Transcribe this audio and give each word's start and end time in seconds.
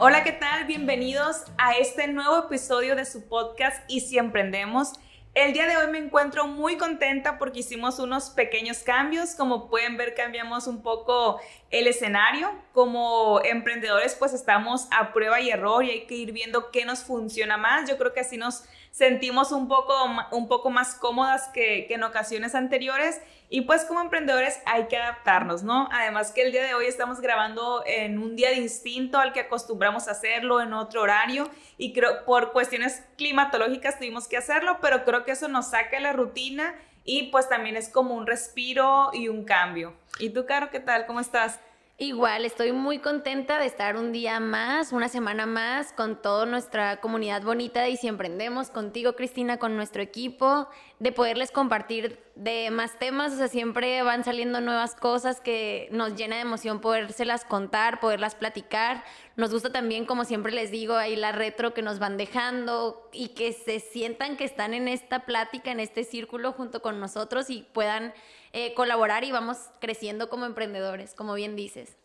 Hola, 0.00 0.22
¿qué 0.22 0.30
tal? 0.30 0.64
Bienvenidos 0.66 1.42
a 1.56 1.72
este 1.72 2.06
nuevo 2.06 2.38
episodio 2.38 2.94
de 2.94 3.04
su 3.04 3.28
podcast 3.28 3.82
Y 3.88 3.98
si 3.98 4.16
emprendemos. 4.16 4.92
El 5.34 5.52
día 5.52 5.66
de 5.66 5.76
hoy 5.76 5.90
me 5.90 5.98
encuentro 5.98 6.46
muy 6.46 6.76
contenta 6.76 7.36
porque 7.36 7.60
hicimos 7.60 7.98
unos 7.98 8.30
pequeños 8.30 8.84
cambios. 8.84 9.34
Como 9.34 9.68
pueden 9.68 9.96
ver, 9.96 10.14
cambiamos 10.14 10.68
un 10.68 10.82
poco 10.82 11.40
el 11.70 11.88
escenario. 11.88 12.48
Como 12.72 13.40
emprendedores, 13.42 14.14
pues 14.14 14.34
estamos 14.34 14.86
a 14.92 15.12
prueba 15.12 15.40
y 15.40 15.50
error 15.50 15.84
y 15.84 15.90
hay 15.90 16.06
que 16.06 16.14
ir 16.14 16.30
viendo 16.30 16.70
qué 16.70 16.84
nos 16.84 17.00
funciona 17.00 17.56
más. 17.56 17.90
Yo 17.90 17.98
creo 17.98 18.12
que 18.12 18.20
así 18.20 18.36
nos 18.36 18.68
sentimos 18.98 19.52
un 19.52 19.68
poco, 19.68 19.94
un 20.32 20.48
poco 20.48 20.70
más 20.70 20.96
cómodas 20.96 21.46
que, 21.54 21.86
en 21.88 22.02
ocasiones 22.02 22.56
anteriores 22.56 23.20
y 23.48 23.60
pues 23.60 23.84
como 23.84 24.00
emprendedores 24.00 24.58
hay 24.66 24.88
que 24.88 24.96
adaptarnos, 24.96 25.62
¿no? 25.62 25.88
Además 25.92 26.32
que 26.32 26.42
el 26.42 26.50
día 26.50 26.64
de 26.64 26.74
hoy 26.74 26.86
estamos 26.86 27.20
grabando 27.20 27.84
en 27.86 28.18
un 28.18 28.34
día 28.34 28.50
distinto 28.50 29.20
al 29.20 29.32
que 29.32 29.38
acostumbramos 29.38 30.08
a 30.08 30.10
hacerlo, 30.10 30.60
en 30.60 30.72
otro 30.72 31.02
horario, 31.02 31.48
y 31.76 31.92
creo 31.92 32.24
por 32.24 32.50
cuestiones 32.50 33.04
climatológicas 33.16 33.98
tuvimos 33.98 34.26
que 34.26 34.36
hacerlo, 34.36 34.78
pero 34.82 35.04
creo 35.04 35.24
que 35.24 35.30
eso 35.30 35.46
nos 35.46 35.70
saca 35.70 36.00
la 36.00 36.12
rutina 36.12 36.74
y 37.04 37.30
pues 37.30 37.48
también 37.48 37.76
es 37.76 37.88
como 37.88 38.16
un 38.16 38.26
respiro 38.26 39.10
y 39.12 39.28
un 39.28 39.44
cambio. 39.44 39.94
¿Y 40.18 40.30
tú, 40.30 40.44
Caro, 40.44 40.70
qué 40.70 40.80
tal? 40.80 41.06
¿Cómo 41.06 41.20
estás? 41.20 41.60
Igual, 42.00 42.44
estoy 42.44 42.70
muy 42.70 43.00
contenta 43.00 43.58
de 43.58 43.66
estar 43.66 43.96
un 43.96 44.12
día 44.12 44.38
más, 44.38 44.92
una 44.92 45.08
semana 45.08 45.46
más 45.46 45.92
con 45.92 46.22
toda 46.22 46.46
nuestra 46.46 47.00
comunidad 47.00 47.42
bonita 47.42 47.88
y 47.88 47.96
si 47.96 48.06
emprendemos 48.06 48.70
contigo, 48.70 49.16
Cristina, 49.16 49.56
con 49.56 49.74
nuestro 49.74 50.00
equipo, 50.00 50.68
de 50.98 51.12
poderles 51.12 51.52
compartir 51.52 52.18
de 52.34 52.70
más 52.70 52.98
temas, 52.98 53.32
o 53.32 53.36
sea, 53.36 53.48
siempre 53.48 54.02
van 54.02 54.24
saliendo 54.24 54.60
nuevas 54.60 54.96
cosas 54.96 55.40
que 55.40 55.88
nos 55.92 56.16
llena 56.16 56.36
de 56.36 56.42
emoción 56.42 56.80
podérselas 56.80 57.44
contar, 57.44 58.00
poderlas 58.00 58.34
platicar. 58.34 59.04
Nos 59.36 59.52
gusta 59.52 59.70
también, 59.70 60.06
como 60.06 60.24
siempre 60.24 60.52
les 60.52 60.72
digo, 60.72 60.96
ahí 60.96 61.14
la 61.14 61.30
retro 61.30 61.72
que 61.72 61.82
nos 61.82 62.00
van 62.00 62.16
dejando 62.16 63.08
y 63.12 63.28
que 63.28 63.52
se 63.52 63.78
sientan 63.78 64.36
que 64.36 64.44
están 64.44 64.74
en 64.74 64.88
esta 64.88 65.20
plática, 65.20 65.70
en 65.70 65.78
este 65.78 66.02
círculo 66.02 66.52
junto 66.52 66.82
con 66.82 66.98
nosotros 66.98 67.48
y 67.48 67.62
puedan 67.72 68.12
eh, 68.52 68.74
colaborar 68.74 69.22
y 69.22 69.30
vamos 69.30 69.58
creciendo 69.80 70.28
como 70.28 70.46
emprendedores, 70.46 71.14
como 71.14 71.34
bien 71.34 71.54
dices. 71.54 71.96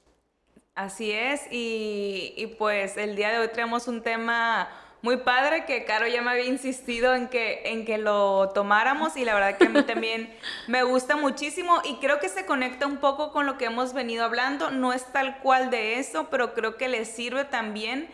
Así 0.76 1.12
es, 1.12 1.42
y, 1.52 2.34
y 2.36 2.48
pues 2.48 2.98
el 2.98 3.16
día 3.16 3.32
de 3.32 3.40
hoy 3.40 3.48
tenemos 3.50 3.88
un 3.88 4.02
tema 4.02 4.70
muy 5.04 5.18
padre 5.18 5.66
que 5.66 5.84
Caro 5.84 6.08
ya 6.08 6.22
me 6.22 6.32
había 6.32 6.46
insistido 6.46 7.14
en 7.14 7.28
que, 7.28 7.62
en 7.66 7.84
que 7.84 7.98
lo 7.98 8.50
tomáramos 8.54 9.18
y 9.18 9.26
la 9.26 9.34
verdad 9.34 9.58
que 9.58 9.66
a 9.66 9.70
mí 9.70 9.84
también 9.88 10.34
me 10.68 10.82
gusta 10.84 11.18
muchísimo 11.18 11.82
y 11.84 11.98
creo 11.98 12.20
que 12.20 12.30
se 12.30 12.46
conecta 12.46 12.88
un 12.88 12.98
poco 12.98 13.34
con 13.34 13.46
lo 13.46 13.58
que 13.58 13.66
hemos 13.66 13.94
venido 13.94 14.24
hablando. 14.24 14.72
No 14.72 14.94
es 14.94 15.04
tal 15.12 15.40
cual 15.40 15.70
de 15.70 16.00
eso, 16.00 16.30
pero 16.32 16.54
creo 16.54 16.78
que 16.78 16.88
le 16.88 17.04
sirve 17.04 17.44
también 17.44 18.08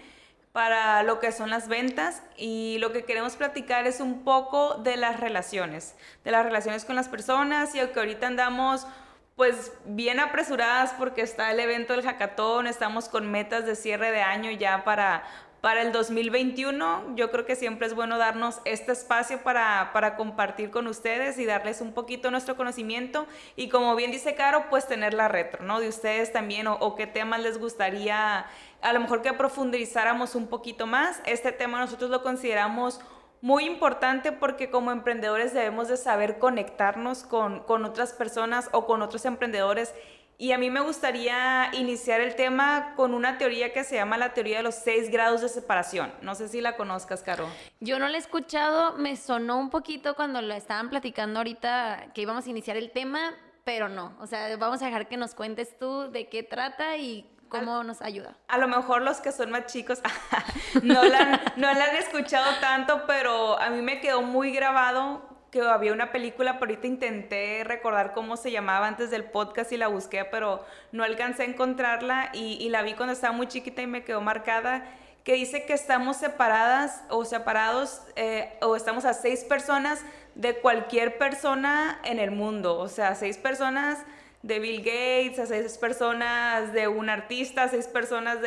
para 0.51 1.03
lo 1.03 1.19
que 1.19 1.31
son 1.31 1.51
las 1.51 1.67
ventas 1.67 2.23
y 2.35 2.77
lo 2.79 2.91
que 2.91 3.05
queremos 3.05 3.35
platicar 3.35 3.85
es 3.85 3.99
un 3.99 4.23
poco 4.23 4.73
de 4.73 4.97
las 4.97 5.19
relaciones, 5.19 5.95
de 6.23 6.31
las 6.31 6.43
relaciones 6.43 6.85
con 6.85 6.95
las 6.95 7.07
personas 7.07 7.75
y 7.75 7.79
aunque 7.81 7.99
ahorita 7.99 8.25
andamos 8.25 8.87
pues 9.35 9.71
bien 9.85 10.19
apresuradas 10.19 10.93
porque 10.97 11.21
está 11.21 11.51
el 11.51 11.59
evento 11.59 11.93
del 11.93 12.03
hackathon, 12.03 12.65
estamos 12.65 13.08
con 13.08 13.30
metas 13.30 13.65
de 13.65 13.75
cierre 13.75 14.11
de 14.11 14.21
año 14.21 14.52
ya 14.52 14.83
para, 14.83 15.23
para 15.61 15.81
el 15.81 15.92
2021. 15.92 17.15
Yo 17.15 17.31
creo 17.31 17.45
que 17.45 17.55
siempre 17.55 17.87
es 17.87 17.93
bueno 17.93 18.17
darnos 18.17 18.59
este 18.65 18.92
espacio 18.92 19.42
para, 19.43 19.92
para, 19.93 20.15
compartir 20.15 20.70
con 20.70 20.87
ustedes 20.87 21.37
y 21.37 21.45
darles 21.45 21.81
un 21.81 21.93
poquito 21.93 22.31
nuestro 22.31 22.55
conocimiento 22.55 23.27
y 23.55 23.70
como 23.70 23.95
bien 23.95 24.11
dice 24.11 24.36
Caro, 24.36 24.65
pues 24.70 24.87
tener 24.87 25.14
la 25.14 25.27
retro, 25.27 25.64
¿no? 25.64 25.80
De 25.80 25.87
ustedes 25.87 26.31
también 26.31 26.67
o, 26.67 26.75
o 26.75 26.95
qué 26.95 27.08
temas 27.08 27.42
les 27.42 27.58
gustaría 27.58 28.45
a 28.81 28.93
lo 28.93 28.99
mejor 28.99 29.21
que 29.21 29.33
profundizáramos 29.33 30.36
un 30.36 30.47
poquito 30.47 30.87
más. 30.87 31.21
Este 31.25 31.52
tema 31.52 31.80
nosotros 31.80 32.09
lo 32.09 32.23
consideramos 32.23 33.02
muy 33.41 33.65
importante 33.65 34.31
porque 34.31 34.70
como 34.70 34.91
emprendedores 34.91 35.53
debemos 35.53 35.87
de 35.87 35.97
saber 35.97 36.39
conectarnos 36.39 37.23
con, 37.23 37.61
con 37.61 37.86
otras 37.86 38.14
personas 38.14 38.70
o 38.71 38.86
con 38.86 39.02
otros 39.02 39.26
emprendedores. 39.26 39.93
Y 40.42 40.54
a 40.54 40.58
mí 40.58 40.70
me 40.70 40.80
gustaría 40.80 41.70
iniciar 41.73 42.22
el 42.22 42.33
tema 42.33 42.94
con 42.95 43.14
una 43.14 43.38
teoría 43.38 43.73
que 43.73 43.83
se 43.83 43.95
llama 43.95 44.17
la 44.17 44.33
teoría 44.33 44.58
de 44.58 44.64
los 44.64 44.76
seis 44.76 45.11
grados 45.11 45.42
de 45.42 45.50
separación. 45.50 46.14
No 46.22 46.33
sé 46.33 46.48
si 46.48 46.61
la 46.61 46.77
conozcas, 46.77 47.23
Caro. 47.23 47.45
Yo 47.82 48.00
no 48.00 48.08
la 48.08 48.16
he 48.16 48.22
escuchado, 48.22 48.94
me 48.95 49.17
sonó 49.17 49.58
un 49.58 49.70
poquito 49.70 50.16
cuando 50.16 50.42
la 50.42 50.55
estaban 50.55 50.89
platicando 50.89 51.42
ahorita 51.42 52.14
que 52.14 52.22
íbamos 52.22 52.48
a 52.48 52.50
iniciar 52.52 52.77
el 52.77 52.92
tema, 52.92 53.33
pero 53.66 53.89
no. 53.89 54.16
O 54.22 54.27
sea, 54.27 54.55
vamos 54.55 54.82
a 54.82 54.86
dejar 54.86 55.10
que 55.10 55.17
nos 55.17 55.36
cuentes 55.36 55.77
tú 55.77 56.10
de 56.10 56.30
qué 56.30 56.42
trata 56.42 56.95
y 56.95 57.30
¿Cómo 57.50 57.83
nos 57.83 58.02
ayuda? 58.04 58.36
A 58.48 58.60
lo 58.60 58.67
mejor 58.67 59.02
los 59.02 59.21
que 59.21 59.32
son 59.32 59.50
más 59.50 59.66
chicos 59.66 60.00
no, 60.83 61.04
la, 61.04 61.42
no 61.56 61.73
la 61.73 61.86
han 61.86 61.95
escuchado 61.95 62.45
tanto, 62.61 63.06
pero 63.08 63.60
a 63.60 63.71
mí 63.71 63.82
me 63.82 64.00
quedó 64.02 64.21
muy 64.21 64.52
grabado 64.52 65.28
que 65.52 65.61
había 65.61 65.93
una 65.93 66.11
película, 66.11 66.60
pero 66.60 66.71
ahorita 66.71 66.87
intenté 66.87 67.64
recordar 67.64 68.14
cómo 68.14 68.37
se 68.37 68.52
llamaba 68.52 68.87
antes 68.87 69.10
del 69.10 69.23
podcast 69.23 69.71
y 69.71 69.77
la 69.77 69.87
busqué, 69.87 70.26
pero 70.26 70.64
no 70.92 71.04
alcancé 71.04 71.43
a 71.43 71.45
encontrarla 71.45 72.30
y, 72.33 72.70
la 72.70 72.83
vi 72.83 72.93
cuando 72.93 73.14
estaba 73.14 73.33
muy 73.33 73.48
chiquita 73.48 73.82
y 73.82 73.88
me 73.88 74.04
quedó 74.04 74.21
marcada, 74.21 74.86
que 75.23 75.33
dice 75.33 75.65
que 75.65 75.73
estamos 75.73 76.17
separadas 76.17 77.04
o 77.09 77.26
separados 77.26 78.02
eh, 78.15 78.58
o 78.61 78.76
estamos 78.76 79.05
a 79.05 79.14
seis 79.14 79.43
personas 79.43 80.04
de 80.36 80.55
cualquier 80.55 81.17
persona 81.17 81.99
en 82.04 82.20
el 82.20 82.32
mundo, 82.32 82.77
o 82.77 82.88
sea, 82.88 83.15
seis 83.15 83.38
personas 83.38 83.99
de 84.42 84.59
Bill 84.59 84.80
Gates, 84.80 85.39
a 85.39 85.45
seis 85.45 85.77
personas 85.77 86.73
de 86.73 86.88
un 86.88 87.09
artista, 87.09 87.67
seis 87.67 87.88
personas 87.88 88.42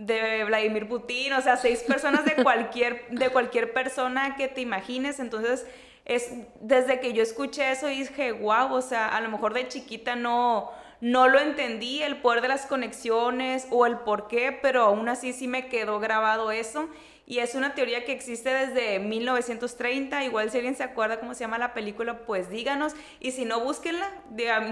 de 0.00 0.44
Vladimir 0.44 0.88
Putin, 0.88 1.34
o 1.34 1.42
sea, 1.42 1.56
seis 1.56 1.82
personas 1.82 2.24
de 2.24 2.34
cualquier, 2.42 3.06
de 3.10 3.28
cualquier 3.30 3.72
persona 3.72 4.36
que 4.36 4.48
te 4.48 4.60
imagines. 4.62 5.20
Entonces, 5.20 5.66
es 6.04 6.30
desde 6.60 7.00
que 7.00 7.12
yo 7.12 7.22
escuché 7.22 7.70
eso 7.70 7.86
dije, 7.86 8.32
wow, 8.32 8.72
o 8.72 8.82
sea, 8.82 9.08
a 9.08 9.20
lo 9.20 9.28
mejor 9.28 9.54
de 9.54 9.68
chiquita 9.68 10.16
no, 10.16 10.70
no 11.00 11.28
lo 11.28 11.38
entendí, 11.38 12.02
el 12.02 12.16
poder 12.16 12.40
de 12.40 12.48
las 12.48 12.66
conexiones 12.66 13.66
o 13.70 13.86
el 13.86 13.98
por 13.98 14.26
qué, 14.26 14.58
pero 14.60 14.82
aún 14.84 15.08
así 15.08 15.32
sí 15.32 15.46
me 15.46 15.68
quedó 15.68 16.00
grabado 16.00 16.50
eso 16.50 16.88
y 17.30 17.38
es 17.38 17.54
una 17.54 17.76
teoría 17.76 18.04
que 18.04 18.10
existe 18.10 18.52
desde 18.52 18.98
1930. 18.98 20.24
Igual 20.24 20.50
si 20.50 20.56
alguien 20.56 20.74
se 20.74 20.82
acuerda 20.82 21.20
cómo 21.20 21.32
se 21.32 21.44
llama 21.44 21.58
la 21.58 21.74
película, 21.74 22.26
pues 22.26 22.50
díganos. 22.50 22.96
Y 23.20 23.30
si 23.30 23.44
no, 23.44 23.60
búsquenla. 23.60 24.10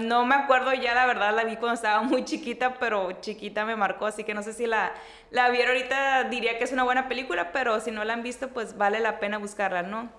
No 0.01 0.25
me 0.25 0.35
acuerdo 0.35 0.73
ya, 0.73 0.93
la 0.93 1.05
verdad, 1.05 1.33
la 1.33 1.45
vi 1.45 1.55
cuando 1.55 1.75
estaba 1.75 2.01
muy 2.01 2.25
chiquita, 2.25 2.73
pero 2.77 3.13
chiquita 3.21 3.63
me 3.63 3.77
marcó, 3.77 4.07
así 4.07 4.25
que 4.25 4.33
no 4.33 4.43
sé 4.43 4.51
si 4.51 4.67
la, 4.67 4.91
la 5.31 5.49
vieron 5.51 5.69
ahorita, 5.73 6.25
diría 6.25 6.57
que 6.57 6.65
es 6.65 6.73
una 6.73 6.83
buena 6.83 7.07
película, 7.07 7.53
pero 7.53 7.79
si 7.79 7.91
no 7.91 8.03
la 8.03 8.11
han 8.11 8.23
visto, 8.23 8.49
pues 8.49 8.75
vale 8.75 8.99
la 8.99 9.21
pena 9.21 9.37
buscarla, 9.37 9.83
¿no? 9.83 10.11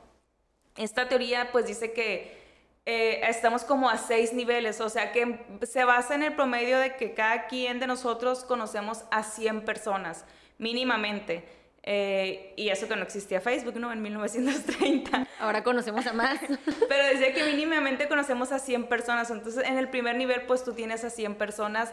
Esta 0.78 1.08
teoría 1.08 1.52
pues 1.52 1.66
dice 1.66 1.92
que 1.92 2.40
eh, 2.86 3.20
estamos 3.28 3.64
como 3.64 3.90
a 3.90 3.98
seis 3.98 4.32
niveles, 4.32 4.80
o 4.80 4.88
sea 4.88 5.12
que 5.12 5.40
se 5.64 5.84
basa 5.84 6.14
en 6.14 6.22
el 6.22 6.34
promedio 6.34 6.78
de 6.78 6.96
que 6.96 7.12
cada 7.12 7.48
quien 7.48 7.80
de 7.80 7.86
nosotros 7.86 8.44
conocemos 8.44 9.04
a 9.10 9.24
100 9.24 9.66
personas, 9.66 10.24
mínimamente. 10.56 11.59
Eh, 11.82 12.52
y 12.56 12.68
eso 12.68 12.88
que 12.88 12.96
no 12.96 13.02
existía 13.02 13.40
Facebook, 13.40 13.76
¿no? 13.76 13.92
En 13.92 14.02
1930. 14.02 15.26
Ahora 15.38 15.62
conocemos 15.62 16.06
a 16.06 16.12
más. 16.12 16.38
Pero 16.88 17.04
decía 17.06 17.32
que 17.32 17.44
mínimamente 17.44 18.08
conocemos 18.08 18.52
a 18.52 18.58
100 18.58 18.86
personas. 18.86 19.30
Entonces, 19.30 19.64
en 19.64 19.78
el 19.78 19.88
primer 19.88 20.16
nivel, 20.16 20.42
pues 20.42 20.62
tú 20.62 20.72
tienes 20.72 21.04
a 21.04 21.10
100 21.10 21.36
personas 21.36 21.92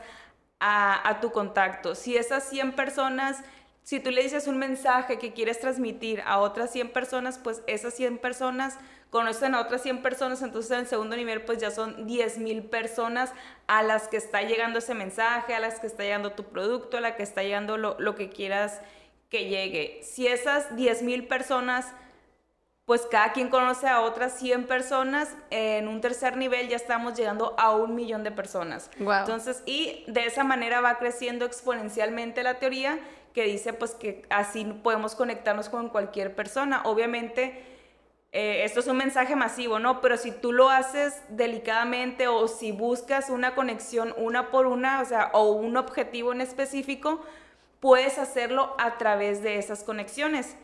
a, 0.59 1.07
a 1.07 1.21
tu 1.21 1.31
contacto. 1.31 1.95
Si 1.95 2.17
esas 2.17 2.43
100 2.49 2.73
personas, 2.73 3.43
si 3.83 3.99
tú 3.99 4.11
le 4.11 4.23
dices 4.23 4.47
un 4.47 4.57
mensaje 4.57 5.17
que 5.19 5.33
quieres 5.33 5.59
transmitir 5.59 6.21
a 6.25 6.39
otras 6.39 6.71
100 6.71 6.91
personas, 6.91 7.39
pues 7.39 7.61
esas 7.67 7.93
100 7.93 8.17
personas 8.17 8.77
conocen 9.09 9.55
a 9.55 9.61
otras 9.61 9.83
100 9.83 10.01
personas, 10.01 10.41
entonces 10.41 10.71
en 10.71 10.79
el 10.79 10.87
segundo 10.87 11.15
nivel 11.15 11.41
pues 11.43 11.59
ya 11.59 11.71
son 11.71 12.07
10 12.07 12.39
mil 12.39 12.63
personas 12.63 13.31
a 13.67 13.81
las 13.81 14.07
que 14.07 14.17
está 14.17 14.41
llegando 14.41 14.79
ese 14.79 14.93
mensaje, 14.93 15.55
a 15.55 15.59
las 15.59 15.79
que 15.79 15.87
está 15.87 16.03
llegando 16.03 16.33
tu 16.33 16.43
producto, 16.43 16.97
a 16.97 17.01
la 17.01 17.15
que 17.15 17.23
está 17.23 17.41
llegando 17.41 17.77
lo, 17.77 17.95
lo 17.99 18.15
que 18.15 18.29
quieras 18.29 18.81
que 19.29 19.49
llegue. 19.49 20.01
Si 20.03 20.27
esas 20.27 20.75
10 20.75 21.01
mil 21.03 21.27
personas, 21.27 21.85
pues 22.85 23.01
cada 23.11 23.33
quien 23.33 23.49
conoce 23.49 23.87
a 23.87 24.01
otras 24.01 24.39
100 24.39 24.65
personas, 24.65 25.35
en 25.49 25.87
un 25.87 25.99
tercer 25.99 26.37
nivel 26.37 26.69
ya 26.69 26.77
estamos 26.77 27.15
llegando 27.15 27.53
a 27.57 27.75
un 27.75 27.95
millón 27.95 28.23
de 28.23 28.31
personas. 28.31 28.89
Entonces, 28.97 29.61
y 29.65 30.05
de 30.07 30.25
esa 30.25 30.43
manera 30.43 30.79
va 30.79 30.97
creciendo 30.97 31.45
exponencialmente 31.45 32.43
la 32.43 32.59
teoría 32.59 32.99
que 33.33 33.43
dice 33.43 33.73
pues 33.73 33.91
que 33.91 34.23
así 34.29 34.63
podemos 34.65 35.15
conectarnos 35.15 35.69
con 35.69 35.89
cualquier 35.89 36.33
persona. 36.33 36.81
Obviamente, 36.85 37.61
eh, 38.31 38.63
esto 38.63 38.79
es 38.79 38.87
un 38.87 38.97
mensaje 38.97 39.35
masivo, 39.35 39.79
¿no? 39.79 40.01
Pero 40.01 40.17
si 40.17 40.31
tú 40.31 40.53
lo 40.53 40.69
haces 40.69 41.21
delicadamente 41.29 42.27
o 42.27 42.47
si 42.47 42.71
buscas 42.71 43.29
una 43.29 43.53
conexión 43.53 44.13
una 44.17 44.49
por 44.49 44.65
una, 44.65 45.01
o 45.01 45.05
sea, 45.05 45.29
o 45.33 45.51
un 45.51 45.77
objetivo 45.77 46.31
en 46.31 46.41
específico, 46.41 47.21
puedes 47.79 48.17
hacerlo 48.17 48.75
a 48.77 48.97
través 48.97 49.41
de 49.43 49.57
esas 49.57 49.83
conexiones. 49.83 50.55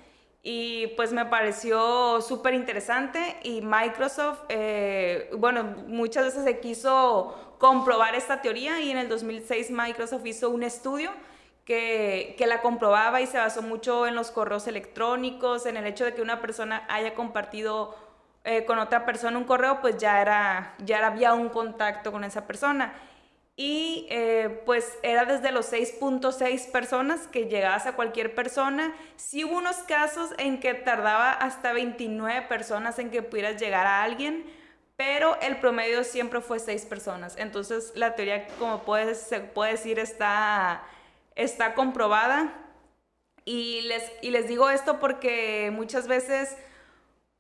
Y 0.46 0.88
pues 0.98 1.14
me 1.14 1.26
pareció 1.26 2.22
súper 2.22 2.54
interesante 2.54 3.38
y 3.44 3.62
Microsoft, 3.62 4.42
eh, 4.50 5.30
bueno, 5.38 5.64
muchas 5.88 6.26
veces 6.26 6.44
se 6.44 6.60
quiso 6.60 7.56
comprobar 7.60 8.14
esta 8.14 8.42
teoría 8.42 8.82
y 8.82 8.92
en 8.92 8.98
el 8.98 9.08
2006 9.08 9.72
Microsoft 9.72 10.26
hizo 10.26 10.50
un 10.50 10.64
estudio 10.64 11.12
que, 11.64 12.36
que, 12.38 12.46
la 12.46 12.62
comprobaba 12.62 13.22
y 13.22 13.28
se 13.28 13.38
basó 13.38 13.62
mucho 13.62 14.06
en 14.06 14.16
los 14.16 14.32
correos 14.32 14.68
electrónicos, 14.68 15.66
en 15.66 15.78
el 15.78 15.86
hecho 15.86 16.04
de 16.04 16.14
que 16.14 16.22
una 16.22 16.42
persona 16.42 16.86
haya 16.90 17.14
compartido 17.16 17.96
eh, 18.44 18.66
con 18.66 18.80
otra 18.80 19.06
persona 19.06 19.38
un 19.38 19.46
correo, 19.46 19.80
pues 19.80 19.98
ya, 19.98 20.22
era, 20.22 20.76
ya 20.80 21.08
había 21.08 21.34
un 21.34 21.48
contacto 21.48 22.12
con 22.12 22.26
esa 22.26 22.46
persona 22.46 22.94
y 23.56 24.08
eh, 24.10 24.62
pues 24.66 24.98
era 25.04 25.26
desde 25.26 25.52
los 25.52 25.72
6.6 25.72 26.72
personas 26.72 27.28
que 27.28 27.46
llegabas 27.46 27.86
a 27.86 27.96
cualquier 27.96 28.34
persona. 28.34 28.96
Sí 29.16 29.44
hubo 29.44 29.58
unos 29.58 29.78
casos 29.78 30.32
en 30.40 30.60
que 30.60 30.74
tardaba 30.74 31.32
hasta 31.32 31.72
29 31.72 32.48
personas 32.48 32.98
en 32.98 33.12
que 33.12 33.22
pudieras 33.22 33.62
llegar 33.62 33.86
a 33.86 34.04
alguien, 34.04 34.44
pero 34.96 35.40
el 35.42 35.58
promedio 35.58 36.04
siempre 36.04 36.42
fue 36.42 36.60
6 36.60 36.86
personas. 36.86 37.36
Entonces 37.38 37.92
la 37.96 38.16
teoría, 38.16 38.48
como 38.58 38.84
puedes, 38.84 39.20
se 39.20 39.40
puede 39.40 39.74
decir, 39.74 40.00
está, 40.00 40.84
está 41.36 41.76
comprobada. 41.76 42.60
Y 43.46 43.82
les, 43.82 44.12
y 44.22 44.32
les 44.32 44.48
digo 44.48 44.70
esto 44.70 45.00
porque 45.00 45.70
muchas 45.72 46.08
veces 46.08 46.58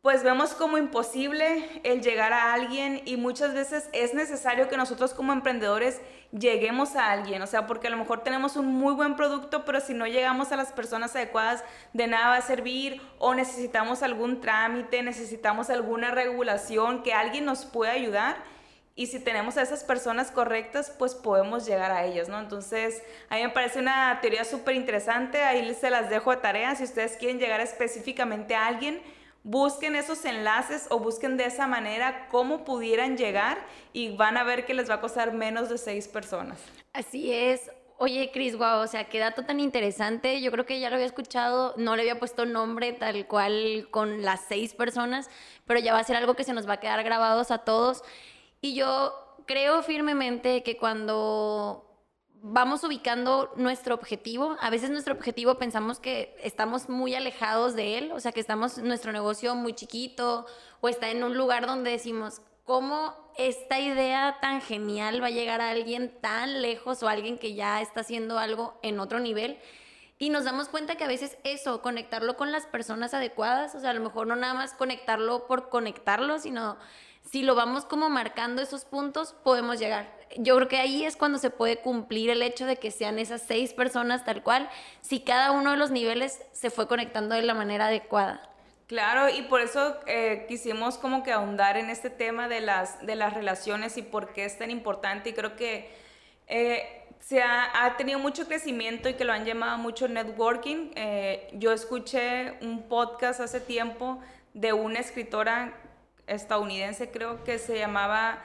pues 0.03 0.21
vemos 0.21 0.53
como 0.53 0.77
imposible 0.77 1.81
el 1.83 2.01
llegar 2.01 2.33
a 2.33 2.51
alguien 2.51 3.01
y 3.05 3.15
muchas 3.15 3.53
veces 3.53 3.87
es 3.93 4.13
necesario 4.13 4.67
que 4.67 4.75
nosotros 4.75 5.13
como 5.13 5.31
emprendedores 5.31 6.01
lleguemos 6.33 6.97
a 6.97 7.09
alguien, 7.09 7.41
o 7.41 7.47
sea, 7.47 7.67
porque 7.67 7.87
a 7.87 7.89
lo 7.89 7.95
mejor 7.95 8.19
tenemos 8.21 8.57
un 8.57 8.65
muy 8.65 8.93
buen 8.95 9.15
producto, 9.15 9.63
pero 9.63 9.79
si 9.79 9.93
no 9.93 10.05
llegamos 10.05 10.51
a 10.51 10.57
las 10.57 10.73
personas 10.73 11.15
adecuadas, 11.15 11.63
de 11.93 12.07
nada 12.07 12.31
va 12.31 12.35
a 12.35 12.41
servir 12.41 13.01
o 13.17 13.33
necesitamos 13.33 14.03
algún 14.03 14.41
trámite, 14.41 15.01
necesitamos 15.03 15.69
alguna 15.69 16.11
regulación, 16.11 17.01
que 17.01 17.13
alguien 17.13 17.45
nos 17.45 17.63
pueda 17.63 17.93
ayudar. 17.93 18.35
Y 18.95 19.07
si 19.07 19.21
tenemos 19.21 19.55
a 19.55 19.61
esas 19.61 19.85
personas 19.85 20.31
correctas, 20.31 20.93
pues 20.99 21.15
podemos 21.15 21.65
llegar 21.65 21.91
a 21.91 22.03
ellas, 22.03 22.27
¿no? 22.27 22.39
Entonces, 22.39 23.01
a 23.29 23.35
mí 23.35 23.41
me 23.41 23.49
parece 23.49 23.79
una 23.79 24.19
teoría 24.21 24.43
súper 24.43 24.75
interesante, 24.75 25.41
ahí 25.43 25.73
se 25.73 25.89
las 25.89 26.09
dejo 26.09 26.29
a 26.29 26.41
tarea, 26.41 26.75
si 26.75 26.83
ustedes 26.83 27.15
quieren 27.15 27.39
llegar 27.39 27.61
específicamente 27.61 28.53
a 28.53 28.67
alguien, 28.67 29.01
busquen 29.43 29.95
esos 29.95 30.23
enlaces 30.25 30.87
o 30.89 30.99
busquen 30.99 31.37
de 31.37 31.45
esa 31.45 31.67
manera 31.67 32.27
cómo 32.29 32.63
pudieran 32.63 33.17
llegar 33.17 33.57
y 33.91 34.15
van 34.15 34.37
a 34.37 34.43
ver 34.43 34.65
que 34.65 34.73
les 34.73 34.89
va 34.89 34.95
a 34.95 35.01
costar 35.01 35.33
menos 35.33 35.69
de 35.69 35.77
seis 35.77 36.07
personas. 36.07 36.59
Así 36.93 37.31
es. 37.31 37.69
Oye, 37.97 38.31
Cris, 38.33 38.57
wow, 38.57 38.81
o 38.81 38.87
sea, 38.87 39.05
qué 39.05 39.19
dato 39.19 39.45
tan 39.45 39.59
interesante. 39.59 40.41
Yo 40.41 40.51
creo 40.51 40.65
que 40.65 40.79
ya 40.79 40.89
lo 40.89 40.95
había 40.95 41.05
escuchado, 41.05 41.73
no 41.77 41.95
le 41.95 42.01
había 42.01 42.19
puesto 42.19 42.45
nombre 42.45 42.91
tal 42.93 43.27
cual 43.27 43.87
con 43.91 44.23
las 44.23 44.41
seis 44.47 44.73
personas, 44.73 45.29
pero 45.65 45.79
ya 45.79 45.93
va 45.93 45.99
a 45.99 46.03
ser 46.03 46.15
algo 46.15 46.35
que 46.35 46.43
se 46.43 46.53
nos 46.53 46.67
va 46.67 46.73
a 46.73 46.79
quedar 46.79 47.03
grabados 47.03 47.51
a 47.51 47.59
todos. 47.59 48.03
Y 48.61 48.73
yo 48.73 49.13
creo 49.45 49.83
firmemente 49.83 50.63
que 50.63 50.77
cuando 50.77 51.92
vamos 52.43 52.83
ubicando 52.83 53.51
nuestro 53.55 53.95
objetivo. 53.95 54.57
A 54.59 54.69
veces 54.69 54.89
nuestro 54.89 55.13
objetivo 55.13 55.55
pensamos 55.57 55.99
que 55.99 56.35
estamos 56.43 56.89
muy 56.89 57.15
alejados 57.15 57.73
de 57.73 57.97
él, 57.97 58.11
o 58.11 58.19
sea, 58.19 58.33
que 58.33 58.41
estamos 58.41 58.77
nuestro 58.77 59.13
negocio 59.13 59.55
muy 59.55 59.73
chiquito 59.73 60.45
o 60.81 60.89
está 60.89 61.09
en 61.09 61.23
un 61.23 61.37
lugar 61.37 61.65
donde 61.65 61.91
decimos, 61.91 62.41
¿cómo 62.65 63.15
esta 63.37 63.79
idea 63.79 64.39
tan 64.41 64.61
genial 64.61 65.23
va 65.23 65.27
a 65.27 65.31
llegar 65.31 65.61
a 65.61 65.69
alguien 65.69 66.19
tan 66.19 66.61
lejos 66.61 67.01
o 67.01 67.07
alguien 67.07 67.37
que 67.37 67.55
ya 67.55 67.81
está 67.81 68.01
haciendo 68.01 68.37
algo 68.37 68.77
en 68.83 68.99
otro 68.99 69.21
nivel? 69.21 69.57
Y 70.19 70.29
nos 70.29 70.45
damos 70.45 70.69
cuenta 70.69 70.95
que 70.95 71.03
a 71.03 71.07
veces 71.07 71.37
eso, 71.43 71.81
conectarlo 71.81 72.37
con 72.37 72.51
las 72.51 72.65
personas 72.65 73.13
adecuadas, 73.13 73.75
o 73.75 73.79
sea, 73.79 73.89
a 73.89 73.93
lo 73.93 74.01
mejor 74.01 74.27
no 74.27 74.35
nada 74.35 74.53
más 74.53 74.73
conectarlo 74.73 75.47
por 75.47 75.69
conectarlo, 75.69 76.39
sino 76.39 76.77
si 77.29 77.41
lo 77.41 77.55
vamos 77.55 77.85
como 77.85 78.09
marcando 78.09 78.61
esos 78.61 78.85
puntos, 78.85 79.33
podemos 79.43 79.79
llegar. 79.79 80.11
Yo 80.37 80.55
creo 80.55 80.67
que 80.67 80.77
ahí 80.77 81.05
es 81.05 81.15
cuando 81.15 81.39
se 81.39 81.49
puede 81.49 81.77
cumplir 81.77 82.29
el 82.29 82.41
hecho 82.41 82.65
de 82.65 82.77
que 82.77 82.91
sean 82.91 83.19
esas 83.19 83.41
seis 83.41 83.73
personas 83.73 84.23
tal 84.23 84.43
cual, 84.43 84.69
si 85.01 85.21
cada 85.21 85.51
uno 85.51 85.71
de 85.71 85.77
los 85.77 85.91
niveles 85.91 86.41
se 86.51 86.69
fue 86.69 86.87
conectando 86.87 87.35
de 87.35 87.41
la 87.41 87.53
manera 87.53 87.87
adecuada. 87.87 88.49
Claro, 88.87 89.29
y 89.29 89.41
por 89.43 89.61
eso 89.61 89.97
eh, 90.05 90.45
quisimos 90.47 90.97
como 90.97 91.23
que 91.23 91.31
ahondar 91.31 91.77
en 91.77 91.89
este 91.89 92.09
tema 92.09 92.47
de 92.47 92.59
las, 92.59 93.03
de 93.05 93.15
las 93.15 93.33
relaciones 93.33 93.97
y 93.97 94.01
por 94.01 94.33
qué 94.33 94.45
es 94.45 94.57
tan 94.57 94.69
importante. 94.69 95.29
Y 95.29 95.33
creo 95.33 95.55
que 95.55 95.89
eh, 96.47 97.02
se 97.25 97.41
ha, 97.41 97.85
ha, 97.85 97.95
tenido 97.95 98.19
mucho 98.19 98.45
crecimiento 98.47 99.07
y 99.07 99.13
que 99.13 99.23
lo 99.23 99.31
han 99.31 99.45
llamado 99.45 99.77
mucho 99.77 100.09
networking. 100.09 100.91
Eh, 100.95 101.49
yo 101.53 101.71
escuché 101.71 102.57
un 102.61 102.83
podcast 102.89 103.39
hace 103.39 103.61
tiempo 103.61 104.19
de 104.53 104.73
una 104.73 104.99
escritora 104.99 105.73
estadounidense, 106.27 107.11
creo 107.11 107.43
que 107.45 107.59
se 107.59 107.77
llamaba 107.77 108.43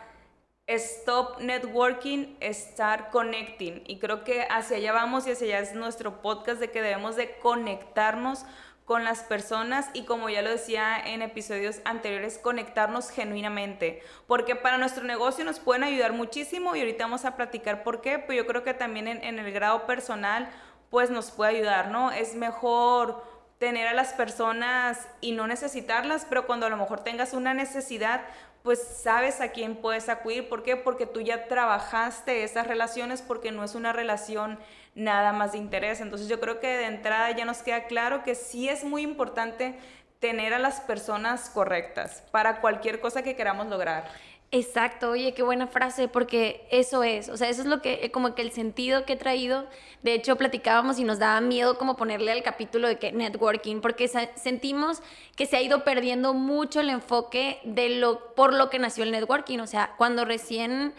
Stop 0.69 1.41
Networking, 1.41 2.37
Start 2.41 3.11
Connecting. 3.11 3.83
Y 3.87 3.99
creo 3.99 4.23
que 4.23 4.43
hacia 4.49 4.77
allá 4.77 4.93
vamos 4.93 5.27
y 5.27 5.33
hacia 5.33 5.47
allá 5.47 5.61
es 5.61 5.75
nuestro 5.75 6.23
podcast 6.23 6.61
de 6.61 6.71
que 6.71 6.81
debemos 6.81 7.17
de 7.17 7.37
conectarnos 7.39 8.45
con 8.89 9.05
las 9.05 9.21
personas 9.23 9.91
y 9.93 10.05
como 10.05 10.31
ya 10.31 10.41
lo 10.41 10.49
decía 10.49 10.99
en 10.99 11.21
episodios 11.21 11.83
anteriores, 11.85 12.39
conectarnos 12.39 13.11
genuinamente, 13.11 14.03
porque 14.27 14.57
para 14.57 14.79
nuestro 14.79 15.05
negocio 15.05 15.45
nos 15.45 15.61
pueden 15.61 15.85
ayudar 15.85 16.15
muchísimo 16.15 16.75
y 16.75 16.81
ahorita 16.81 17.05
vamos 17.05 17.27
a 17.27 17.37
platicar 17.37 17.83
por 17.83 18.01
qué, 18.01 18.19
pues 18.19 18.39
yo 18.39 18.47
creo 18.47 18.65
que 18.65 18.73
también 18.73 19.07
en, 19.07 19.23
en 19.23 19.39
el 19.39 19.53
grado 19.53 19.85
personal 19.85 20.49
pues 20.89 21.11
nos 21.11 21.31
puede 21.31 21.59
ayudar, 21.59 21.91
¿no? 21.91 22.13
Es 22.13 22.35
mejor 22.35 23.23
tener 23.59 23.89
a 23.89 23.93
las 23.93 24.15
personas 24.15 25.07
y 25.21 25.33
no 25.33 25.47
necesitarlas, 25.47 26.25
pero 26.27 26.47
cuando 26.47 26.65
a 26.65 26.71
lo 26.71 26.79
mejor 26.79 27.01
tengas 27.01 27.35
una 27.35 27.53
necesidad, 27.53 28.23
pues 28.63 28.83
sabes 28.83 29.43
a 29.43 29.49
quién 29.49 29.77
puedes 29.77 30.09
acudir. 30.09 30.49
¿Por 30.49 30.63
qué? 30.63 30.77
Porque 30.77 31.05
tú 31.05 31.21
ya 31.21 31.47
trabajaste 31.47 32.43
esas 32.43 32.67
relaciones 32.67 33.21
porque 33.21 33.53
no 33.53 33.65
es 33.65 33.75
una 33.75 33.93
relación 33.93 34.59
nada 34.99 35.33
más 35.33 35.53
de 35.53 35.59
interés. 35.59 36.01
Entonces 36.01 36.29
yo 36.29 36.41
creo 36.41 36.61
que 36.61 36.67
de 36.67 36.87
entrada 36.87 37.31
ya 37.31 37.45
nos 37.45 37.63
queda 37.63 37.87
claro 37.87 38.23
que 38.23 38.35
sí 38.35 38.69
es 38.69 38.85
muy 38.85 39.03
importante 39.03 39.79
tener 40.19 40.53
a 40.53 40.59
las 40.59 40.81
personas 40.81 41.49
correctas 41.51 42.25
para 42.33 42.61
cualquier 42.61 43.01
cosa 43.01 43.23
que 43.23 43.37
queramos 43.37 43.69
lograr. 43.69 44.11
Exacto, 44.51 45.11
oye, 45.11 45.35
qué 45.35 45.43
buena 45.43 45.67
frase, 45.67 46.09
porque 46.09 46.67
eso 46.71 47.03
es, 47.05 47.29
o 47.29 47.37
sea, 47.37 47.51
eso 47.51 47.61
es 47.61 47.67
lo 47.67 47.83
que, 47.83 48.11
como 48.11 48.35
que 48.35 48.41
el 48.41 48.51
sentido 48.51 49.05
que 49.05 49.13
he 49.13 49.17
traído, 49.17 49.67
de 50.03 50.15
hecho 50.15 50.37
platicábamos 50.37 50.99
y 50.99 51.05
nos 51.05 51.19
daba 51.19 51.39
miedo 51.43 51.77
como 51.77 51.99
ponerle 51.99 52.33
al 52.33 52.43
capítulo 52.43 52.89
de 52.89 52.99
que 52.99 53.13
networking, 53.13 53.83
porque 53.83 54.09
sentimos 54.09 55.03
que 55.37 55.45
se 55.45 55.59
ha 55.59 55.61
ido 55.61 55.85
perdiendo 55.85 56.33
mucho 56.33 56.81
el 56.81 56.89
enfoque 56.89 57.61
de 57.63 57.91
lo, 57.91 58.35
por 58.35 58.55
lo 58.55 58.71
que 58.71 58.79
nació 58.79 59.05
el 59.05 59.11
networking, 59.11 59.59
o 59.59 59.67
sea, 59.67 59.93
cuando 59.99 60.25
recién 60.25 60.95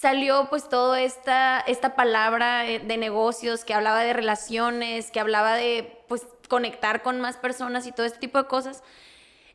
salió 0.00 0.48
pues 0.50 0.68
toda 0.68 1.00
esta, 1.00 1.60
esta 1.60 1.96
palabra 1.96 2.66
eh, 2.66 2.80
de 2.80 2.98
negocios 2.98 3.64
que 3.64 3.72
hablaba 3.72 4.00
de 4.00 4.12
relaciones, 4.12 5.10
que 5.10 5.20
hablaba 5.20 5.54
de 5.54 6.02
pues 6.06 6.26
conectar 6.48 7.02
con 7.02 7.20
más 7.20 7.38
personas 7.38 7.86
y 7.86 7.92
todo 7.92 8.04
este 8.04 8.18
tipo 8.18 8.36
de 8.38 8.46
cosas, 8.46 8.82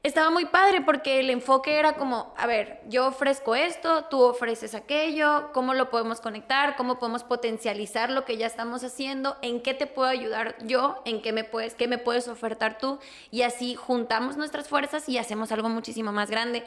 estaba 0.02 0.32
muy 0.32 0.46
padre 0.46 0.82
porque 0.82 1.20
el 1.20 1.30
enfoque 1.30 1.78
era 1.78 1.94
como, 1.94 2.34
a 2.36 2.48
ver, 2.48 2.82
yo 2.90 3.06
ofrezco 3.06 3.54
esto, 3.54 4.06
tú 4.06 4.20
ofreces 4.24 4.74
aquello, 4.74 5.52
cómo 5.54 5.76
lo 5.76 5.92
podemos 5.92 6.22
conectar, 6.22 6.76
cómo 6.76 6.98
podemos 6.98 7.24
potencializar 7.24 8.10
lo 8.10 8.26
que 8.26 8.38
ya 8.38 8.48
estamos 8.48 8.84
haciendo, 8.84 9.38
en 9.44 9.62
qué 9.62 9.76
te 9.76 9.86
puedo 9.86 10.10
ayudar 10.10 10.56
yo, 10.66 11.04
en 11.06 11.22
qué 11.22 11.34
me 11.34 11.44
puedes, 11.44 11.76
qué 11.76 11.88
me 11.88 12.00
puedes 12.00 12.28
ofertar 12.28 12.80
tú 12.80 12.98
y 13.30 13.44
así 13.44 13.76
juntamos 13.76 14.38
nuestras 14.38 14.68
fuerzas 14.68 15.08
y 15.08 15.20
hacemos 15.20 15.52
algo 15.52 15.70
muchísimo 15.70 16.12
más 16.12 16.32
grande. 16.32 16.64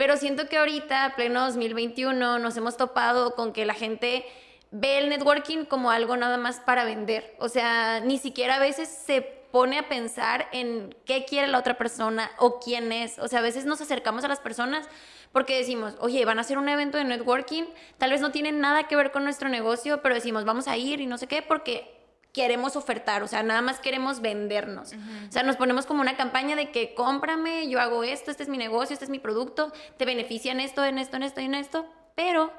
Pero 0.00 0.16
siento 0.16 0.48
que 0.48 0.56
ahorita, 0.56 1.12
pleno 1.14 1.44
2021, 1.44 2.38
nos 2.38 2.56
hemos 2.56 2.78
topado 2.78 3.34
con 3.34 3.52
que 3.52 3.66
la 3.66 3.74
gente 3.74 4.24
ve 4.70 4.96
el 4.96 5.10
networking 5.10 5.66
como 5.66 5.90
algo 5.90 6.16
nada 6.16 6.38
más 6.38 6.58
para 6.58 6.84
vender. 6.84 7.36
O 7.38 7.50
sea, 7.50 8.00
ni 8.00 8.16
siquiera 8.16 8.54
a 8.54 8.60
veces 8.60 8.88
se 8.88 9.20
pone 9.20 9.78
a 9.78 9.90
pensar 9.90 10.48
en 10.52 10.96
qué 11.04 11.26
quiere 11.26 11.48
la 11.48 11.58
otra 11.58 11.76
persona 11.76 12.30
o 12.38 12.60
quién 12.60 12.92
es. 12.92 13.18
O 13.18 13.28
sea, 13.28 13.40
a 13.40 13.42
veces 13.42 13.66
nos 13.66 13.82
acercamos 13.82 14.24
a 14.24 14.28
las 14.28 14.40
personas 14.40 14.88
porque 15.32 15.58
decimos, 15.58 15.96
oye, 16.00 16.24
van 16.24 16.38
a 16.38 16.40
hacer 16.40 16.56
un 16.56 16.70
evento 16.70 16.96
de 16.96 17.04
networking, 17.04 17.64
tal 17.98 18.12
vez 18.12 18.22
no 18.22 18.30
tiene 18.30 18.52
nada 18.52 18.88
que 18.88 18.96
ver 18.96 19.10
con 19.10 19.24
nuestro 19.24 19.50
negocio, 19.50 20.00
pero 20.00 20.14
decimos, 20.14 20.46
vamos 20.46 20.66
a 20.66 20.78
ir 20.78 21.02
y 21.02 21.06
no 21.06 21.18
sé 21.18 21.26
qué, 21.26 21.42
porque 21.42 21.99
queremos 22.32 22.76
ofertar, 22.76 23.22
o 23.22 23.28
sea, 23.28 23.42
nada 23.42 23.62
más 23.62 23.80
queremos 23.80 24.20
vendernos. 24.20 24.92
O 25.28 25.32
sea, 25.32 25.42
nos 25.42 25.56
ponemos 25.56 25.86
como 25.86 26.00
una 26.00 26.16
campaña 26.16 26.56
de 26.56 26.70
que 26.70 26.94
cómprame, 26.94 27.68
yo 27.68 27.80
hago 27.80 28.04
esto, 28.04 28.30
este 28.30 28.42
es 28.42 28.48
mi 28.48 28.58
negocio, 28.58 28.94
este 28.94 29.04
es 29.04 29.10
mi 29.10 29.18
producto, 29.18 29.72
te 29.96 30.04
benefician 30.04 30.60
esto, 30.60 30.84
en 30.84 30.98
esto, 30.98 31.16
en 31.16 31.22
esto 31.24 31.40
y 31.40 31.44
en 31.44 31.54
esto, 31.54 31.86
pero 32.14 32.52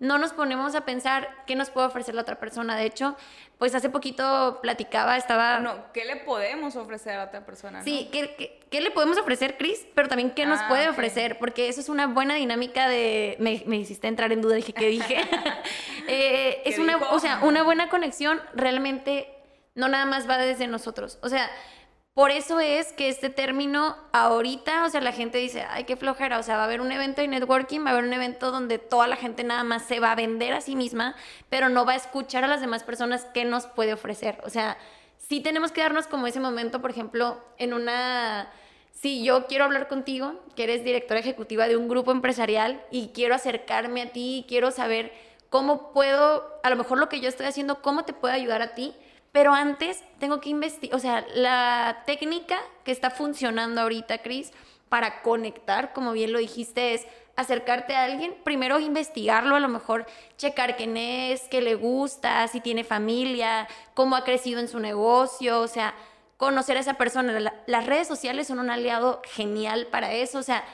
no 0.00 0.18
nos 0.18 0.32
ponemos 0.32 0.74
a 0.74 0.84
pensar 0.84 1.28
qué 1.46 1.56
nos 1.56 1.70
puede 1.70 1.88
ofrecer 1.88 2.14
la 2.14 2.22
otra 2.22 2.38
persona. 2.38 2.76
De 2.76 2.84
hecho, 2.84 3.16
pues 3.58 3.74
hace 3.74 3.90
poquito 3.90 4.60
platicaba, 4.62 5.16
estaba... 5.16 5.58
No, 5.58 5.92
¿qué 5.92 6.04
le 6.04 6.16
podemos 6.16 6.76
ofrecer 6.76 7.14
a 7.14 7.18
la 7.18 7.24
otra 7.24 7.44
persona? 7.44 7.82
Sí, 7.82 8.08
¿qué, 8.12 8.60
qué, 8.70 8.80
le 8.80 8.92
podemos 8.92 9.18
ofrecer, 9.18 9.56
Chris? 9.58 9.86
Pero 9.94 10.08
también 10.08 10.30
qué 10.30 10.46
nos 10.46 10.60
ah, 10.60 10.68
puede 10.68 10.88
ofrecer, 10.88 11.38
porque 11.38 11.68
eso 11.68 11.80
es 11.80 11.88
una 11.88 12.06
buena 12.06 12.34
dinámica 12.34 12.88
de... 12.88 13.36
Me, 13.40 13.62
me 13.66 13.76
hiciste 13.76 14.06
entrar 14.06 14.32
en 14.32 14.40
duda, 14.40 14.54
dije, 14.54 14.72
¿qué 14.72 14.88
dije? 14.88 15.16
Eh, 16.10 16.62
es 16.64 16.78
una, 16.78 16.96
o 16.96 17.20
sea, 17.20 17.40
una 17.42 17.62
buena 17.62 17.90
conexión 17.90 18.40
realmente 18.54 19.28
no 19.74 19.88
nada 19.88 20.06
más 20.06 20.28
va 20.28 20.38
desde 20.38 20.66
nosotros. 20.66 21.18
O 21.22 21.28
sea, 21.28 21.50
por 22.18 22.32
eso 22.32 22.58
es 22.58 22.92
que 22.94 23.08
este 23.08 23.30
término 23.30 23.96
ahorita, 24.10 24.84
o 24.84 24.90
sea, 24.90 25.00
la 25.00 25.12
gente 25.12 25.38
dice, 25.38 25.64
ay, 25.70 25.84
qué 25.84 25.96
flojera, 25.96 26.40
o 26.40 26.42
sea, 26.42 26.56
va 26.56 26.62
a 26.62 26.64
haber 26.64 26.80
un 26.80 26.90
evento 26.90 27.20
de 27.20 27.28
networking, 27.28 27.84
va 27.84 27.90
a 27.90 27.92
haber 27.92 28.02
un 28.02 28.12
evento 28.12 28.50
donde 28.50 28.78
toda 28.78 29.06
la 29.06 29.14
gente 29.14 29.44
nada 29.44 29.62
más 29.62 29.84
se 29.84 30.00
va 30.00 30.10
a 30.10 30.16
vender 30.16 30.52
a 30.52 30.60
sí 30.60 30.74
misma, 30.74 31.14
pero 31.48 31.68
no 31.68 31.84
va 31.84 31.92
a 31.92 31.94
escuchar 31.94 32.42
a 32.42 32.48
las 32.48 32.60
demás 32.60 32.82
personas 32.82 33.24
qué 33.32 33.44
nos 33.44 33.68
puede 33.68 33.92
ofrecer. 33.92 34.40
O 34.42 34.50
sea, 34.50 34.76
sí 35.16 35.38
tenemos 35.38 35.70
que 35.70 35.80
darnos 35.80 36.08
como 36.08 36.26
ese 36.26 36.40
momento, 36.40 36.82
por 36.82 36.90
ejemplo, 36.90 37.40
en 37.56 37.72
una... 37.72 38.50
Si 38.90 39.22
yo 39.22 39.46
quiero 39.46 39.66
hablar 39.66 39.86
contigo, 39.86 40.40
que 40.56 40.64
eres 40.64 40.82
directora 40.82 41.20
ejecutiva 41.20 41.68
de 41.68 41.76
un 41.76 41.86
grupo 41.86 42.10
empresarial 42.10 42.82
y 42.90 43.10
quiero 43.14 43.36
acercarme 43.36 44.02
a 44.02 44.10
ti, 44.10 44.44
quiero 44.48 44.72
saber 44.72 45.12
cómo 45.50 45.92
puedo, 45.92 46.58
a 46.64 46.70
lo 46.70 46.74
mejor 46.74 46.98
lo 46.98 47.08
que 47.08 47.20
yo 47.20 47.28
estoy 47.28 47.46
haciendo, 47.46 47.80
cómo 47.80 48.04
te 48.04 48.12
puedo 48.12 48.34
ayudar 48.34 48.60
a 48.60 48.74
ti, 48.74 48.92
pero 49.32 49.52
antes 49.54 50.02
tengo 50.18 50.40
que 50.40 50.50
investigar, 50.50 50.96
o 50.96 51.00
sea, 51.00 51.26
la 51.34 52.02
técnica 52.06 52.58
que 52.84 52.92
está 52.92 53.10
funcionando 53.10 53.80
ahorita, 53.80 54.18
Cris, 54.18 54.52
para 54.88 55.22
conectar, 55.22 55.92
como 55.92 56.12
bien 56.12 56.32
lo 56.32 56.38
dijiste, 56.38 56.94
es 56.94 57.06
acercarte 57.36 57.94
a 57.94 58.04
alguien, 58.04 58.34
primero 58.42 58.80
investigarlo, 58.80 59.54
a 59.54 59.60
lo 59.60 59.68
mejor 59.68 60.06
checar 60.36 60.76
quién 60.76 60.96
es, 60.96 61.42
qué 61.42 61.60
le 61.60 61.76
gusta, 61.76 62.48
si 62.48 62.60
tiene 62.60 62.82
familia, 62.82 63.68
cómo 63.94 64.16
ha 64.16 64.24
crecido 64.24 64.58
en 64.58 64.66
su 64.66 64.80
negocio, 64.80 65.60
o 65.60 65.68
sea, 65.68 65.94
conocer 66.36 66.76
a 66.76 66.80
esa 66.80 66.94
persona. 66.94 67.38
las 67.66 67.86
redes 67.86 68.08
sociales 68.08 68.48
son 68.48 68.58
un 68.58 68.70
aliado 68.70 69.22
genial 69.24 69.86
para 69.86 70.12
eso, 70.14 70.38
o 70.38 70.42
sea, 70.42 70.64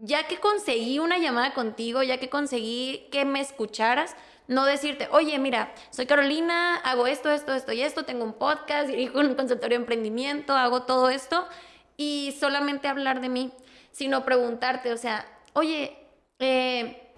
ya 0.00 0.26
que 0.26 0.38
conseguí 0.38 0.98
una 0.98 1.18
llamada 1.18 1.54
contigo, 1.54 2.02
ya 2.02 2.18
que 2.18 2.28
conseguí 2.28 3.08
que 3.12 3.24
me 3.24 3.40
escucharas, 3.40 4.16
no 4.48 4.64
decirte, 4.64 5.08
oye, 5.12 5.38
mira, 5.38 5.72
soy 5.90 6.06
Carolina, 6.06 6.76
hago 6.76 7.06
esto, 7.06 7.30
esto, 7.30 7.52
esto 7.52 7.72
y 7.72 7.82
esto, 7.82 8.04
tengo 8.04 8.24
un 8.24 8.32
podcast, 8.32 8.88
dirijo 8.88 9.20
un 9.20 9.34
consultorio 9.34 9.78
de 9.78 9.82
emprendimiento, 9.82 10.54
hago 10.54 10.82
todo 10.82 11.10
esto, 11.10 11.46
y 11.96 12.34
solamente 12.40 12.88
hablar 12.88 13.20
de 13.20 13.28
mí, 13.28 13.52
sino 13.92 14.24
preguntarte, 14.24 14.92
o 14.92 14.96
sea, 14.96 15.26
oye, 15.52 15.98
eh, 16.38 17.12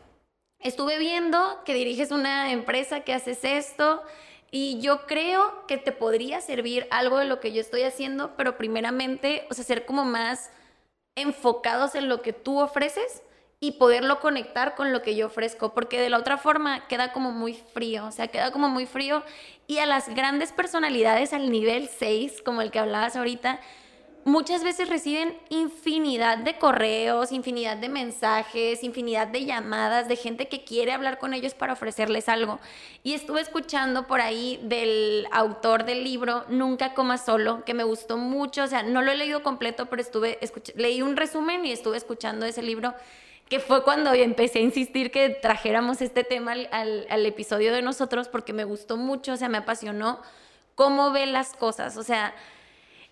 estuve 0.58 0.98
viendo 0.98 1.62
que 1.64 1.74
diriges 1.74 2.10
una 2.10 2.50
empresa, 2.50 3.00
que 3.00 3.14
haces 3.14 3.44
esto, 3.44 4.02
y 4.50 4.80
yo 4.80 5.06
creo 5.06 5.66
que 5.68 5.78
te 5.78 5.92
podría 5.92 6.40
servir 6.40 6.88
algo 6.90 7.18
de 7.18 7.26
lo 7.26 7.38
que 7.38 7.52
yo 7.52 7.60
estoy 7.60 7.82
haciendo, 7.82 8.36
pero 8.36 8.58
primeramente, 8.58 9.46
o 9.50 9.54
sea, 9.54 9.62
ser 9.62 9.86
como 9.86 10.04
más 10.04 10.50
enfocados 11.14 11.94
en 11.94 12.08
lo 12.08 12.22
que 12.22 12.32
tú 12.32 12.58
ofreces 12.58 13.22
y 13.62 13.72
poderlo 13.72 14.20
conectar 14.20 14.74
con 14.74 14.90
lo 14.90 15.02
que 15.02 15.14
yo 15.14 15.26
ofrezco, 15.26 15.74
porque 15.74 16.00
de 16.00 16.08
la 16.08 16.18
otra 16.18 16.38
forma 16.38 16.88
queda 16.88 17.12
como 17.12 17.30
muy 17.30 17.52
frío, 17.54 18.06
o 18.06 18.10
sea, 18.10 18.28
queda 18.28 18.50
como 18.52 18.70
muy 18.70 18.86
frío 18.86 19.22
y 19.66 19.78
a 19.78 19.86
las 19.86 20.08
grandes 20.14 20.50
personalidades 20.50 21.34
al 21.34 21.50
nivel 21.50 21.88
6, 21.88 22.40
como 22.42 22.62
el 22.62 22.70
que 22.70 22.78
hablabas 22.78 23.16
ahorita, 23.16 23.60
muchas 24.24 24.64
veces 24.64 24.88
reciben 24.88 25.36
infinidad 25.50 26.38
de 26.38 26.58
correos, 26.58 27.32
infinidad 27.32 27.76
de 27.76 27.90
mensajes, 27.90 28.82
infinidad 28.82 29.26
de 29.28 29.44
llamadas 29.44 30.08
de 30.08 30.16
gente 30.16 30.48
que 30.48 30.64
quiere 30.64 30.92
hablar 30.92 31.18
con 31.18 31.34
ellos 31.34 31.52
para 31.52 31.74
ofrecerles 31.74 32.30
algo. 32.30 32.60
Y 33.02 33.12
estuve 33.12 33.42
escuchando 33.42 34.06
por 34.06 34.22
ahí 34.22 34.58
del 34.62 35.26
autor 35.32 35.84
del 35.84 36.02
libro 36.02 36.44
Nunca 36.48 36.94
coma 36.94 37.18
solo, 37.18 37.62
que 37.66 37.74
me 37.74 37.84
gustó 37.84 38.16
mucho, 38.16 38.64
o 38.64 38.66
sea, 38.66 38.82
no 38.82 39.02
lo 39.02 39.12
he 39.12 39.16
leído 39.16 39.42
completo, 39.42 39.86
pero 39.86 40.00
estuve 40.00 40.38
leí 40.76 41.02
un 41.02 41.16
resumen 41.16 41.66
y 41.66 41.72
estuve 41.72 41.98
escuchando 41.98 42.46
ese 42.46 42.62
libro 42.62 42.94
que 43.50 43.58
fue 43.58 43.82
cuando 43.82 44.14
empecé 44.14 44.60
a 44.60 44.62
insistir 44.62 45.10
que 45.10 45.28
trajéramos 45.28 46.00
este 46.00 46.22
tema 46.22 46.52
al, 46.52 47.06
al, 47.10 47.26
episodio 47.26 47.72
de 47.72 47.82
nosotros 47.82 48.28
porque 48.28 48.52
me 48.52 48.64
gustó 48.64 48.96
mucho, 48.96 49.32
o 49.32 49.36
sea, 49.36 49.48
me 49.48 49.58
apasionó 49.58 50.22
cómo 50.76 51.10
ve 51.10 51.26
las 51.26 51.52
cosas, 51.54 51.96
o 51.96 52.04
sea, 52.04 52.32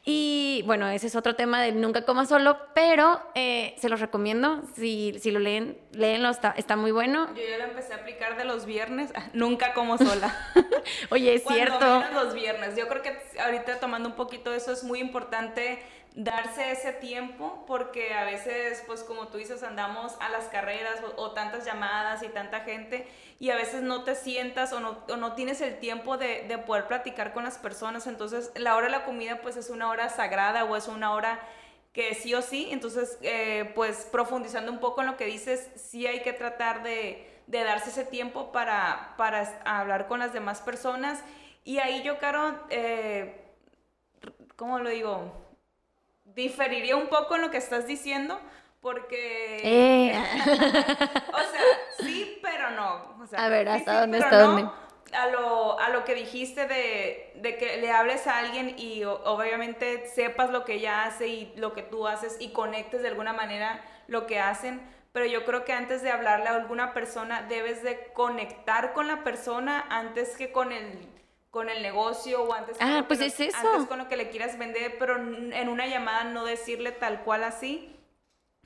y 0.05 0.63
bueno, 0.65 0.89
ese 0.89 1.09
es 1.09 1.17
otro 1.17 1.35
tema 1.35 1.61
de 1.61 1.73
Nunca 1.73 2.07
Coma 2.07 2.25
Solo, 2.25 2.57
pero 2.73 3.21
eh, 3.35 3.75
se 3.79 3.89
los 3.89 4.01
recomiendo, 4.01 4.63
si, 4.75 5.15
si 5.19 5.33
lo 5.33 5.41
leen, 5.41 5.77
léenlo, 5.93 6.31
está, 6.31 6.55
está 6.57 6.77
muy 6.77 6.93
bueno. 6.93 7.29
Yo 7.35 7.43
ya 7.43 7.59
lo 7.59 7.65
empecé 7.65 7.93
a 7.93 7.97
aplicar 7.97 8.39
de 8.39 8.45
los 8.45 8.65
viernes, 8.65 9.13
Nunca 9.35 9.75
Como 9.75 9.99
Sola. 9.99 10.35
Oye, 11.11 11.35
es 11.35 11.45
cierto. 11.45 12.03
los 12.15 12.33
viernes, 12.33 12.77
yo 12.77 12.87
creo 12.89 13.03
que 13.03 13.19
ahorita 13.39 13.81
tomando 13.81 14.09
un 14.09 14.15
poquito 14.15 14.55
eso 14.55 14.73
es 14.73 14.85
muy 14.85 15.01
importante 15.01 15.83
darse 16.19 16.73
ese 16.73 16.93
tiempo 16.93 17.65
porque 17.69 18.13
a 18.13 18.25
veces, 18.25 18.83
pues 18.89 19.05
como 19.05 19.29
tú 19.29 19.39
dices, 19.39 19.63
andamos 19.63 20.17
a 20.21 20.29
las 20.31 20.47
carreras 20.47 21.01
o, 21.17 21.31
tantas 21.31 21.65
llamadas 21.65 22.25
y 22.25 22.29
tanta 22.29 22.61
gente 22.61 23.07
y 23.39 23.51
a 23.51 23.55
veces 23.55 23.83
no 23.83 24.03
te 24.03 24.17
sientas 24.17 24.73
o 24.73 24.81
no, 24.81 24.99
o 25.09 25.17
no 25.17 25.35
tienes 25.35 25.61
el 25.61 25.79
tiempo 25.79 26.19
de, 26.19 26.43
de, 26.49 26.59
poder 26.59 26.89
platicar 26.89 27.33
con 27.33 27.45
las 27.45 27.57
personas. 27.57 28.09
Entonces, 28.09 28.51
la 28.57 28.75
hora 28.75 28.87
de 28.87 28.93
la 28.93 29.05
comida 29.05 29.41
pues 29.43 29.57
es 29.57 29.71
una 29.71 29.89
hora 29.89 30.09
sagrada 30.09 30.65
o 30.65 30.75
es 30.77 30.89
una 30.89 31.13
hora 31.13 31.39
que 31.93 32.13
sí 32.17 32.35
o 32.35 32.43
sí. 32.43 32.67
Entonces, 32.73 33.17
eh, 33.23 33.71
pues 33.77 34.09
profundizando 34.11 34.73
un 34.73 34.81
poco 34.81 35.03
en 35.03 35.07
lo 35.07 35.17
que 35.17 35.27
dices, 35.27 35.71
sí 35.77 36.09
hay 36.09 36.23
que 36.23 36.33
tratar 36.33 36.83
de, 36.83 37.31
de 37.47 37.63
darse 37.63 37.91
ese 37.91 38.05
tiempo 38.05 38.51
para, 38.51 39.15
para 39.17 39.63
hablar 39.65 40.09
con 40.09 40.19
las 40.19 40.33
demás 40.33 40.63
personas. 40.63 41.23
Y 41.63 41.79
ahí 41.79 42.03
yo, 42.03 42.19
Caro, 42.19 42.59
eh, 42.71 43.41
¿cómo 44.57 44.81
lo 44.81 44.91
digo? 44.91 45.48
Diferiría 46.39 46.97
un 46.97 47.09
poco 47.09 47.35
en 47.37 47.43
lo 47.43 47.51
que 47.51 47.59
estás 47.59 47.87
diciendo, 47.87 48.41
porque... 48.81 49.61
Eh. 49.63 50.13
o 51.33 51.39
sea, 51.39 51.63
sí, 51.99 52.39
pero 52.41 52.71
no. 52.71 53.27
a 53.37 53.49
ver, 53.49 53.69
¿hasta 53.69 54.01
dónde? 54.01 54.19
¿Hasta 54.19 54.39
dónde? 54.39 54.71
A 55.13 55.27
lo, 55.29 55.81
a 55.81 55.89
lo 55.89 56.05
que 56.05 56.15
dijiste 56.15 56.67
de, 56.67 57.33
de, 57.37 57.57
que 57.57 57.79
le 57.79 57.91
hables 57.91 58.27
a 58.27 58.39
alguien 58.39 58.79
y 58.79 59.05
obviamente 59.05 60.07
sepas 60.07 60.51
lo 60.51 60.65
que 60.65 60.75
ella 60.75 61.05
hace 61.05 61.29
y 61.29 61.53
lo 61.57 61.73
que 61.73 61.83
tú 61.83 62.07
haces 62.07 62.37
y 62.39 62.53
conectes 62.53 63.03
de 63.03 63.09
alguna 63.09 63.33
manera 63.33 63.83
lo 64.07 64.27
que 64.27 64.39
hacen, 64.39 64.83
pero 65.13 65.25
yo 65.25 65.45
creo 65.45 65.65
que 65.65 65.73
antes 65.73 66.03
de 66.03 66.11
hablarle 66.11 66.49
a 66.49 66.57
alguna 66.57 66.93
persona 66.93 67.43
debes 67.43 67.83
de 67.83 68.13
conectar 68.13 68.93
con 68.93 69.09
la 69.09 69.25
persona 69.25 69.85
antes 69.89 70.37
que 70.37 70.53
con 70.53 70.73
el 70.73 71.18
con 71.51 71.71
el 71.71 71.83
negocio 71.83 72.43
o 72.43 72.53
antes, 72.53 72.77
ah, 72.81 73.05
pues 73.09 73.21
es 73.21 73.41
eso. 73.41 73.57
antes 73.57 73.89
con 73.89 73.99
lo 73.99 74.09
que 74.09 74.17
le 74.17 74.29
quieras 74.29 74.59
vender, 74.59 74.97
pero 74.99 75.17
en 75.17 75.69
una 75.69 75.87
llamada 75.87 76.25
no 76.25 76.45
decirle 76.45 76.93
tal 76.93 77.23
cual 77.25 77.43
así, 77.43 77.97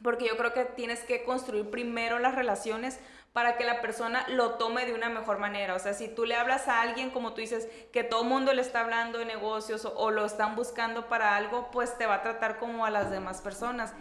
porque 0.03 0.27
yo 0.27 0.37
creo 0.37 0.53
que 0.53 0.65
tienes 0.65 1.01
que 1.01 1.25
construir 1.25 1.71
primero 1.71 2.19
las 2.19 2.35
relaciones 2.35 2.99
para 3.33 3.57
que 3.57 3.65
la 3.65 3.81
persona 3.81 4.27
lo 4.29 4.55
tome 4.55 4.85
de 4.85 4.95
una 4.95 5.09
mejor 5.09 5.39
manera. 5.39 5.75
O 5.75 5.79
sea, 5.79 5.95
si 5.95 6.09
tú 6.09 6.27
le 6.27 6.35
hablas 6.35 6.69
a 6.69 6.83
alguien, 6.83 7.11
como 7.11 7.33
tú 7.33 7.41
dices, 7.41 7.69
que 7.93 8.05
todo 8.05 8.23
el 8.23 8.29
mundo 8.29 8.53
le 8.53 8.61
está 8.61 8.81
hablando 8.81 9.19
de 9.19 9.25
negocios 9.25 9.85
o, 9.85 9.95
o, 9.95 10.11
lo 10.11 10.27
están 10.27 10.55
buscando 10.55 11.09
para 11.09 11.37
algo, 11.37 11.71
pues 11.71 11.97
te 11.97 12.07
va 12.07 12.17
a 12.17 12.23
tratar 12.23 12.59
como 12.59 12.85
a 12.85 12.91
las 12.91 13.11
demás 13.11 13.41
personas. 13.41 13.95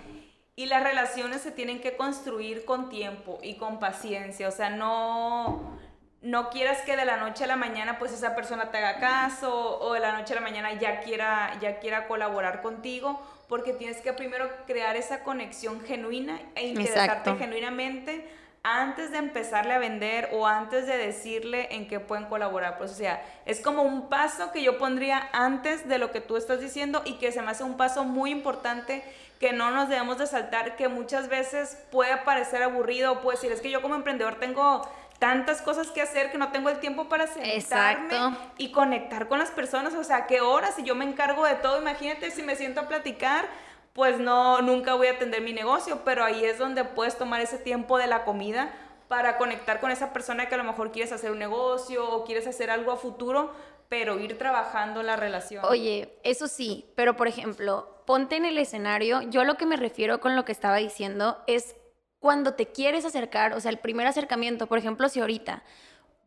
Y 0.55 0.65
las 0.65 0.83
relaciones 0.83 1.41
se 1.41 1.51
tienen 1.51 1.79
que 1.79 1.95
construir 1.95 2.65
con 2.65 2.89
tiempo 2.89 3.39
y 3.41 3.55
con 3.55 3.79
paciencia. 3.79 4.49
O 4.49 4.51
sea, 4.51 4.69
no, 4.69 5.79
no 6.21 6.49
quieras 6.49 6.81
que 6.83 6.95
de 6.95 7.05
la 7.05 7.17
noche 7.17 7.45
a 7.45 7.47
la 7.47 7.55
mañana 7.55 7.97
pues 7.97 8.11
esa 8.11 8.35
persona 8.35 8.69
te 8.69 8.77
haga 8.77 8.99
caso 8.99 9.79
o 9.79 9.93
de 9.93 9.99
la 9.99 10.11
noche 10.11 10.33
a 10.33 10.35
la 10.35 10.41
mañana 10.41 10.73
ya 10.73 11.01
quiera, 11.01 11.57
ya 11.59 11.79
quiera 11.79 12.07
colaborar 12.07 12.61
contigo, 12.61 13.19
porque 13.47 13.73
tienes 13.73 13.97
que 13.97 14.13
primero 14.13 14.49
crear 14.67 14.95
esa 14.95 15.23
conexión 15.23 15.81
genuina 15.81 16.39
e 16.55 16.67
interesarte 16.67 17.35
genuinamente 17.37 18.29
antes 18.63 19.11
de 19.11 19.17
empezarle 19.17 19.73
a 19.73 19.79
vender 19.79 20.29
o 20.33 20.45
antes 20.45 20.85
de 20.85 20.95
decirle 20.95 21.67
en 21.71 21.87
qué 21.87 21.99
pueden 21.99 22.25
colaborar. 22.25 22.77
Pues 22.77 22.91
o 22.91 22.93
sea, 22.93 23.23
es 23.47 23.59
como 23.59 23.81
un 23.81 24.07
paso 24.07 24.51
que 24.51 24.61
yo 24.61 24.77
pondría 24.77 25.29
antes 25.33 25.87
de 25.89 25.97
lo 25.97 26.11
que 26.11 26.21
tú 26.21 26.37
estás 26.37 26.61
diciendo 26.61 27.01
y 27.03 27.13
que 27.13 27.31
se 27.31 27.41
me 27.41 27.49
hace 27.49 27.63
un 27.63 27.77
paso 27.77 28.03
muy 28.03 28.29
importante 28.29 29.03
que 29.39 29.53
no 29.53 29.71
nos 29.71 29.89
debemos 29.89 30.19
de 30.19 30.27
saltar, 30.27 30.75
que 30.75 30.87
muchas 30.87 31.27
veces 31.27 31.75
puede 31.91 32.15
parecer 32.17 32.61
aburrido 32.61 33.21
puede 33.21 33.37
decir, 33.37 33.51
es 33.51 33.59
que 33.59 33.71
yo 33.71 33.81
como 33.81 33.95
emprendedor 33.95 34.35
tengo 34.35 34.87
tantas 35.21 35.61
cosas 35.61 35.91
que 35.91 36.01
hacer 36.01 36.31
que 36.31 36.39
no 36.39 36.51
tengo 36.51 36.69
el 36.69 36.79
tiempo 36.79 37.07
para 37.07 37.27
sentarme 37.27 38.35
y 38.57 38.71
conectar 38.71 39.27
con 39.27 39.37
las 39.37 39.51
personas. 39.51 39.93
O 39.93 40.03
sea, 40.03 40.25
¿qué 40.25 40.41
horas? 40.41 40.73
Si 40.75 40.81
yo 40.81 40.95
me 40.95 41.05
encargo 41.05 41.45
de 41.45 41.53
todo, 41.53 41.79
imagínate 41.79 42.31
si 42.31 42.41
me 42.41 42.55
siento 42.55 42.81
a 42.81 42.87
platicar, 42.87 43.47
pues 43.93 44.19
no, 44.19 44.63
nunca 44.63 44.95
voy 44.95 45.09
a 45.09 45.11
atender 45.11 45.43
mi 45.43 45.53
negocio, 45.53 46.01
pero 46.03 46.25
ahí 46.25 46.43
es 46.43 46.57
donde 46.57 46.85
puedes 46.85 47.19
tomar 47.19 47.39
ese 47.39 47.59
tiempo 47.59 47.99
de 47.99 48.07
la 48.07 48.23
comida 48.23 48.73
para 49.09 49.37
conectar 49.37 49.79
con 49.79 49.91
esa 49.91 50.11
persona 50.11 50.49
que 50.49 50.55
a 50.55 50.57
lo 50.57 50.63
mejor 50.63 50.91
quieres 50.91 51.11
hacer 51.11 51.29
un 51.29 51.37
negocio 51.37 52.09
o 52.09 52.25
quieres 52.25 52.47
hacer 52.47 52.71
algo 52.71 52.91
a 52.91 52.97
futuro, 52.97 53.53
pero 53.89 54.19
ir 54.19 54.39
trabajando 54.39 55.03
la 55.03 55.17
relación. 55.17 55.63
Oye, 55.65 56.17
eso 56.23 56.47
sí, 56.47 56.91
pero 56.95 57.15
por 57.15 57.27
ejemplo, 57.27 58.01
ponte 58.07 58.37
en 58.37 58.45
el 58.45 58.57
escenario, 58.57 59.21
yo 59.21 59.43
lo 59.43 59.55
que 59.55 59.67
me 59.67 59.77
refiero 59.77 60.19
con 60.19 60.35
lo 60.35 60.45
que 60.45 60.51
estaba 60.51 60.77
diciendo 60.77 61.37
es 61.45 61.75
cuando 62.21 62.53
te 62.53 62.67
quieres 62.67 63.03
acercar, 63.03 63.53
o 63.53 63.59
sea, 63.59 63.71
el 63.71 63.79
primer 63.79 64.05
acercamiento, 64.05 64.67
por 64.67 64.77
ejemplo, 64.77 65.09
si 65.09 65.19
ahorita 65.19 65.63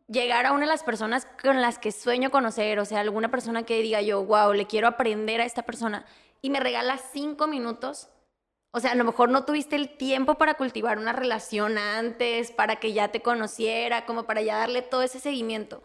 llegar 0.07 0.45
a 0.45 0.51
una 0.51 0.61
de 0.61 0.67
las 0.67 0.83
personas 0.83 1.25
con 1.41 1.61
las 1.61 1.79
que 1.79 1.93
sueño 1.93 2.31
conocer, 2.31 2.79
o 2.79 2.85
sea, 2.85 2.99
alguna 2.99 3.31
persona 3.31 3.63
que 3.63 3.81
diga 3.81 4.01
yo, 4.01 4.23
wow, 4.25 4.51
le 4.51 4.67
quiero 4.67 4.89
aprender 4.89 5.39
a 5.39 5.45
esta 5.45 5.63
persona, 5.63 6.05
y 6.41 6.49
me 6.49 6.59
regala 6.59 6.97
cinco 6.97 7.47
minutos, 7.47 8.09
o 8.71 8.81
sea, 8.81 8.91
a 8.91 8.95
lo 8.95 9.05
mejor 9.05 9.29
no 9.29 9.45
tuviste 9.45 9.77
el 9.77 9.95
tiempo 9.95 10.35
para 10.35 10.55
cultivar 10.55 10.99
una 10.99 11.13
relación 11.13 11.77
antes, 11.77 12.51
para 12.51 12.75
que 12.75 12.91
ya 12.91 13.07
te 13.07 13.21
conociera, 13.21 14.05
como 14.05 14.25
para 14.25 14.41
ya 14.41 14.57
darle 14.57 14.81
todo 14.81 15.01
ese 15.01 15.21
seguimiento. 15.21 15.81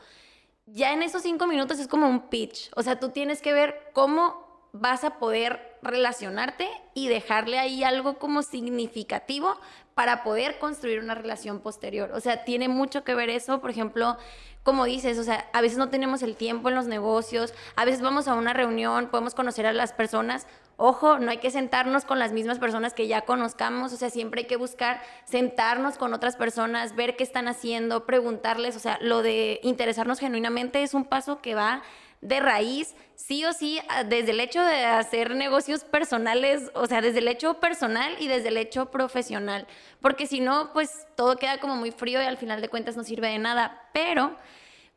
Ya 0.66 0.92
en 0.92 1.04
esos 1.04 1.22
cinco 1.22 1.46
minutos 1.46 1.78
es 1.78 1.86
como 1.86 2.08
un 2.08 2.28
pitch, 2.30 2.68
o 2.74 2.82
sea, 2.82 2.98
tú 2.98 3.10
tienes 3.10 3.40
que 3.40 3.52
ver 3.52 3.90
cómo 3.92 4.50
vas 4.72 5.04
a 5.04 5.18
poder 5.18 5.78
relacionarte 5.82 6.68
y 6.94 7.08
dejarle 7.08 7.58
ahí 7.58 7.82
algo 7.82 8.18
como 8.18 8.42
significativo 8.42 9.58
para 10.00 10.22
poder 10.22 10.58
construir 10.58 11.00
una 11.00 11.14
relación 11.14 11.60
posterior. 11.60 12.12
O 12.14 12.20
sea, 12.20 12.42
tiene 12.42 12.68
mucho 12.70 13.04
que 13.04 13.14
ver 13.14 13.28
eso, 13.28 13.60
por 13.60 13.68
ejemplo, 13.68 14.16
como 14.62 14.86
dices, 14.86 15.18
o 15.18 15.24
sea, 15.24 15.50
a 15.52 15.60
veces 15.60 15.76
no 15.76 15.90
tenemos 15.90 16.22
el 16.22 16.36
tiempo 16.36 16.70
en 16.70 16.74
los 16.74 16.86
negocios, 16.86 17.52
a 17.76 17.84
veces 17.84 18.00
vamos 18.00 18.26
a 18.26 18.32
una 18.32 18.54
reunión, 18.54 19.08
podemos 19.08 19.34
conocer 19.34 19.66
a 19.66 19.74
las 19.74 19.92
personas. 19.92 20.46
Ojo, 20.78 21.18
no 21.18 21.30
hay 21.30 21.36
que 21.36 21.50
sentarnos 21.50 22.06
con 22.06 22.18
las 22.18 22.32
mismas 22.32 22.58
personas 22.58 22.94
que 22.94 23.08
ya 23.08 23.20
conozcamos, 23.26 23.92
o 23.92 23.96
sea, 23.98 24.08
siempre 24.08 24.40
hay 24.40 24.46
que 24.46 24.56
buscar 24.56 25.02
sentarnos 25.26 25.98
con 25.98 26.14
otras 26.14 26.34
personas, 26.34 26.96
ver 26.96 27.14
qué 27.16 27.22
están 27.22 27.46
haciendo, 27.46 28.06
preguntarles, 28.06 28.76
o 28.76 28.80
sea, 28.80 28.96
lo 29.02 29.20
de 29.20 29.60
interesarnos 29.62 30.18
genuinamente 30.18 30.82
es 30.82 30.94
un 30.94 31.04
paso 31.04 31.42
que 31.42 31.54
va 31.54 31.82
de 32.20 32.40
raíz, 32.40 32.94
sí 33.14 33.44
o 33.44 33.52
sí, 33.52 33.80
desde 34.06 34.32
el 34.32 34.40
hecho 34.40 34.62
de 34.62 34.84
hacer 34.84 35.34
negocios 35.34 35.84
personales, 35.84 36.70
o 36.74 36.86
sea, 36.86 37.00
desde 37.00 37.20
el 37.20 37.28
hecho 37.28 37.54
personal 37.60 38.14
y 38.18 38.28
desde 38.28 38.48
el 38.48 38.56
hecho 38.56 38.90
profesional, 38.90 39.66
porque 40.00 40.26
si 40.26 40.40
no, 40.40 40.72
pues 40.72 41.06
todo 41.16 41.36
queda 41.36 41.58
como 41.58 41.76
muy 41.76 41.92
frío 41.92 42.22
y 42.22 42.26
al 42.26 42.36
final 42.36 42.60
de 42.60 42.68
cuentas 42.68 42.96
no 42.96 43.04
sirve 43.04 43.28
de 43.28 43.38
nada. 43.38 43.88
Pero, 43.92 44.36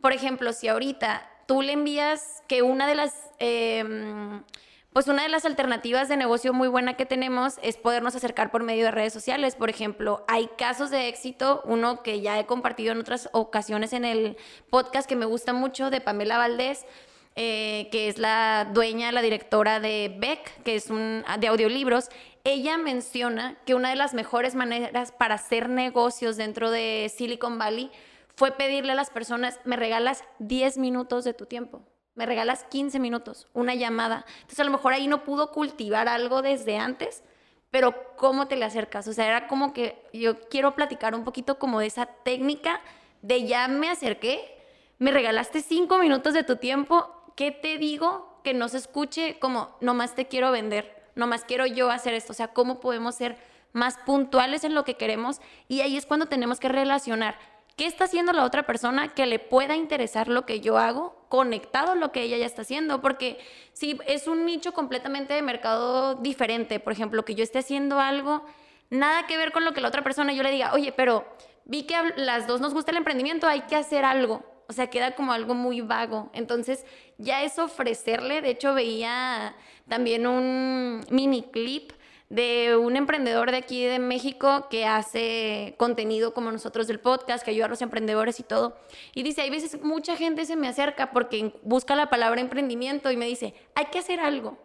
por 0.01 0.11
ejemplo, 0.11 0.51
si 0.51 0.67
ahorita 0.67 1.29
tú 1.47 1.61
le 1.61 1.73
envías 1.73 2.43
que 2.47 2.61
una 2.61 2.87
de 2.87 2.95
las... 2.95 3.13
Em, 3.39 4.43
pues 4.91 5.07
una 5.07 5.23
de 5.23 5.29
las 5.29 5.43
alternativas 5.43 6.07
de 6.07 6.17
negocio 6.17 6.53
muy 6.53 6.67
buena 6.67 6.93
que 6.93 7.07
tenemos 7.07 7.55
es 7.63 7.77
podernos 7.77 8.15
acercar 8.15 8.51
por 8.51 8.61
medio 8.61 8.85
de 8.85 8.91
redes 8.91 9.11
sociales. 9.11 9.55
Por 9.55 9.71
ejemplo, 9.71 10.23
hay 10.27 10.47
casos 10.55 10.91
de 10.91 11.07
éxito, 11.07 11.63
uno 11.65 12.03
que 12.03 12.21
ya 12.21 12.39
he 12.39 12.45
compartido 12.45 12.91
en 12.91 12.99
otras 12.99 13.27
ocasiones 13.31 13.91
en 13.93 14.05
el 14.05 14.37
podcast 14.69 15.09
que 15.09 15.15
me 15.15 15.25
gusta 15.25 15.51
mucho 15.51 15.89
de 15.89 15.99
Pamela 15.99 16.37
Valdés, 16.37 16.85
eh, 17.35 17.89
que 17.91 18.09
es 18.09 18.19
la 18.19 18.69
dueña, 18.71 19.11
la 19.11 19.23
directora 19.23 19.79
de 19.79 20.15
Beck, 20.19 20.61
que 20.63 20.75
es 20.75 20.91
un, 20.91 21.23
de 21.39 21.47
audiolibros, 21.47 22.09
ella 22.43 22.77
menciona 22.77 23.57
que 23.65 23.73
una 23.73 23.89
de 23.89 23.95
las 23.95 24.13
mejores 24.13 24.53
maneras 24.53 25.11
para 25.11 25.35
hacer 25.35 25.69
negocios 25.69 26.37
dentro 26.37 26.69
de 26.69 27.11
Silicon 27.15 27.57
Valley 27.57 27.89
fue 28.35 28.51
pedirle 28.51 28.91
a 28.91 28.95
las 28.95 29.09
personas, 29.09 29.59
me 29.63 29.77
regalas 29.77 30.23
10 30.39 30.77
minutos 30.77 31.23
de 31.23 31.33
tu 31.33 31.45
tiempo, 31.45 31.81
me 32.15 32.25
regalas 32.25 32.65
15 32.65 32.99
minutos, 32.99 33.47
una 33.53 33.73
llamada. 33.73 34.25
Entonces 34.35 34.59
a 34.59 34.65
lo 34.65 34.71
mejor 34.71 34.93
ahí 34.93 35.07
no 35.07 35.23
pudo 35.23 35.51
cultivar 35.51 36.07
algo 36.07 36.41
desde 36.41 36.77
antes, 36.77 37.23
pero 37.71 38.15
¿cómo 38.15 38.47
te 38.47 38.57
le 38.57 38.65
acercas? 38.65 39.07
O 39.07 39.13
sea, 39.13 39.25
era 39.25 39.47
como 39.47 39.73
que 39.73 40.03
yo 40.13 40.39
quiero 40.49 40.75
platicar 40.75 41.15
un 41.15 41.23
poquito 41.23 41.57
como 41.57 41.79
de 41.79 41.87
esa 41.87 42.05
técnica 42.05 42.81
de 43.23 43.47
ya 43.47 43.67
me 43.67 43.89
acerqué, 43.89 44.55
me 44.99 45.11
regalaste 45.11 45.61
5 45.61 45.97
minutos 45.97 46.35
de 46.35 46.43
tu 46.43 46.57
tiempo 46.57 47.22
¿qué 47.35 47.51
te 47.51 47.77
digo 47.77 48.39
que 48.43 48.53
no 48.53 48.67
se 48.69 48.77
escuche 48.77 49.39
como 49.39 49.75
nomás 49.81 50.15
te 50.15 50.27
quiero 50.27 50.51
vender, 50.51 51.03
nomás 51.15 51.45
quiero 51.45 51.65
yo 51.65 51.89
hacer 51.89 52.13
esto? 52.13 52.33
O 52.33 52.35
sea, 52.35 52.49
¿cómo 52.49 52.79
podemos 52.79 53.15
ser 53.15 53.37
más 53.71 53.97
puntuales 54.05 54.63
en 54.63 54.75
lo 54.75 54.83
que 54.83 54.95
queremos? 54.95 55.41
Y 55.67 55.81
ahí 55.81 55.97
es 55.97 56.05
cuando 56.05 56.27
tenemos 56.27 56.59
que 56.59 56.69
relacionar 56.69 57.37
qué 57.75 57.87
está 57.87 58.05
haciendo 58.05 58.33
la 58.33 58.43
otra 58.43 58.63
persona 58.63 59.07
que 59.09 59.25
le 59.25 59.39
pueda 59.39 59.75
interesar 59.75 60.27
lo 60.27 60.45
que 60.45 60.59
yo 60.59 60.77
hago, 60.77 61.25
conectado 61.29 61.93
a 61.93 61.95
lo 61.95 62.11
que 62.11 62.21
ella 62.21 62.37
ya 62.37 62.45
está 62.45 62.61
haciendo, 62.61 63.01
porque 63.01 63.39
si 63.73 63.99
es 64.05 64.27
un 64.27 64.45
nicho 64.45 64.73
completamente 64.73 65.33
de 65.33 65.41
mercado 65.41 66.15
diferente, 66.15 66.79
por 66.79 66.93
ejemplo, 66.93 67.25
que 67.25 67.33
yo 67.33 67.43
esté 67.43 67.59
haciendo 67.59 67.99
algo, 67.99 68.45
nada 68.91 69.25
que 69.25 69.37
ver 69.37 69.51
con 69.51 69.65
lo 69.65 69.73
que 69.73 69.81
la 69.81 69.87
otra 69.87 70.03
persona 70.03 70.33
yo 70.33 70.43
le 70.43 70.51
diga, 70.51 70.73
oye, 70.73 70.91
pero 70.91 71.25
vi 71.65 71.83
que 71.83 71.95
las 72.15 72.45
dos 72.45 72.61
nos 72.61 72.73
gusta 72.73 72.91
el 72.91 72.97
emprendimiento, 72.97 73.47
hay 73.47 73.61
que 73.61 73.75
hacer 73.75 74.05
algo 74.05 74.52
o 74.73 74.75
sea, 74.75 74.87
queda 74.87 75.13
como 75.13 75.33
algo 75.33 75.53
muy 75.53 75.81
vago. 75.81 76.31
Entonces, 76.33 76.83
ya 77.19 77.43
es 77.43 77.59
ofrecerle, 77.59 78.41
de 78.41 78.49
hecho 78.49 78.73
veía 78.73 79.55
también 79.87 80.25
un 80.25 81.01
mini 81.11 81.43
clip 81.43 81.91
de 82.29 82.75
un 82.75 82.95
emprendedor 82.95 83.51
de 83.51 83.57
aquí 83.57 83.85
de 83.85 83.99
México 83.99 84.67
que 84.71 84.87
hace 84.87 85.75
contenido 85.77 86.33
como 86.33 86.51
nosotros 86.51 86.87
del 86.87 86.99
podcast, 86.99 87.45
que 87.45 87.51
ayuda 87.51 87.65
a 87.65 87.69
los 87.69 87.83
emprendedores 87.83 88.39
y 88.39 88.43
todo. 88.43 88.75
Y 89.13 89.21
dice, 89.21 89.41
hay 89.41 89.51
veces 89.51 89.79
mucha 89.83 90.17
gente 90.17 90.45
se 90.45 90.55
me 90.55 90.67
acerca 90.67 91.11
porque 91.11 91.53
busca 91.61 91.95
la 91.95 92.09
palabra 92.09 92.41
emprendimiento 92.41 93.11
y 93.11 93.17
me 93.17 93.27
dice, 93.27 93.53
hay 93.75 93.85
que 93.85 93.99
hacer 93.99 94.19
algo, 94.19 94.57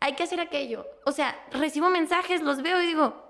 hay 0.00 0.12
que 0.12 0.24
hacer 0.24 0.38
aquello. 0.38 0.86
O 1.06 1.12
sea, 1.12 1.34
recibo 1.50 1.88
mensajes, 1.88 2.42
los 2.42 2.60
veo 2.60 2.82
y 2.82 2.86
digo, 2.88 3.24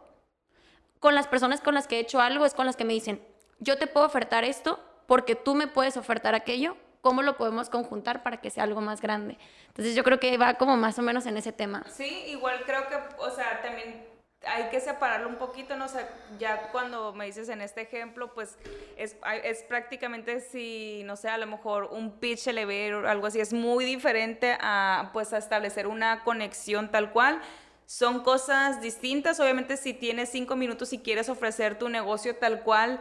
con 0.99 1.15
las 1.15 1.29
personas 1.29 1.61
con 1.61 1.75
las 1.75 1.87
que 1.87 1.99
he 1.99 2.01
hecho 2.01 2.21
algo 2.21 2.47
es 2.47 2.55
con 2.55 2.67
las 2.67 2.75
que 2.75 2.85
me 2.85 2.95
dicen, 2.95 3.25
yo 3.61 3.79
te 3.79 3.87
puedo 3.87 4.07
ofertar 4.07 4.43
esto, 4.43 4.81
porque 5.07 5.35
tú 5.35 5.55
me 5.55 5.67
puedes 5.67 5.97
ofertar 5.97 6.35
aquello, 6.35 6.77
¿cómo 7.01 7.23
lo 7.23 7.37
podemos 7.37 7.71
conjuntar 7.71 8.23
para 8.23 8.39
que 8.39 8.51
sea 8.51 8.65
algo 8.65 8.81
más 8.81 9.01
grande? 9.01 9.39
Entonces 9.69 9.95
yo 9.95 10.03
creo 10.05 10.19
que 10.19 10.37
va 10.39 10.55
como 10.55 10.77
más 10.77 10.99
o 10.99 11.03
menos 11.03 11.27
en 11.27 11.37
ese 11.37 11.53
tema. 11.53 11.85
Sí, 11.89 12.25
igual 12.29 12.63
creo 12.67 12.89
que, 12.89 12.97
o 13.19 13.31
sea, 13.31 13.61
también 13.63 14.05
hay 14.47 14.69
que 14.71 14.81
separarlo 14.81 15.29
un 15.29 15.37
poquito, 15.37 15.77
¿no? 15.77 15.87
O 15.87 15.89
sea, 15.89 16.09
ya 16.39 16.71
cuando 16.71 17.13
me 17.13 17.27
dices 17.27 17.49
en 17.49 17.61
este 17.61 17.83
ejemplo, 17.83 18.33
pues 18.35 18.57
es, 18.97 19.17
es 19.43 19.63
prácticamente 19.65 20.41
si, 20.41 21.03
no 21.05 21.17
sé, 21.17 21.29
a 21.29 21.39
lo 21.39 21.47
mejor 21.47 21.85
un 21.91 22.19
pitch 22.19 22.49
elevator 22.49 23.05
o 23.05 23.09
algo 23.09 23.27
así, 23.27 23.41
es 23.41 23.53
muy 23.53 23.85
diferente 23.85 24.57
a, 24.61 25.11
pues, 25.13 25.33
a 25.33 25.39
establecer 25.39 25.87
una 25.87 26.23
conexión 26.25 26.91
tal 26.91 27.13
cual. 27.13 27.41
Son 27.87 28.25
cosas 28.25 28.81
distintas, 28.81 29.39
obviamente 29.39 29.77
si 29.77 29.95
tienes 29.95 30.29
cinco 30.29 30.57
minutos 30.57 30.93
y 30.93 30.99
quieres 30.99 31.29
ofrecer 31.29 31.79
tu 31.79 31.89
negocio 31.89 32.35
tal 32.37 32.63
cual, 32.63 33.01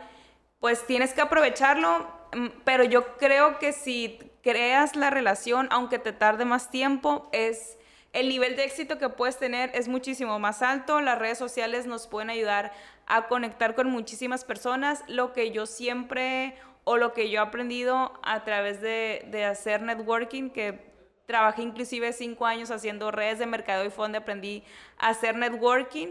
pues 0.65 0.87
tienes 0.87 1.13
que 1.13 1.21
aprovecharlo, 1.21 2.07
mm, 2.33 2.47
pero 2.63 2.83
yo 2.83 3.17
creo 3.17 3.59
que 3.59 3.71
si 3.71 4.17
creas 4.41 4.95
la 4.95 5.11
relación, 5.11 5.67
aunque 5.69 5.99
te 5.99 6.11
tarde 6.11 6.43
más 6.43 6.71
tiempo, 6.71 7.29
es 7.33 7.77
el 8.13 8.29
nivel 8.29 8.55
de 8.55 8.63
éxito 8.63 8.97
que 8.97 9.09
puedes 9.09 9.37
tener 9.37 9.69
es 9.75 9.87
muchísimo 9.87 10.39
más 10.39 10.63
alto. 10.63 11.01
Las 11.01 11.19
redes 11.19 11.37
sociales 11.37 11.85
nos 11.85 12.07
pueden 12.07 12.31
ayudar 12.31 12.73
a 13.05 13.27
conectar 13.27 13.75
con 13.75 13.91
muchísimas 13.91 14.43
personas. 14.43 15.03
Lo 15.07 15.33
que 15.33 15.51
yo 15.51 15.67
siempre 15.67 16.55
o 16.83 16.97
lo 16.97 17.13
que 17.13 17.29
yo 17.29 17.41
he 17.41 17.43
aprendido 17.43 18.19
a 18.23 18.43
través 18.43 18.81
de, 18.81 19.23
de 19.29 19.45
hacer 19.45 19.83
networking, 19.83 20.49
que 20.49 20.79
trabajé 21.27 21.61
inclusive 21.61 22.11
cinco 22.11 22.47
años 22.47 22.71
haciendo 22.71 23.11
redes 23.11 23.37
de 23.37 23.45
mercado 23.45 23.85
y 23.85 23.91
fue 23.91 24.05
donde 24.05 24.17
aprendí 24.17 24.63
a 24.97 25.09
hacer 25.09 25.35
networking. 25.35 26.07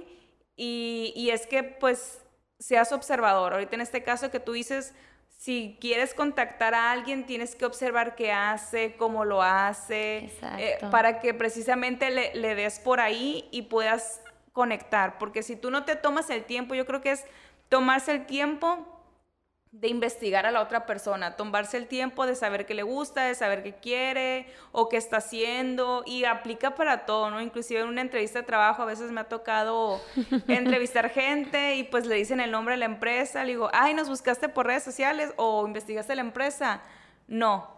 Y, 0.57 1.13
y 1.17 1.31
es 1.31 1.49
que 1.49 1.65
pues 1.65 2.24
seas 2.65 2.93
observador. 2.93 3.53
Ahorita 3.53 3.75
en 3.75 3.83
este 3.83 4.03
caso 4.03 4.31
que 4.31 4.41
tú 4.41 4.53
dices, 4.53 4.95
si 5.37 5.77
quieres 5.83 6.15
contactar 6.15 6.75
a 6.75 6.93
alguien, 6.93 7.27
tienes 7.27 7.55
que 7.55 7.67
observar 7.67 8.15
qué 8.15 8.33
hace, 8.33 8.97
cómo 8.97 9.27
lo 9.27 9.43
hace, 9.43 10.31
eh, 10.59 10.79
para 10.91 11.21
que 11.21 11.35
precisamente 11.35 12.09
le, 12.11 12.35
le, 12.35 12.55
des 12.55 12.81
por 12.81 13.01
ahí 13.01 13.47
y 13.51 13.63
puedas 13.63 14.23
conectar. 14.55 15.19
Porque 15.19 15.43
si 15.43 15.57
tú 15.57 15.71
no 15.71 15.85
te 15.85 15.95
tomas 15.95 16.31
el 16.31 16.45
tiempo, 16.45 16.75
yo 16.75 16.87
creo 16.87 17.03
que 17.03 17.11
es 17.11 17.27
tomarse 17.69 18.13
el 18.13 18.25
tiempo 18.25 18.94
de 19.81 19.89
investigar 19.89 20.47
a 20.47 20.53
la 20.53 20.63
otra 20.63 20.87
persona, 20.87 21.35
tomarse 21.35 21.77
el 21.77 21.89
tiempo 21.89 22.27
de 22.27 22.37
saber 22.37 22.65
qué 22.65 22.75
le 22.75 22.85
gusta, 22.85 23.25
de 23.25 23.35
saber 23.35 23.65
qué 23.65 23.75
quiere 23.75 24.47
o 24.71 24.89
qué 24.89 24.97
está 24.97 25.17
haciendo 25.17 26.05
y 26.07 26.25
aplica 26.25 26.77
para 26.77 27.07
todo, 27.07 27.29
¿no? 27.31 27.41
Inclusive 27.41 27.81
en 27.81 27.89
una 27.89 28.01
entrevista 28.01 28.39
de 28.39 28.47
trabajo 28.47 28.83
a 28.83 28.87
veces 28.87 29.11
me 29.11 29.21
ha 29.21 29.25
tocado 29.25 30.01
entrevistar 30.49 31.11
gente 31.11 31.75
y 31.75 31.83
pues 31.83 32.07
le 32.07 32.15
dicen 32.15 32.39
el 32.39 32.53
nombre 32.53 32.75
de 32.75 32.79
la 32.79 32.85
empresa, 32.85 33.43
le 33.43 33.53
digo, 33.53 33.69
ay, 33.73 33.95
¿nos 33.95 34.09
buscaste 34.09 34.49
por 34.49 34.67
redes 34.67 34.85
sociales 34.85 35.33
o 35.37 35.67
investigaste 35.67 36.15
la 36.15 36.23
empresa? 36.23 36.81
No, 37.27 37.69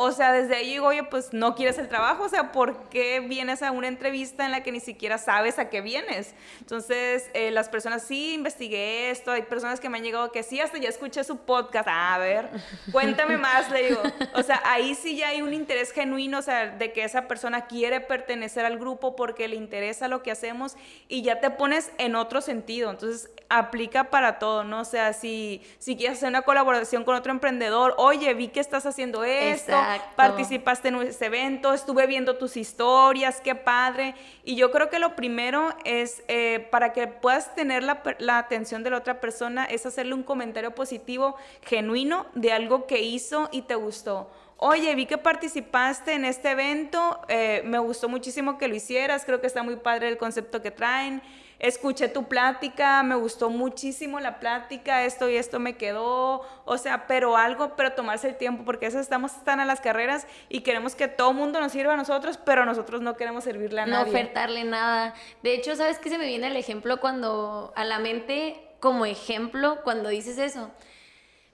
o 0.00 0.12
sea, 0.12 0.30
desde 0.30 0.54
ahí 0.54 0.70
digo, 0.70 0.86
oye, 0.86 1.02
pues 1.02 1.32
no 1.32 1.56
quieres 1.56 1.76
el 1.76 1.88
trabajo, 1.88 2.22
o 2.22 2.28
sea, 2.28 2.52
¿por 2.52 2.88
qué 2.88 3.18
vienes 3.18 3.64
a 3.64 3.72
una 3.72 3.88
entrevista 3.88 4.44
en 4.44 4.52
la 4.52 4.62
que 4.62 4.70
ni 4.70 4.78
siquiera 4.78 5.18
sabes 5.18 5.58
a 5.58 5.70
qué 5.70 5.80
vienes? 5.80 6.36
Entonces, 6.60 7.28
eh, 7.34 7.50
las 7.50 7.68
personas, 7.68 8.04
sí, 8.04 8.34
investigué 8.34 9.10
esto, 9.10 9.32
hay 9.32 9.42
personas 9.42 9.80
que 9.80 9.88
me 9.88 9.98
han 9.98 10.04
llegado 10.04 10.30
que 10.30 10.44
sí, 10.44 10.60
hasta 10.60 10.78
ya 10.78 10.88
escuché 10.88 11.24
su 11.24 11.38
podcast, 11.38 11.88
a 11.90 12.16
ver, 12.18 12.48
cuéntame 12.92 13.38
más, 13.38 13.72
le 13.72 13.88
digo. 13.88 14.00
O 14.34 14.42
sea, 14.44 14.62
ahí 14.66 14.94
sí 14.94 15.16
ya 15.16 15.30
hay 15.30 15.42
un 15.42 15.52
interés 15.52 15.90
genuino, 15.90 16.38
o 16.38 16.42
sea, 16.42 16.68
de 16.68 16.92
que 16.92 17.02
esa 17.02 17.26
persona 17.26 17.66
quiere 17.66 18.00
pertenecer 18.00 18.64
al 18.64 18.78
grupo 18.78 19.16
porque 19.16 19.48
le 19.48 19.56
interesa 19.56 20.06
lo 20.06 20.22
que 20.22 20.30
hacemos 20.30 20.76
y 21.08 21.22
ya 21.22 21.40
te 21.40 21.50
pones 21.50 21.90
en 21.98 22.14
otro 22.14 22.40
sentido. 22.40 22.92
Entonces, 22.92 23.30
aplica 23.48 24.10
para 24.10 24.38
todo, 24.38 24.62
¿no? 24.62 24.82
O 24.82 24.84
sea, 24.84 25.12
si, 25.12 25.60
si 25.80 25.96
quieres 25.96 26.18
hacer 26.18 26.28
una 26.28 26.42
colaboración 26.42 27.02
con 27.02 27.16
otro 27.16 27.32
emprendedor, 27.32 27.94
oye, 27.98 28.32
vi 28.34 28.46
que 28.46 28.60
estás 28.60 28.86
haciendo 28.86 29.24
esto 29.24 29.87
participaste 30.16 30.88
en 30.88 30.96
ese 30.96 31.26
evento, 31.26 31.72
estuve 31.72 32.06
viendo 32.06 32.36
tus 32.36 32.56
historias, 32.56 33.40
qué 33.40 33.54
padre. 33.54 34.14
Y 34.44 34.56
yo 34.56 34.70
creo 34.70 34.90
que 34.90 34.98
lo 34.98 35.16
primero 35.16 35.74
es, 35.84 36.22
eh, 36.28 36.66
para 36.70 36.92
que 36.92 37.06
puedas 37.06 37.54
tener 37.54 37.82
la, 37.82 38.02
la 38.18 38.38
atención 38.38 38.82
de 38.82 38.90
la 38.90 38.98
otra 38.98 39.20
persona, 39.20 39.64
es 39.64 39.86
hacerle 39.86 40.14
un 40.14 40.22
comentario 40.22 40.74
positivo, 40.74 41.36
genuino, 41.62 42.26
de 42.34 42.52
algo 42.52 42.86
que 42.86 43.02
hizo 43.02 43.48
y 43.52 43.62
te 43.62 43.74
gustó. 43.74 44.30
Oye, 44.60 44.92
vi 44.96 45.06
que 45.06 45.18
participaste 45.18 46.14
en 46.14 46.24
este 46.24 46.50
evento, 46.50 47.20
eh, 47.28 47.62
me 47.64 47.78
gustó 47.78 48.08
muchísimo 48.08 48.58
que 48.58 48.66
lo 48.66 48.74
hicieras, 48.74 49.24
creo 49.24 49.40
que 49.40 49.46
está 49.46 49.62
muy 49.62 49.76
padre 49.76 50.08
el 50.08 50.18
concepto 50.18 50.60
que 50.60 50.72
traen, 50.72 51.22
escuché 51.58 52.08
tu 52.08 52.24
plática, 52.24 53.02
me 53.02 53.14
gustó 53.14 53.50
muchísimo 53.50 54.20
la 54.20 54.38
plática, 54.38 55.04
esto 55.04 55.28
y 55.28 55.36
esto 55.36 55.58
me 55.58 55.76
quedó, 55.76 56.42
o 56.64 56.78
sea, 56.78 57.06
pero 57.06 57.36
algo, 57.36 57.74
pero 57.76 57.92
tomarse 57.92 58.28
el 58.28 58.36
tiempo, 58.36 58.64
porque 58.64 58.86
eso 58.86 59.00
estamos 59.00 59.44
tan 59.44 59.60
a 59.60 59.64
las 59.64 59.80
carreras 59.80 60.26
y 60.48 60.60
queremos 60.60 60.94
que 60.94 61.08
todo 61.08 61.30
el 61.30 61.36
mundo 61.36 61.60
nos 61.60 61.72
sirva 61.72 61.94
a 61.94 61.96
nosotros, 61.96 62.38
pero 62.38 62.64
nosotros 62.64 63.00
no 63.00 63.16
queremos 63.16 63.44
servirle 63.44 63.80
a 63.80 63.86
nadie. 63.86 64.04
No 64.04 64.10
ofertarle 64.10 64.64
nada. 64.64 65.14
De 65.42 65.54
hecho, 65.54 65.74
¿sabes 65.74 65.98
qué 65.98 66.10
se 66.10 66.18
me 66.18 66.26
viene 66.26 66.46
el 66.46 66.56
ejemplo 66.56 67.00
cuando 67.00 67.72
a 67.74 67.84
la 67.84 67.98
mente, 67.98 68.76
como 68.80 69.04
ejemplo, 69.04 69.80
cuando 69.82 70.08
dices 70.08 70.38
eso? 70.38 70.70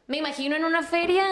Me 0.07 0.19
imagino 0.19 0.55
en 0.55 0.65
una 0.65 0.83
feria 0.83 1.25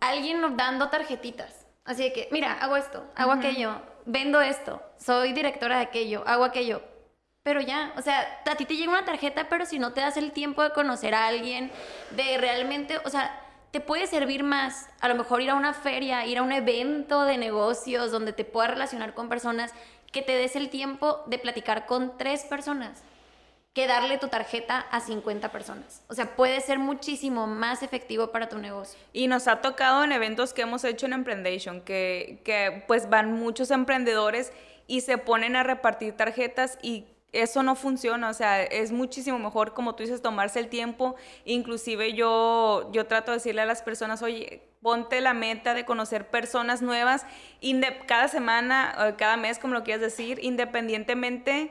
alguien 0.00 0.56
dando 0.56 0.90
tarjetitas. 0.90 1.66
Así 1.84 2.02
de 2.02 2.12
que, 2.12 2.28
mira, 2.30 2.52
hago 2.52 2.76
esto, 2.76 3.06
hago 3.16 3.32
aquello, 3.32 3.80
vendo 4.04 4.42
esto, 4.42 4.82
soy 4.98 5.32
directora 5.32 5.78
de 5.78 5.84
aquello, 5.84 6.22
hago 6.26 6.44
aquello. 6.44 6.82
Pero 7.48 7.62
ya, 7.62 7.94
o 7.96 8.02
sea, 8.02 8.42
a 8.44 8.56
ti 8.56 8.66
te 8.66 8.76
llega 8.76 8.90
una 8.90 9.06
tarjeta, 9.06 9.48
pero 9.48 9.64
si 9.64 9.78
no 9.78 9.94
te 9.94 10.02
das 10.02 10.18
el 10.18 10.32
tiempo 10.32 10.62
de 10.62 10.68
conocer 10.68 11.14
a 11.14 11.28
alguien, 11.28 11.70
de 12.10 12.36
realmente, 12.36 12.98
o 13.06 13.08
sea, 13.08 13.40
te 13.70 13.80
puede 13.80 14.06
servir 14.06 14.42
más, 14.42 14.90
a 15.00 15.08
lo 15.08 15.14
mejor 15.14 15.40
ir 15.40 15.48
a 15.48 15.54
una 15.54 15.72
feria, 15.72 16.26
ir 16.26 16.36
a 16.36 16.42
un 16.42 16.52
evento 16.52 17.24
de 17.24 17.38
negocios 17.38 18.12
donde 18.12 18.34
te 18.34 18.44
puedas 18.44 18.72
relacionar 18.72 19.14
con 19.14 19.30
personas, 19.30 19.72
que 20.12 20.20
te 20.20 20.32
des 20.32 20.56
el 20.56 20.68
tiempo 20.68 21.22
de 21.24 21.38
platicar 21.38 21.86
con 21.86 22.18
tres 22.18 22.44
personas 22.44 23.02
que 23.72 23.86
darle 23.86 24.18
tu 24.18 24.28
tarjeta 24.28 24.80
a 24.80 25.00
50 25.00 25.50
personas. 25.50 26.02
O 26.08 26.14
sea, 26.14 26.36
puede 26.36 26.60
ser 26.60 26.78
muchísimo 26.78 27.46
más 27.46 27.82
efectivo 27.82 28.30
para 28.30 28.50
tu 28.50 28.58
negocio. 28.58 29.00
Y 29.14 29.26
nos 29.26 29.48
ha 29.48 29.62
tocado 29.62 30.04
en 30.04 30.12
eventos 30.12 30.52
que 30.52 30.60
hemos 30.60 30.84
hecho 30.84 31.06
en 31.06 31.14
Emprendation, 31.14 31.80
que, 31.80 32.42
que 32.44 32.84
pues 32.86 33.08
van 33.08 33.32
muchos 33.32 33.70
emprendedores 33.70 34.52
y 34.86 35.00
se 35.00 35.16
ponen 35.16 35.56
a 35.56 35.62
repartir 35.62 36.14
tarjetas 36.14 36.78
y 36.82 37.06
eso 37.32 37.62
no 37.62 37.76
funciona, 37.76 38.30
o 38.30 38.34
sea, 38.34 38.62
es 38.62 38.90
muchísimo 38.90 39.38
mejor, 39.38 39.74
como 39.74 39.94
tú 39.94 40.02
dices, 40.02 40.22
tomarse 40.22 40.58
el 40.60 40.68
tiempo. 40.68 41.16
Inclusive 41.44 42.14
yo, 42.14 42.90
yo 42.92 43.06
trato 43.06 43.32
de 43.32 43.38
decirle 43.38 43.62
a 43.62 43.66
las 43.66 43.82
personas, 43.82 44.22
oye, 44.22 44.62
ponte 44.80 45.20
la 45.20 45.34
meta 45.34 45.74
de 45.74 45.84
conocer 45.84 46.28
personas 46.28 46.82
nuevas 46.82 47.26
cada 48.06 48.28
semana, 48.28 49.14
cada 49.18 49.36
mes, 49.36 49.58
como 49.58 49.74
lo 49.74 49.84
quieras 49.84 50.00
decir, 50.00 50.38
independientemente 50.42 51.70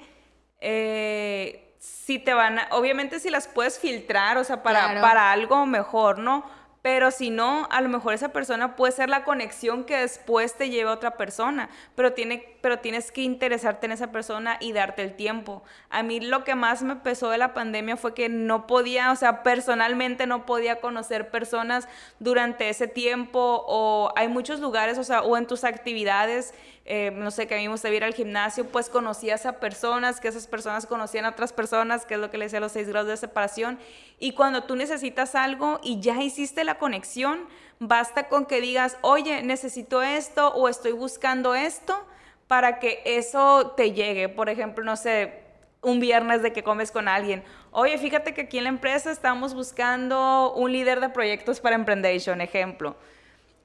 eh, 0.60 1.76
si 1.80 2.20
te 2.20 2.34
van 2.34 2.60
a, 2.60 2.68
obviamente 2.72 3.20
si 3.20 3.30
las 3.30 3.48
puedes 3.48 3.80
filtrar, 3.80 4.38
o 4.38 4.44
sea, 4.44 4.64
para, 4.64 5.02
para 5.02 5.32
algo 5.32 5.66
mejor, 5.66 6.20
¿no? 6.20 6.44
Pero 6.82 7.12
si 7.12 7.30
no, 7.30 7.68
a 7.72 7.82
lo 7.82 7.90
mejor 7.90 8.14
esa 8.14 8.30
persona 8.30 8.76
puede 8.76 8.94
ser 8.94 9.10
la 9.10 9.24
conexión 9.24 9.84
que 9.84 9.98
después 9.98 10.56
te 10.56 10.70
lleve 10.70 10.90
a 10.90 10.94
otra 10.94 11.18
persona, 11.18 11.70
pero, 11.96 12.14
tiene, 12.14 12.58
pero 12.62 12.80
tienes 12.80 13.12
que 13.12 13.22
interesarte 13.24 13.88
en 13.88 13.92
esa 13.92 14.12
persona 14.12 14.58
y 14.60 14.72
darte 14.72 15.02
el 15.02 15.16
tiempo. 15.16 15.64
A 15.90 16.04
mí 16.04 16.20
lo 16.20 16.44
que 16.44 16.56
más 16.56 16.84
me 16.84 16.96
pesó 16.96 17.30
de 17.30 17.40
la 17.40 17.54
pandemia 17.54 17.98
fue 17.98 18.14
que 18.14 18.30
no 18.30 18.68
podía, 18.68 19.12
o 19.12 19.16
sea, 19.16 19.44
personalmente 19.44 20.28
no 20.28 20.46
podía 20.46 20.80
conocer 20.80 21.30
personas 21.30 21.88
durante 22.20 22.70
ese 22.70 22.88
tiempo 22.88 23.66
o 23.68 24.14
hay 24.16 24.28
muchos 24.28 24.60
lugares, 24.60 24.98
o 24.98 25.04
sea, 25.04 25.22
o 25.24 25.36
en 25.36 25.48
tus 25.48 25.64
actividades 25.64 26.54
eh, 26.90 27.12
no 27.12 27.32
sé, 27.32 27.48
que 27.48 27.56
a 27.56 27.58
mí 27.58 27.64
me 27.66 27.72
gusta 27.74 27.90
ir 27.90 28.06
al 28.06 28.14
gimnasio, 28.14 28.66
pues 28.66 28.90
conocías 28.90 29.46
a 29.46 29.60
personas, 29.60 30.22
que 30.22 30.30
esas 30.30 30.48
personas 30.48 30.86
conocían 30.86 31.26
a 31.26 31.30
otras 31.30 31.52
personas, 31.52 32.06
que 32.06 32.14
es 32.14 32.20
lo 32.20 32.32
que 32.32 32.38
le 32.38 32.46
decía 32.46 32.62
los 32.62 32.72
seis 32.72 32.88
grados 32.88 33.10
de 33.10 33.18
separación. 33.18 33.78
Y 34.20 34.32
cuando 34.32 34.64
tú 34.64 34.78
necesitas 34.78 35.36
algo 35.36 35.82
y 35.84 36.00
ya 36.00 36.24
hiciste 36.24 36.64
la 36.64 36.78
conexión, 36.78 37.48
basta 37.80 38.30
con 38.30 38.46
que 38.46 38.62
digas, 38.62 38.98
oye, 39.02 39.44
necesito 39.44 40.02
esto 40.02 40.54
o 40.54 40.70
estoy 40.70 40.94
buscando 40.94 41.56
esto 41.56 42.08
para 42.48 42.80
que 42.80 43.02
eso 43.04 43.74
te 43.76 43.92
llegue. 43.92 44.30
Por 44.30 44.48
ejemplo, 44.48 44.86
no 44.86 44.96
sé, 44.96 45.44
un 45.82 46.00
viernes 46.00 46.42
de 46.42 46.54
que 46.54 46.64
comes 46.64 46.92
con 46.92 47.10
alguien. 47.10 47.44
Oye, 47.72 47.98
fíjate 47.98 48.34
que 48.34 48.42
aquí 48.44 48.60
en 48.60 48.64
la 48.64 48.70
empresa 48.70 49.12
estamos 49.12 49.54
buscando 49.54 50.54
un 50.54 50.72
líder 50.72 51.02
de 51.02 51.10
proyectos 51.10 51.60
para 51.60 51.76
Emprendation, 51.76 52.40
ejemplo 52.40 52.96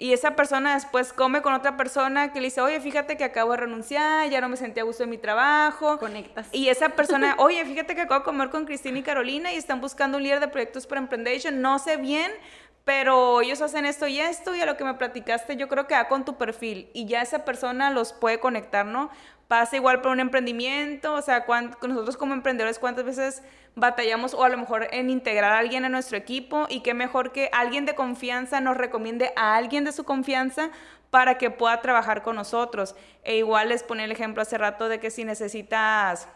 y 0.03 0.13
esa 0.13 0.35
persona 0.35 0.75
después 0.75 1.13
come 1.13 1.43
con 1.43 1.55
otra 1.55 1.77
persona 1.77 2.33
que 2.33 2.41
le 2.41 2.47
dice, 2.47 2.61
oye, 2.61 2.81
fíjate 2.81 3.17
que 3.17 3.23
acabo 3.23 3.53
de 3.53 3.59
renunciar, 3.59 4.29
ya 4.29 4.41
no 4.41 4.49
me 4.49 4.57
sentía 4.57 4.83
a 4.83 4.85
gusto 4.85 5.05
en 5.05 5.11
mi 5.11 5.17
trabajo. 5.17 5.97
Conectas. 5.99 6.49
Y 6.51 6.71
esa 6.71 6.89
persona, 6.89 7.37
oye, 7.39 7.65
fíjate 7.65 7.95
que 7.95 8.01
acabo 8.01 8.19
de 8.19 8.25
comer 8.25 8.51
con 8.51 8.65
Cristina 8.65 8.99
y 8.99 9.05
Carolina 9.05 9.53
y 9.53 9.57
están 9.57 9.81
buscando 9.81 10.17
un 10.17 10.25
líder 10.25 10.41
de 10.41 10.49
proyectos 10.49 10.89
para 10.89 11.01
Emprendation. 11.01 11.61
No 11.61 11.79
sé 11.79 11.99
bien, 11.99 12.33
pero 12.85 13.43
ellos 13.43 13.63
hacen 13.63 13.87
esto 13.87 14.09
y 14.09 14.19
esto 14.19 14.57
y 14.57 14.61
a 14.61 14.67
lo 14.67 14.77
que 14.77 14.83
me 14.83 14.95
platicaste 14.95 15.55
yo 15.55 15.69
creo 15.69 15.87
que 15.87 15.95
va 15.95 16.09
con 16.09 16.25
tu 16.25 16.37
perfil 16.37 16.91
y 16.95 17.07
ya 17.07 17.23
esa 17.23 17.45
persona 17.45 17.91
los 17.91 18.13
puede 18.13 18.41
conectar, 18.41 18.85
¿no? 18.85 19.09
Pasa 19.47 19.77
igual 19.77 20.01
por 20.01 20.11
un 20.11 20.19
emprendimiento, 20.19 21.15
o 21.15 21.23
sea, 21.23 21.47
nosotros 21.81 22.17
como 22.17 22.35
emprendedores 22.35 22.81
cuántas 22.81 23.05
veces 23.05 23.45
batallamos 23.75 24.35
o 24.35 24.45
a 24.45 24.49
lo 24.49 24.59
mejor 24.59 24.89
en 24.93 25.11
integrar 25.11 25.53
a 25.53 25.59
alguien 25.59 25.85
a 25.85 25.89
nuestro 25.89 26.17
equipo 26.17 26.67
y 26.69 26.81
qué 26.81 26.95
mejor 26.95 27.33
que 27.33 27.49
alguien 27.53 27.87
de 27.87 27.95
confianza 27.95 28.61
nos 28.61 28.77
recomiende 28.77 29.33
a 29.37 29.57
alguien 29.57 29.85
de 29.85 29.93
su 29.93 30.05
confianza 30.05 30.71
para 31.11 31.39
que 31.39 31.51
pueda 31.51 31.81
trabajar 31.81 32.23
con 32.23 32.37
nosotros. 32.37 32.95
E 33.23 33.37
igual 33.37 33.69
les 33.69 33.83
pone 33.83 34.05
el 34.05 34.13
ejemplo 34.13 34.43
hace 34.43 34.59
rato 34.59 34.89
de 34.89 35.01
que 35.01 35.11
si 35.11 35.25
necesitas 35.25 36.29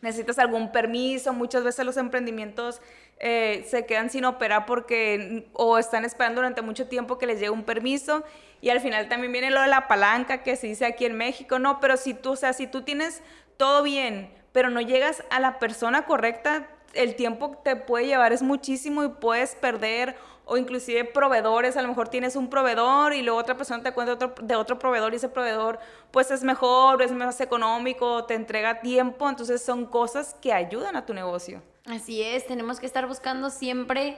necesitas 0.00 0.40
algún 0.40 0.72
permiso, 0.72 1.32
muchas 1.32 1.62
veces 1.62 1.86
los 1.86 1.96
emprendimientos 1.96 2.82
eh, 3.20 3.64
se 3.68 3.86
quedan 3.86 4.10
sin 4.10 4.24
operar 4.24 4.66
porque 4.66 5.48
o 5.52 5.78
están 5.78 6.04
esperando 6.04 6.40
durante 6.40 6.60
mucho 6.60 6.88
tiempo 6.88 7.18
que 7.18 7.26
les 7.26 7.38
llegue 7.38 7.50
un 7.50 7.62
permiso 7.62 8.24
y 8.60 8.70
al 8.70 8.80
final 8.80 9.08
también 9.08 9.30
viene 9.30 9.50
lo 9.50 9.60
de 9.60 9.68
la 9.68 9.86
palanca 9.86 10.42
que 10.42 10.56
se 10.56 10.66
dice 10.66 10.86
aquí 10.86 11.04
en 11.04 11.16
México, 11.16 11.60
no, 11.60 11.78
pero 11.78 11.96
si 11.96 12.14
tú, 12.14 12.32
o 12.32 12.36
sea, 12.36 12.52
si 12.52 12.66
tú 12.66 12.82
tienes 12.82 13.22
todo 13.56 13.84
bien, 13.84 14.41
pero 14.52 14.70
no 14.70 14.80
llegas 14.80 15.24
a 15.30 15.40
la 15.40 15.58
persona 15.58 16.04
correcta, 16.04 16.68
el 16.94 17.16
tiempo 17.16 17.58
te 17.64 17.76
puede 17.76 18.06
llevar 18.06 18.32
es 18.32 18.42
muchísimo 18.42 19.02
y 19.04 19.08
puedes 19.08 19.54
perder 19.54 20.16
o 20.44 20.56
inclusive 20.56 21.04
proveedores, 21.04 21.76
a 21.76 21.82
lo 21.82 21.88
mejor 21.88 22.08
tienes 22.08 22.36
un 22.36 22.50
proveedor 22.50 23.14
y 23.14 23.22
luego 23.22 23.38
otra 23.38 23.56
persona 23.56 23.82
te 23.82 23.92
cuenta 23.92 24.32
de 24.42 24.56
otro 24.56 24.78
proveedor 24.78 25.12
y 25.12 25.16
ese 25.16 25.28
proveedor 25.28 25.78
pues 26.10 26.30
es 26.30 26.42
mejor, 26.42 27.00
es 27.02 27.12
más 27.12 27.40
económico, 27.40 28.24
te 28.24 28.34
entrega 28.34 28.80
tiempo, 28.80 29.28
entonces 29.28 29.62
son 29.62 29.86
cosas 29.86 30.34
que 30.42 30.52
ayudan 30.52 30.96
a 30.96 31.06
tu 31.06 31.14
negocio. 31.14 31.62
Así 31.86 32.22
es, 32.22 32.46
tenemos 32.46 32.80
que 32.80 32.86
estar 32.86 33.06
buscando 33.06 33.50
siempre 33.50 34.16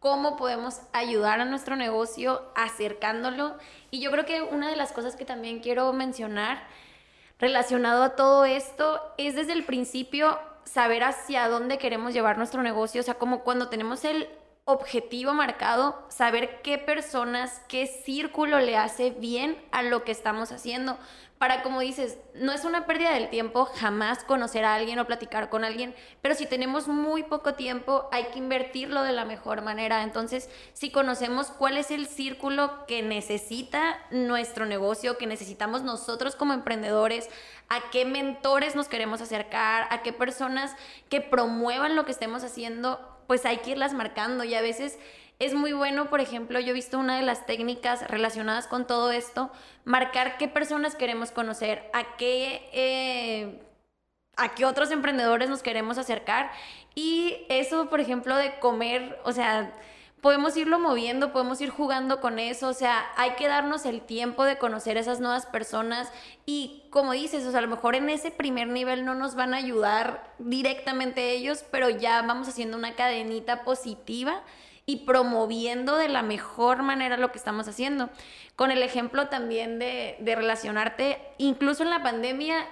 cómo 0.00 0.36
podemos 0.36 0.80
ayudar 0.92 1.40
a 1.40 1.44
nuestro 1.44 1.76
negocio 1.76 2.42
acercándolo 2.56 3.56
y 3.90 4.00
yo 4.00 4.10
creo 4.10 4.26
que 4.26 4.42
una 4.42 4.68
de 4.68 4.76
las 4.76 4.92
cosas 4.92 5.16
que 5.16 5.24
también 5.24 5.60
quiero 5.60 5.92
mencionar 5.92 6.66
relacionado 7.44 8.02
a 8.02 8.16
todo 8.16 8.46
esto 8.46 9.02
es 9.18 9.34
desde 9.34 9.52
el 9.52 9.64
principio 9.64 10.38
saber 10.64 11.04
hacia 11.04 11.46
dónde 11.46 11.76
queremos 11.76 12.14
llevar 12.14 12.38
nuestro 12.38 12.62
negocio, 12.62 13.02
o 13.02 13.04
sea, 13.04 13.14
como 13.14 13.40
cuando 13.40 13.68
tenemos 13.68 14.02
el 14.06 14.30
objetivo 14.66 15.34
marcado, 15.34 16.06
saber 16.08 16.62
qué 16.62 16.78
personas, 16.78 17.60
qué 17.68 17.86
círculo 17.86 18.60
le 18.60 18.78
hace 18.78 19.10
bien 19.10 19.62
a 19.72 19.82
lo 19.82 20.04
que 20.04 20.12
estamos 20.12 20.52
haciendo. 20.52 20.98
Para, 21.36 21.62
como 21.62 21.80
dices, 21.80 22.16
no 22.32 22.52
es 22.52 22.64
una 22.64 22.86
pérdida 22.86 23.12
del 23.12 23.28
tiempo 23.28 23.66
jamás 23.66 24.24
conocer 24.24 24.64
a 24.64 24.74
alguien 24.74 24.98
o 24.98 25.06
platicar 25.06 25.50
con 25.50 25.64
alguien, 25.64 25.94
pero 26.22 26.34
si 26.34 26.46
tenemos 26.46 26.88
muy 26.88 27.24
poco 27.24 27.52
tiempo, 27.54 28.08
hay 28.12 28.24
que 28.26 28.38
invertirlo 28.38 29.02
de 29.02 29.12
la 29.12 29.26
mejor 29.26 29.60
manera. 29.60 30.02
Entonces, 30.02 30.48
si 30.72 30.90
conocemos 30.90 31.48
cuál 31.48 31.76
es 31.76 31.90
el 31.90 32.06
círculo 32.06 32.86
que 32.86 33.02
necesita 33.02 33.98
nuestro 34.10 34.64
negocio, 34.64 35.18
que 35.18 35.26
necesitamos 35.26 35.82
nosotros 35.82 36.36
como 36.36 36.54
emprendedores, 36.54 37.28
a 37.68 37.90
qué 37.90 38.06
mentores 38.06 38.74
nos 38.74 38.88
queremos 38.88 39.20
acercar, 39.20 39.88
a 39.90 40.02
qué 40.02 40.14
personas 40.14 40.74
que 41.10 41.20
promuevan 41.20 41.96
lo 41.96 42.06
que 42.06 42.12
estemos 42.12 42.42
haciendo, 42.44 43.13
pues 43.26 43.44
hay 43.46 43.58
que 43.58 43.72
irlas 43.72 43.92
marcando 43.92 44.44
y 44.44 44.54
a 44.54 44.62
veces 44.62 44.98
es 45.38 45.54
muy 45.54 45.72
bueno, 45.72 46.10
por 46.10 46.20
ejemplo, 46.20 46.60
yo 46.60 46.70
he 46.70 46.74
visto 46.74 46.98
una 46.98 47.16
de 47.16 47.22
las 47.22 47.44
técnicas 47.46 48.06
relacionadas 48.08 48.66
con 48.66 48.86
todo 48.86 49.10
esto, 49.10 49.50
marcar 49.84 50.38
qué 50.38 50.48
personas 50.48 50.94
queremos 50.94 51.32
conocer, 51.32 51.90
a 51.92 52.16
qué, 52.16 52.68
eh, 52.72 53.60
a 54.36 54.54
qué 54.54 54.64
otros 54.64 54.90
emprendedores 54.90 55.48
nos 55.48 55.62
queremos 55.62 55.98
acercar 55.98 56.50
y 56.94 57.46
eso, 57.48 57.90
por 57.90 58.00
ejemplo, 58.00 58.36
de 58.36 58.58
comer, 58.60 59.18
o 59.24 59.32
sea, 59.32 59.72
podemos 60.24 60.56
irlo 60.56 60.78
moviendo, 60.78 61.32
podemos 61.32 61.60
ir 61.60 61.68
jugando 61.68 62.22
con 62.22 62.38
eso, 62.38 62.68
o 62.68 62.72
sea, 62.72 63.04
hay 63.18 63.32
que 63.32 63.46
darnos 63.46 63.84
el 63.84 64.00
tiempo 64.00 64.44
de 64.44 64.56
conocer 64.56 64.96
a 64.96 65.00
esas 65.00 65.20
nuevas 65.20 65.44
personas 65.44 66.10
y 66.46 66.84
como 66.88 67.12
dices, 67.12 67.44
o 67.44 67.50
sea, 67.50 67.58
a 67.58 67.62
lo 67.62 67.68
mejor 67.68 67.94
en 67.94 68.08
ese 68.08 68.30
primer 68.30 68.68
nivel 68.68 69.04
no 69.04 69.14
nos 69.14 69.34
van 69.34 69.52
a 69.52 69.58
ayudar 69.58 70.32
directamente 70.38 71.32
ellos, 71.32 71.66
pero 71.70 71.90
ya 71.90 72.22
vamos 72.22 72.48
haciendo 72.48 72.78
una 72.78 72.94
cadenita 72.94 73.64
positiva 73.64 74.40
y 74.86 75.04
promoviendo 75.04 75.98
de 75.98 76.08
la 76.08 76.22
mejor 76.22 76.82
manera 76.82 77.18
lo 77.18 77.30
que 77.30 77.36
estamos 77.36 77.68
haciendo. 77.68 78.08
Con 78.56 78.70
el 78.70 78.82
ejemplo 78.82 79.28
también 79.28 79.78
de, 79.78 80.16
de 80.20 80.36
relacionarte, 80.36 81.18
incluso 81.36 81.82
en 81.82 81.90
la 81.90 82.02
pandemia 82.02 82.66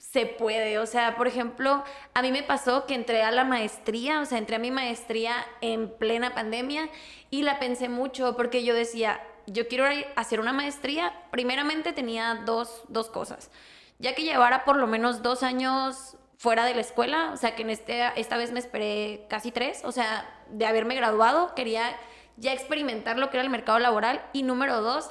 se 0.00 0.24
puede. 0.24 0.78
O 0.78 0.86
sea, 0.86 1.14
por 1.14 1.28
ejemplo, 1.28 1.84
a 2.14 2.22
mí 2.22 2.32
me 2.32 2.42
pasó 2.42 2.86
que 2.86 2.94
entré 2.94 3.22
a 3.22 3.30
la 3.30 3.44
maestría, 3.44 4.20
o 4.20 4.24
sea, 4.24 4.38
entré 4.38 4.56
a 4.56 4.58
mi 4.58 4.70
maestría 4.70 5.34
en 5.60 5.90
plena 5.90 6.34
pandemia 6.34 6.88
y 7.28 7.42
la 7.42 7.58
pensé 7.58 7.90
mucho 7.90 8.34
porque 8.34 8.64
yo 8.64 8.74
decía, 8.74 9.20
yo 9.46 9.68
quiero 9.68 9.84
hacer 10.16 10.40
una 10.40 10.54
maestría. 10.54 11.12
Primeramente 11.30 11.92
tenía 11.92 12.42
dos, 12.46 12.82
dos 12.88 13.10
cosas. 13.10 13.50
Ya 13.98 14.14
que 14.14 14.24
llevara 14.24 14.64
por 14.64 14.76
lo 14.76 14.86
menos 14.86 15.22
dos 15.22 15.42
años 15.42 16.16
fuera 16.38 16.64
de 16.64 16.74
la 16.74 16.80
escuela, 16.80 17.32
o 17.34 17.36
sea, 17.36 17.54
que 17.54 17.62
en 17.62 17.70
este, 17.70 18.02
esta 18.16 18.38
vez 18.38 18.50
me 18.52 18.58
esperé 18.58 19.26
casi 19.28 19.52
tres, 19.52 19.82
o 19.84 19.92
sea, 19.92 20.26
de 20.48 20.64
haberme 20.64 20.94
graduado, 20.94 21.54
quería 21.54 21.94
ya 22.38 22.54
experimentar 22.54 23.18
lo 23.18 23.28
que 23.28 23.36
era 23.36 23.44
el 23.44 23.50
mercado 23.50 23.78
laboral. 23.78 24.24
Y 24.32 24.44
número 24.44 24.80
dos, 24.80 25.10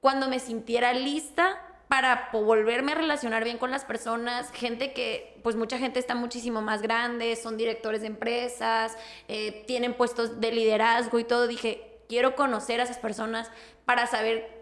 cuando 0.00 0.28
me 0.28 0.38
sintiera 0.38 0.92
lista 0.92 1.60
para 1.88 2.28
volverme 2.32 2.92
a 2.92 2.96
relacionar 2.96 3.44
bien 3.44 3.56
con 3.58 3.70
las 3.70 3.84
personas, 3.84 4.50
gente 4.52 4.92
que, 4.92 5.40
pues 5.42 5.56
mucha 5.56 5.78
gente 5.78 5.98
está 5.98 6.14
muchísimo 6.14 6.60
más 6.60 6.82
grande, 6.82 7.34
son 7.34 7.56
directores 7.56 8.02
de 8.02 8.08
empresas, 8.08 8.96
eh, 9.26 9.64
tienen 9.66 9.94
puestos 9.94 10.40
de 10.40 10.52
liderazgo 10.52 11.18
y 11.18 11.24
todo, 11.24 11.46
dije, 11.46 12.02
quiero 12.08 12.36
conocer 12.36 12.80
a 12.80 12.84
esas 12.84 12.98
personas 12.98 13.50
para 13.86 14.06
saber 14.06 14.58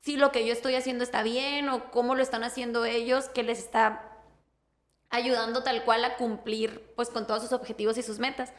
si 0.00 0.16
lo 0.16 0.30
que 0.30 0.46
yo 0.46 0.52
estoy 0.52 0.74
haciendo 0.74 1.04
está 1.04 1.22
bien 1.22 1.68
o 1.70 1.90
cómo 1.90 2.14
lo 2.14 2.22
están 2.22 2.44
haciendo 2.44 2.84
ellos, 2.84 3.28
que 3.30 3.42
les 3.42 3.58
está 3.58 4.12
ayudando 5.10 5.62
tal 5.62 5.84
cual 5.84 6.04
a 6.04 6.16
cumplir 6.16 6.92
pues 6.96 7.08
con 7.08 7.26
todos 7.26 7.42
sus 7.42 7.52
objetivos 7.52 7.96
y 7.96 8.02
sus 8.02 8.18
metas. 8.18 8.52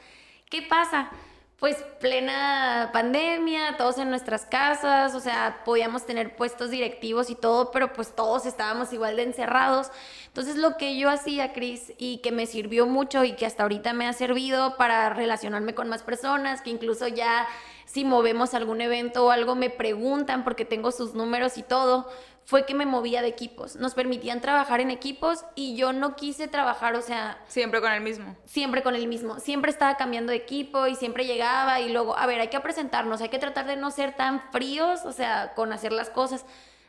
¿Qué 0.49 0.63
pasa? 0.63 1.11
Pues 1.59 1.75
plena 1.99 2.89
pandemia, 2.93 3.75
todos 3.77 3.97
en 3.97 4.09
nuestras 4.09 4.45
casas, 4.45 5.13
o 5.13 5.19
sea, 5.19 5.61
podíamos 5.65 6.05
tener 6.05 6.37
puestos 6.37 6.69
directivos 6.69 7.29
y 7.29 7.35
todo, 7.35 7.71
pero 7.71 7.91
pues 7.91 8.15
todos 8.15 8.45
estábamos 8.45 8.93
igual 8.93 9.17
de 9.17 9.23
encerrados. 9.23 9.91
Entonces 10.27 10.55
lo 10.55 10.77
que 10.77 10.97
yo 10.97 11.09
hacía, 11.09 11.51
Cris, 11.51 11.91
y 11.97 12.19
que 12.19 12.31
me 12.31 12.45
sirvió 12.45 12.85
mucho 12.85 13.25
y 13.25 13.33
que 13.33 13.45
hasta 13.45 13.63
ahorita 13.63 13.91
me 13.91 14.07
ha 14.07 14.13
servido 14.13 14.77
para 14.77 15.09
relacionarme 15.09 15.75
con 15.75 15.89
más 15.89 16.01
personas, 16.01 16.61
que 16.61 16.69
incluso 16.69 17.09
ya 17.09 17.45
si 17.85 18.05
movemos 18.05 18.53
algún 18.53 18.79
evento 18.79 19.25
o 19.25 19.31
algo 19.31 19.55
me 19.55 19.69
preguntan 19.69 20.45
porque 20.45 20.63
tengo 20.63 20.91
sus 20.91 21.13
números 21.13 21.57
y 21.57 21.63
todo, 21.63 22.09
fue 22.49 22.65
que 22.65 22.73
me 22.73 22.87
movía 22.87 23.21
de 23.21 23.27
equipos. 23.27 23.75
Nos 23.75 23.93
permitían 23.93 24.41
trabajar 24.41 24.81
en 24.81 24.89
equipos 24.89 25.45
y 25.53 25.75
yo 25.75 25.93
no 25.93 26.15
quise 26.15 26.47
trabajar, 26.47 26.95
o 26.95 27.01
sea... 27.03 27.37
Siempre 27.47 27.79
con 27.79 27.91
el 27.91 28.01
mismo. 28.01 28.35
Siempre 28.45 28.81
con 28.81 28.95
el 28.95 29.07
mismo. 29.07 29.39
Siempre 29.39 29.69
estaba 29.69 29.97
cambiando 29.97 30.31
de 30.31 30.39
equipo 30.39 30.87
y 30.87 30.95
siempre 30.95 31.27
llegaba 31.27 31.79
y 31.79 31.89
luego, 31.89 32.17
a 32.17 32.25
ver, 32.25 32.41
hay 32.41 32.47
que 32.47 32.59
presentarnos, 32.59 33.21
hay 33.21 33.29
que 33.29 33.37
tratar 33.37 33.67
de 33.67 33.75
no 33.75 33.91
ser 33.91 34.15
tan 34.15 34.41
fríos, 34.51 35.05
o 35.05 35.11
sea, 35.11 35.53
con 35.53 35.71
hacer 35.71 35.91
las 35.91 36.09
cosas. 36.09 36.43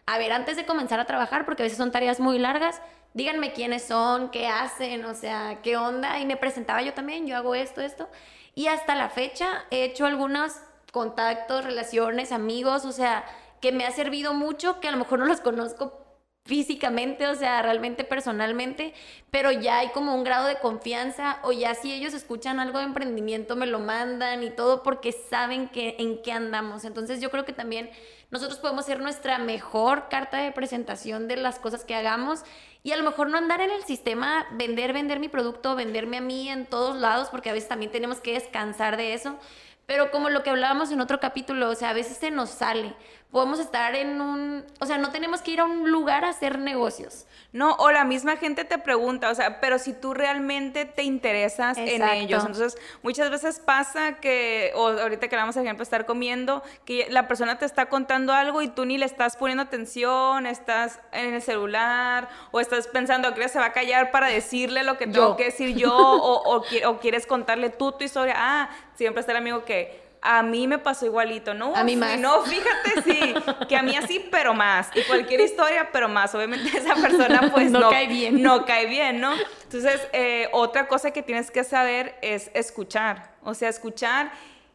A 0.06 0.16
ver, 0.16 0.32
antes 0.32 0.56
de 0.56 0.64
comenzar 0.64 0.98
a 0.98 1.04
trabajar, 1.04 1.44
porque 1.44 1.62
a 1.62 1.64
veces 1.64 1.76
son 1.76 1.92
tareas 1.92 2.20
muy 2.20 2.38
largas, 2.38 2.80
díganme 3.12 3.52
quiénes 3.52 3.82
son, 3.82 4.30
qué 4.30 4.48
hacen, 4.48 5.04
o 5.04 5.12
sea, 5.12 5.60
qué 5.62 5.76
onda. 5.76 6.20
Y 6.20 6.24
me 6.24 6.38
presentaba 6.38 6.80
yo 6.80 6.94
también, 6.94 7.26
yo 7.26 7.36
hago 7.36 7.54
esto, 7.54 7.82
esto. 7.82 8.08
Y 8.54 8.68
hasta 8.68 8.94
la 8.94 9.10
fecha 9.10 9.66
he 9.70 9.84
hecho 9.84 10.06
algunos 10.06 10.54
contactos, 10.90 11.66
relaciones, 11.66 12.32
amigos, 12.32 12.86
o 12.86 12.92
sea 12.92 13.26
que 13.60 13.72
me 13.72 13.86
ha 13.86 13.90
servido 13.90 14.34
mucho, 14.34 14.80
que 14.80 14.88
a 14.88 14.92
lo 14.92 14.98
mejor 14.98 15.18
no 15.18 15.26
los 15.26 15.40
conozco 15.40 16.00
físicamente, 16.44 17.28
o 17.28 17.34
sea, 17.34 17.62
realmente 17.62 18.02
personalmente, 18.02 18.94
pero 19.30 19.52
ya 19.52 19.78
hay 19.78 19.88
como 19.90 20.14
un 20.14 20.24
grado 20.24 20.46
de 20.46 20.56
confianza 20.56 21.38
o 21.42 21.52
ya 21.52 21.74
si 21.74 21.92
ellos 21.92 22.14
escuchan 22.14 22.58
algo 22.58 22.78
de 22.78 22.86
emprendimiento 22.86 23.56
me 23.56 23.66
lo 23.66 23.78
mandan 23.78 24.42
y 24.42 24.50
todo 24.50 24.82
porque 24.82 25.12
saben 25.12 25.68
que 25.68 25.96
en 25.98 26.22
qué 26.22 26.32
andamos. 26.32 26.84
Entonces 26.84 27.20
yo 27.20 27.30
creo 27.30 27.44
que 27.44 27.52
también 27.52 27.90
nosotros 28.30 28.58
podemos 28.58 28.86
ser 28.86 29.00
nuestra 29.00 29.38
mejor 29.38 30.08
carta 30.08 30.38
de 30.38 30.50
presentación 30.50 31.28
de 31.28 31.36
las 31.36 31.58
cosas 31.58 31.84
que 31.84 31.94
hagamos 31.94 32.42
y 32.82 32.92
a 32.92 32.96
lo 32.96 33.04
mejor 33.04 33.28
no 33.28 33.36
andar 33.36 33.60
en 33.60 33.70
el 33.70 33.84
sistema 33.84 34.46
vender, 34.52 34.92
vender 34.92 35.20
mi 35.20 35.28
producto, 35.28 35.76
venderme 35.76 36.16
a 36.16 36.22
mí 36.22 36.48
en 36.48 36.66
todos 36.66 36.96
lados 36.96 37.28
porque 37.28 37.50
a 37.50 37.52
veces 37.52 37.68
también 37.68 37.92
tenemos 37.92 38.20
que 38.20 38.32
descansar 38.32 38.96
de 38.96 39.12
eso. 39.12 39.38
Pero 39.86 40.10
como 40.12 40.30
lo 40.30 40.42
que 40.42 40.50
hablábamos 40.50 40.92
en 40.92 41.00
otro 41.00 41.18
capítulo, 41.20 41.68
o 41.68 41.74
sea, 41.74 41.90
a 41.90 41.94
veces 41.94 42.16
se 42.16 42.30
nos 42.30 42.50
sale 42.50 42.94
podemos 43.30 43.60
estar 43.60 43.94
en 43.94 44.20
un, 44.20 44.64
o 44.80 44.86
sea, 44.86 44.98
no 44.98 45.10
tenemos 45.10 45.40
que 45.40 45.52
ir 45.52 45.60
a 45.60 45.64
un 45.64 45.90
lugar 45.90 46.24
a 46.24 46.30
hacer 46.30 46.58
negocios. 46.58 47.26
No, 47.52 47.74
o 47.74 47.90
la 47.90 48.04
misma 48.04 48.36
gente 48.36 48.64
te 48.64 48.78
pregunta, 48.78 49.30
o 49.30 49.34
sea, 49.34 49.60
pero 49.60 49.78
si 49.78 49.92
tú 49.92 50.14
realmente 50.14 50.84
te 50.84 51.02
interesas 51.02 51.78
en 51.78 52.02
ellos. 52.02 52.44
Entonces, 52.44 52.78
muchas 53.02 53.30
veces 53.30 53.60
pasa 53.60 54.20
que, 54.20 54.72
o 54.76 54.88
ahorita 54.88 55.28
que 55.28 55.36
vamos, 55.36 55.56
a 55.56 55.62
ejemplo, 55.62 55.82
estar 55.82 56.06
comiendo, 56.06 56.62
que 56.84 57.06
la 57.10 57.28
persona 57.28 57.58
te 57.58 57.66
está 57.66 57.86
contando 57.86 58.32
algo 58.32 58.62
y 58.62 58.68
tú 58.68 58.84
ni 58.84 58.98
le 58.98 59.06
estás 59.06 59.36
poniendo 59.36 59.62
atención, 59.62 60.46
estás 60.46 61.00
en 61.12 61.34
el 61.34 61.42
celular, 61.42 62.28
o 62.52 62.60
estás 62.60 62.86
pensando 62.88 63.32
que 63.34 63.48
se 63.48 63.58
va 63.58 63.66
a 63.66 63.72
callar 63.72 64.10
para 64.10 64.28
decirle 64.28 64.82
lo 64.84 64.96
que 64.96 65.06
tengo 65.06 65.36
que 65.36 65.44
decir 65.44 65.76
yo, 65.76 65.96
o, 65.96 66.56
o, 66.56 66.64
o 66.88 66.98
quieres 66.98 67.26
contarle 67.26 67.70
tú 67.70 67.92
tu 67.92 68.04
historia. 68.04 68.34
Ah, 68.36 68.70
siempre 68.94 69.20
está 69.20 69.32
el 69.32 69.38
amigo 69.38 69.64
que 69.64 70.09
a 70.22 70.42
mí 70.42 70.66
me 70.66 70.78
pasó 70.78 71.06
igualito, 71.06 71.54
¿no? 71.54 71.74
A 71.74 71.84
mí 71.84 71.96
más. 71.96 72.18
No, 72.18 72.42
fíjate, 72.42 73.02
sí, 73.02 73.34
que 73.68 73.76
a 73.76 73.82
mí 73.82 73.96
así, 73.96 74.26
pero 74.30 74.54
más. 74.54 74.90
Y 74.94 75.02
cualquier 75.02 75.40
historia, 75.40 75.90
pero 75.92 76.08
más. 76.08 76.34
Obviamente 76.34 76.76
esa 76.76 76.94
persona 76.94 77.50
pues 77.52 77.70
no, 77.70 77.88
cae 77.88 78.06
bien. 78.06 78.42
No 78.42 78.64
cae 78.64 78.86
bien, 78.86 79.20
¿no? 79.20 79.32
Entonces, 79.62 80.00
eh, 80.12 80.48
otra 80.52 80.88
cosa 80.88 81.10
que 81.12 81.22
tienes 81.22 81.50
que 81.50 81.64
saber 81.64 82.18
es 82.22 82.50
escuchar. 82.54 83.34
O 83.42 83.54
sea, 83.54 83.68
escuchar. 83.68 84.32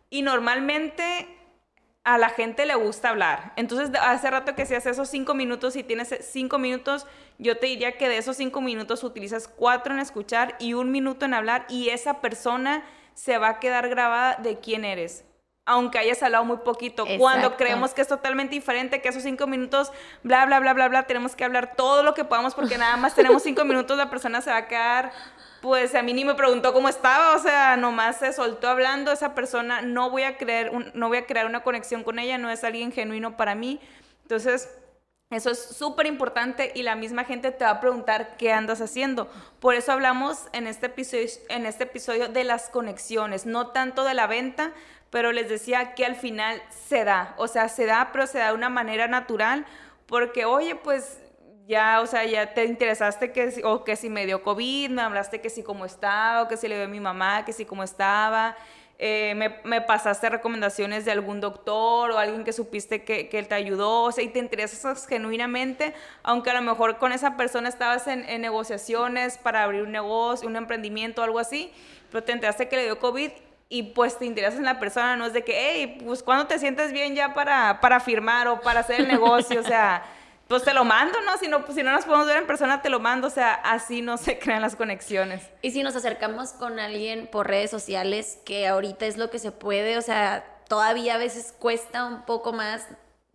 Y 0.10 0.24
normalmente 0.24 1.28
a 2.04 2.18
la 2.18 2.30
gente 2.30 2.66
le 2.66 2.76
gusta 2.76 3.10
hablar. 3.10 3.54
Entonces, 3.56 3.92
hace 4.02 4.30
rato 4.30 4.56
que 4.56 4.64
hacías 4.64 4.86
esos 4.86 5.10
cinco 5.10 5.34
minutos 5.36 5.76
y 5.76 5.84
tienes 5.84 6.16
cinco 6.22 6.60
minutos, 6.60 7.06
yo 7.38 7.58
te 7.58 7.68
diría 7.68 7.98
que 7.98 8.10
de 8.10 8.18
esos 8.18 8.38
cinco 8.38 8.62
minutos 8.62 9.04
utilizas 9.04 9.48
cuatro 9.48 9.94
en 9.94 10.00
escuchar 10.00 10.56
y 10.60 10.74
un 10.74 10.92
minuto 10.92 11.26
en 11.26 11.34
hablar 11.34 11.66
y 11.68 11.90
esa 11.90 12.22
persona 12.22 12.84
se 13.16 13.38
va 13.38 13.50
a 13.50 13.60
quedar 13.60 13.90
grabada 13.90 14.36
de 14.36 14.60
quién 14.60 14.86
eres 14.86 15.26
aunque 15.66 15.98
hayas 15.98 16.22
hablado 16.22 16.46
muy 16.46 16.58
poquito. 16.58 17.06
Cuando 17.18 17.58
creemos 17.58 17.94
que 17.94 18.02
es 18.02 18.08
totalmente 18.08 18.54
diferente, 18.54 19.02
que 19.02 19.10
esos 19.10 19.24
cinco 19.24 19.48
minutos, 19.48 19.92
bla, 20.24 20.46
bla, 20.46 20.60
bla, 20.60 20.74
bla, 20.74 20.88
bla, 20.88 21.04
tenemos 21.04 21.36
que 21.36 21.44
hablar 21.44 21.76
todo 21.76 22.04
lo 22.04 22.14
que 22.14 22.24
podamos 22.24 22.54
porque 22.54 22.78
nada 22.78 22.98
más 22.98 23.16
tenemos 23.16 23.42
cinco 23.44 23.66
minutos, 23.66 23.98
la 23.98 24.10
persona 24.10 24.42
se 24.42 24.52
va 24.52 24.58
a 24.58 24.68
quedar, 24.68 25.12
pues 25.62 25.96
a 25.96 26.04
mí 26.04 26.14
ni 26.14 26.24
me 26.24 26.36
preguntó 26.36 26.72
cómo 26.72 26.88
estaba, 26.88 27.36
o 27.36 27.40
sea, 27.40 27.78
nomás 27.78 28.18
se 28.18 28.32
soltó 28.32 28.70
hablando, 28.70 29.12
esa 29.12 29.34
persona 29.34 29.82
no 29.82 30.12
voy 30.12 30.22
a 30.22 30.38
creer, 30.38 30.72
no 30.94 31.08
voy 31.08 31.18
a 31.18 31.26
crear 31.26 31.48
una 31.48 31.64
conexión 31.64 32.04
con 32.04 32.20
ella, 32.20 32.38
no 32.38 32.52
es 32.52 32.64
alguien 32.64 32.92
genuino 32.92 33.36
para 33.36 33.56
mí. 33.56 33.80
Entonces, 34.22 34.70
eso 35.32 35.50
es 35.50 35.60
súper 35.60 36.06
importante 36.06 36.72
y 36.76 36.84
la 36.84 36.96
misma 36.96 37.24
gente 37.24 37.52
te 37.52 37.66
va 37.66 37.72
a 37.72 37.80
preguntar 37.80 38.38
qué 38.38 38.54
andas 38.54 38.80
haciendo. 38.80 39.28
Por 39.60 39.74
eso 39.74 39.92
hablamos 39.92 40.48
en 40.54 40.68
este, 40.68 40.86
episodio, 40.86 41.28
en 41.50 41.66
este 41.66 41.86
episodio 41.86 42.30
de 42.30 42.44
las 42.44 42.70
conexiones, 42.70 43.48
no 43.48 43.68
tanto 43.68 44.04
de 44.04 44.14
la 44.14 44.28
venta, 44.28 44.72
pero 45.16 45.32
les 45.32 45.48
decía 45.48 45.94
que 45.96 46.06
al 46.06 46.18
final 46.18 46.62
se 46.70 47.06
da, 47.06 47.36
o 47.38 47.48
sea, 47.48 47.70
se 47.70 47.86
da, 47.86 48.10
pero 48.12 48.28
se 48.28 48.38
da 48.38 48.48
de 48.48 48.54
una 48.54 48.68
manera 48.68 49.08
natural, 49.08 49.66
porque, 50.08 50.44
oye, 50.44 50.76
pues 50.76 51.22
ya, 51.66 52.02
o 52.02 52.06
sea, 52.06 52.26
ya 52.26 52.54
te 52.54 52.66
interesaste 52.66 53.32
que, 53.32 53.62
o 53.64 53.86
que 53.86 53.96
si 53.96 54.10
me 54.10 54.26
dio 54.26 54.44
COVID, 54.44 54.90
me 54.90 55.02
hablaste 55.02 55.40
que 55.40 55.50
si 55.50 55.64
cómo 55.64 55.86
estaba, 55.86 56.42
o 56.42 56.50
que 56.50 56.58
si 56.58 56.68
le 56.68 56.76
dio 56.76 56.84
a 56.84 56.90
mi 56.90 57.00
mamá, 57.00 57.46
que 57.46 57.54
si 57.54 57.64
cómo 57.64 57.82
estaba, 57.82 58.58
eh, 59.00 59.36
me, 59.38 59.62
me, 59.64 59.80
pasaste 59.80 60.28
recomendaciones 60.28 61.06
de 61.06 61.14
algún 61.14 61.40
doctor 61.40 62.12
o 62.12 62.18
alguien 62.18 62.44
que 62.44 62.52
supiste 62.52 63.06
que, 63.06 63.30
que, 63.30 63.42
te 63.44 63.56
ayudó, 63.56 64.02
o 64.02 64.12
sea, 64.12 64.22
y 64.22 64.28
te 64.28 64.40
interesas 64.40 65.08
genuinamente, 65.08 65.94
aunque 66.24 66.50
a 66.50 66.56
lo 66.56 66.62
mejor 66.62 66.98
con 66.98 67.14
esa 67.14 67.38
persona 67.38 67.70
estabas 67.70 68.08
en, 68.08 68.28
en 68.28 68.42
negociaciones 68.42 69.38
para 69.38 69.64
abrir 69.64 69.84
un 69.84 69.94
negocio, 69.94 70.46
un 70.46 70.58
emprendimiento, 70.58 71.24
algo 71.24 71.40
así, 71.40 71.72
pero 72.12 72.22
te 72.22 72.34
enteraste 72.34 72.68
que 72.68 72.76
le 72.76 72.84
dio 72.84 73.00
COVID 73.00 73.32
y 73.70 73.84
pues 73.84 74.18
te 74.18 74.26
interesas 74.26 74.60
en 74.60 74.66
la 74.66 74.80
persona, 74.80 75.16
no 75.16 75.26
es 75.26 75.34
de 75.34 75.44
que, 75.44 75.54
hey, 75.58 75.98
pues 76.06 76.22
cuando 76.22 76.48
te 76.48 76.60
sientes 76.60 76.92
bien 76.92 77.16
ya 77.16 77.34
para, 77.34 77.82
para 77.82 78.00
firmar 78.00 78.48
o 78.48 78.62
para 78.62 78.82
hacer 78.82 79.02
el 79.02 79.08
negocio, 79.08 79.60
o 79.60 79.64
sea, 79.64 80.04
pues 80.48 80.64
te 80.64 80.74
lo 80.74 80.86
mando, 80.86 81.20
¿no? 81.22 81.38
Si, 81.38 81.48
no, 81.48 81.66
pues, 81.66 81.76
si 81.76 81.84
no 81.84 81.92
nos 81.92 82.06
podemos 82.06 82.28
ver 82.28 82.38
en 82.38 82.48
persona, 82.48 82.82
te 82.82 82.90
lo 82.90 83.00
mando, 83.00 83.28
o 83.28 83.32
sea, 83.32 83.54
así 83.54 84.02
no 84.02 84.18
se 84.18 84.38
crean 84.40 84.62
las 84.62 84.76
conexiones. 84.76 85.50
Y 85.62 85.72
si 85.72 85.82
nos 85.82 85.96
acercamos 85.96 86.52
con 86.52 86.80
alguien 86.80 87.28
por 87.28 87.48
redes 87.48 87.72
sociales, 87.72 88.40
que 88.46 88.68
ahorita 88.68 89.06
es 89.08 89.18
lo 89.18 89.30
que 89.30 89.40
se 89.40 89.52
puede, 89.52 89.98
o 89.98 90.02
sea, 90.02 90.46
todavía 90.68 91.16
a 91.16 91.18
veces 91.18 91.54
cuesta 91.58 92.06
un 92.06 92.26
poco 92.26 92.54
más 92.54 92.88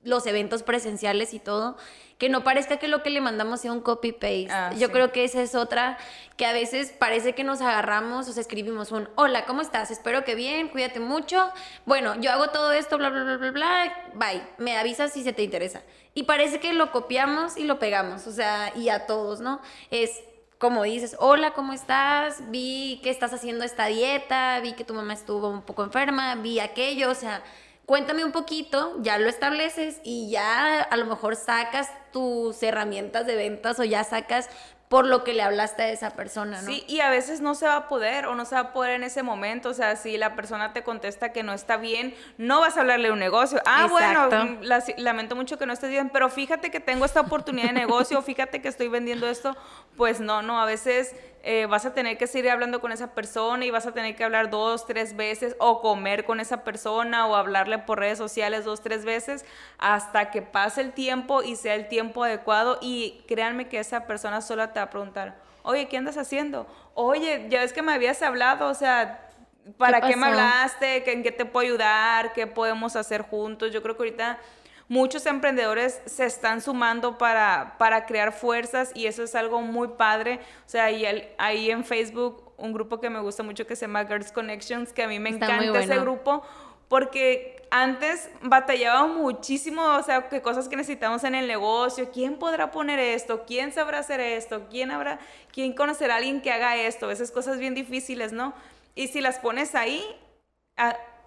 los 0.02 0.26
eventos 0.26 0.62
presenciales 0.62 1.34
y 1.34 1.38
todo, 1.38 1.76
que 2.16 2.28
no 2.28 2.44
parezca 2.44 2.78
que 2.78 2.88
lo 2.88 3.02
que 3.02 3.10
le 3.10 3.20
mandamos 3.20 3.60
sea 3.60 3.72
un 3.72 3.80
copy-paste. 3.80 4.48
Ah, 4.50 4.72
Yo 4.76 4.90
creo 4.92 5.12
que 5.12 5.24
esa 5.24 5.42
es 5.42 5.54
otra 5.54 5.98
que 6.36 6.46
a 6.46 6.52
veces 6.52 6.92
parece 6.98 7.34
que 7.34 7.44
nos 7.44 7.60
agarramos, 7.60 8.28
o 8.28 8.32
sea, 8.32 8.40
escribimos 8.40 8.92
un, 8.92 9.08
hola, 9.14 9.44
¿cómo 9.44 9.62
estás? 9.62 9.90
Espero 9.90 10.24
que 10.24 10.34
bien, 10.34 10.68
cuídate 10.68 11.00
mucho. 11.00 11.50
Bueno, 11.86 12.14
yo 12.20 12.30
hago 12.30 12.48
todo 12.48 12.72
esto, 12.72 12.98
bla, 12.98 13.10
bla, 13.10 13.24
bla, 13.24 13.36
bla, 13.36 13.50
bla, 13.50 14.10
bye. 14.14 14.42
Me 14.58 14.76
avisas 14.76 15.12
si 15.12 15.22
se 15.22 15.32
te 15.32 15.42
interesa. 15.42 15.82
Y 16.14 16.24
parece 16.24 16.60
que 16.60 16.72
lo 16.72 16.92
copiamos 16.92 17.56
y 17.56 17.64
lo 17.64 17.78
pegamos, 17.78 18.26
o 18.26 18.32
sea, 18.32 18.72
y 18.74 18.88
a 18.88 19.06
todos, 19.06 19.40
¿no? 19.40 19.60
Es, 19.90 20.22
como 20.58 20.82
dices, 20.82 21.16
hola, 21.18 21.52
¿cómo 21.52 21.72
estás? 21.72 22.50
Vi 22.50 23.00
que 23.02 23.10
estás 23.10 23.32
haciendo 23.32 23.64
esta 23.64 23.86
dieta, 23.86 24.60
vi 24.60 24.74
que 24.74 24.84
tu 24.84 24.92
mamá 24.92 25.14
estuvo 25.14 25.48
un 25.48 25.62
poco 25.62 25.84
enferma, 25.84 26.34
vi 26.34 26.60
aquello, 26.60 27.10
o 27.10 27.14
sea, 27.14 27.42
cuéntame 27.90 28.24
un 28.24 28.30
poquito, 28.30 28.94
ya 29.00 29.18
lo 29.18 29.28
estableces 29.28 30.00
y 30.04 30.30
ya 30.30 30.80
a 30.80 30.96
lo 30.96 31.06
mejor 31.06 31.34
sacas 31.34 31.90
tus 32.12 32.62
herramientas 32.62 33.26
de 33.26 33.34
ventas 33.34 33.80
o 33.80 33.82
ya 33.82 34.04
sacas 34.04 34.48
por 34.86 35.06
lo 35.06 35.24
que 35.24 35.34
le 35.34 35.42
hablaste 35.42 35.82
a 35.82 35.90
esa 35.90 36.10
persona, 36.10 36.62
¿no? 36.62 36.70
Sí, 36.70 36.84
y 36.86 37.00
a 37.00 37.10
veces 37.10 37.40
no 37.40 37.56
se 37.56 37.66
va 37.66 37.74
a 37.74 37.88
poder 37.88 38.26
o 38.26 38.36
no 38.36 38.44
se 38.44 38.54
va 38.54 38.60
a 38.60 38.72
poder 38.72 38.92
en 38.92 39.02
ese 39.02 39.24
momento, 39.24 39.70
o 39.70 39.74
sea, 39.74 39.96
si 39.96 40.18
la 40.18 40.36
persona 40.36 40.72
te 40.72 40.84
contesta 40.84 41.32
que 41.32 41.42
no 41.42 41.52
está 41.52 41.78
bien, 41.78 42.14
no 42.38 42.60
vas 42.60 42.76
a 42.76 42.82
hablarle 42.82 43.08
de 43.08 43.12
un 43.12 43.18
negocio. 43.18 43.60
Ah, 43.66 43.88
bueno, 43.90 44.28
lamento 44.96 45.34
mucho 45.34 45.58
que 45.58 45.66
no 45.66 45.72
estés 45.72 45.90
bien, 45.90 46.10
pero 46.10 46.28
fíjate 46.28 46.70
que 46.70 46.78
tengo 46.78 47.04
esta 47.04 47.20
oportunidad 47.20 47.68
de 47.68 47.72
negocio, 47.72 48.22
fíjate 48.22 48.62
que 48.62 48.68
estoy 48.68 48.86
vendiendo 48.86 49.28
esto, 49.28 49.56
pues 49.96 50.20
no, 50.20 50.42
no, 50.42 50.60
a 50.60 50.64
veces 50.64 51.14
eh, 51.42 51.66
vas 51.66 51.86
a 51.86 51.94
tener 51.94 52.18
que 52.18 52.26
seguir 52.26 52.50
hablando 52.50 52.80
con 52.80 52.92
esa 52.92 53.14
persona 53.14 53.64
y 53.64 53.70
vas 53.70 53.86
a 53.86 53.92
tener 53.92 54.14
que 54.14 54.24
hablar 54.24 54.50
dos, 54.50 54.86
tres 54.86 55.16
veces 55.16 55.56
o 55.58 55.80
comer 55.80 56.24
con 56.24 56.38
esa 56.38 56.64
persona 56.64 57.26
o 57.26 57.34
hablarle 57.34 57.78
por 57.78 57.98
redes 57.98 58.18
sociales 58.18 58.66
dos, 58.66 58.82
tres 58.82 59.06
veces 59.06 59.46
hasta 59.78 60.30
que 60.30 60.42
pase 60.42 60.82
el 60.82 60.92
tiempo 60.92 61.42
y 61.42 61.56
sea 61.56 61.74
el 61.74 61.88
tiempo 61.88 62.24
adecuado 62.24 62.78
y 62.82 63.24
créanme 63.26 63.68
que 63.68 63.78
esa 63.78 64.06
persona 64.06 64.42
solo 64.42 64.68
te 64.68 64.80
va 64.80 64.84
a 64.84 64.90
preguntar, 64.90 65.36
oye, 65.62 65.88
¿qué 65.88 65.96
andas 65.96 66.18
haciendo? 66.18 66.66
Oye, 66.94 67.46
ya 67.48 67.60
ves 67.60 67.72
que 67.72 67.80
me 67.80 67.92
habías 67.92 68.20
hablado, 68.20 68.68
o 68.68 68.74
sea, 68.74 69.26
¿para 69.78 70.02
qué, 70.02 70.16
me 70.16 70.26
hablaste? 70.26 71.10
¿En 71.10 71.22
qué 71.22 71.32
te 71.32 71.46
puedo 71.46 71.66
ayudar? 71.66 72.34
¿Qué 72.34 72.46
podemos 72.46 72.96
hacer 72.96 73.22
juntos? 73.22 73.72
Yo 73.72 73.82
creo 73.82 73.96
que 73.96 74.02
ahorita 74.02 74.38
muchos 74.90 75.24
emprendedores 75.26 76.02
se 76.04 76.26
están 76.26 76.60
sumando 76.60 77.16
para, 77.16 77.76
para 77.78 78.06
crear 78.06 78.32
fuerzas 78.32 78.90
y 78.92 79.06
eso 79.06 79.22
es 79.22 79.36
algo 79.36 79.60
muy 79.60 79.86
padre. 79.88 80.40
O 80.66 80.68
sea, 80.68 80.86
ahí, 80.86 81.06
ahí 81.38 81.70
en 81.70 81.84
Facebook 81.84 82.52
un 82.56 82.72
grupo 82.72 83.00
que 83.00 83.08
me 83.08 83.20
gusta 83.20 83.44
mucho 83.44 83.68
que 83.68 83.76
se 83.76 83.82
llama 83.86 84.04
Girls 84.04 84.32
Connections, 84.32 84.92
que 84.92 85.04
a 85.04 85.08
mí 85.08 85.20
me 85.20 85.30
encanta 85.30 85.78
ese 85.78 85.98
grupo 86.00 86.42
porque 86.88 87.62
antes 87.70 88.28
batallaba 88.42 89.06
muchísimo, 89.06 89.80
o 89.80 90.02
sea, 90.02 90.28
que 90.28 90.42
cosas 90.42 90.68
que 90.68 90.74
necesitamos 90.74 91.22
en 91.22 91.36
el 91.36 91.46
negocio, 91.46 92.10
¿quién 92.12 92.36
podrá 92.36 92.72
poner 92.72 92.98
esto? 92.98 93.44
¿Quién 93.46 93.72
sabrá 93.72 94.00
hacer 94.00 94.18
esto? 94.18 94.66
¿Quién 94.70 94.90
habrá, 94.90 95.20
quién 95.52 95.72
conocerá 95.72 96.14
a 96.14 96.16
alguien 96.16 96.42
que 96.42 96.50
haga 96.50 96.74
esto? 96.74 97.12
Esas 97.12 97.30
cosas 97.30 97.60
bien 97.60 97.76
difíciles, 97.76 98.32
¿no? 98.32 98.54
Y 98.96 99.06
si 99.06 99.20
las 99.20 99.38
pones 99.38 99.76
ahí, 99.76 100.04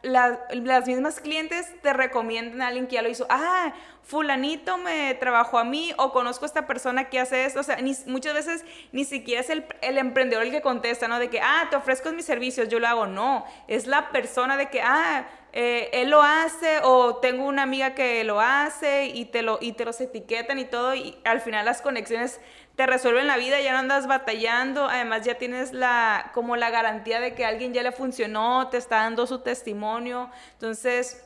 las 0.03 0.87
mismas 0.87 1.21
clientes 1.21 1.73
te 1.81 1.93
recomiendan 1.93 2.61
a 2.61 2.67
alguien 2.67 2.87
que 2.87 2.95
ya 2.95 3.01
lo 3.01 3.09
hizo. 3.09 3.25
Ah, 3.29 3.73
fulanito 4.03 4.77
me 4.77 5.13
trabajó 5.15 5.57
a 5.57 5.63
mí 5.63 5.93
o 5.97 6.11
conozco 6.11 6.43
a 6.43 6.47
esta 6.47 6.67
persona 6.67 7.09
que 7.09 7.19
hace 7.19 7.45
esto. 7.45 7.61
O 7.61 7.63
sea, 7.63 7.77
muchas 8.07 8.33
veces 8.33 8.65
ni 8.91 9.05
siquiera 9.05 9.41
es 9.41 9.49
el, 9.49 9.65
el, 9.81 9.97
emprendedor 9.97 10.43
el 10.43 10.51
que 10.51 10.61
contesta, 10.61 11.07
¿no? 11.07 11.19
De 11.19 11.29
que, 11.29 11.39
ah, 11.39 11.67
te 11.69 11.77
ofrezco 11.77 12.11
mis 12.11 12.25
servicios, 12.25 12.67
yo 12.67 12.79
lo 12.79 12.87
hago. 12.87 13.07
No, 13.07 13.45
es 13.67 13.87
la 13.87 14.09
persona 14.09 14.57
de 14.57 14.69
que, 14.69 14.81
ah, 14.81 15.25
eh, 15.55 15.91
él 15.93 16.09
lo 16.09 16.23
hace 16.23 16.79
o 16.81 17.17
tengo 17.17 17.45
una 17.45 17.61
amiga 17.61 17.93
que 17.93 18.23
lo 18.23 18.41
hace 18.41 19.05
y 19.05 19.25
te, 19.25 19.43
lo, 19.43 19.59
y 19.61 19.73
te 19.73 19.85
los 19.85 20.01
etiquetan 20.01 20.57
y 20.57 20.65
todo 20.65 20.95
y 20.95 21.15
al 21.25 21.41
final 21.41 21.63
las 21.63 21.83
conexiones 21.83 22.41
te 22.75 22.87
resuelven 22.87 23.27
la 23.27 23.37
vida, 23.37 23.61
ya 23.61 23.71
no 23.73 23.79
andas 23.79 24.07
batallando, 24.07 24.87
además 24.87 25.23
ya 25.23 25.35
tienes 25.35 25.73
la, 25.73 26.31
como 26.33 26.55
la 26.55 26.71
garantía 26.71 27.19
de 27.19 27.35
que 27.35 27.45
alguien 27.45 27.73
ya 27.73 27.83
le 27.83 27.91
funcionó, 27.91 28.67
te 28.69 28.77
está 28.77 28.97
dando 28.97 29.27
su 29.27 29.39
testimonio, 29.39 30.31
entonces 30.53 31.23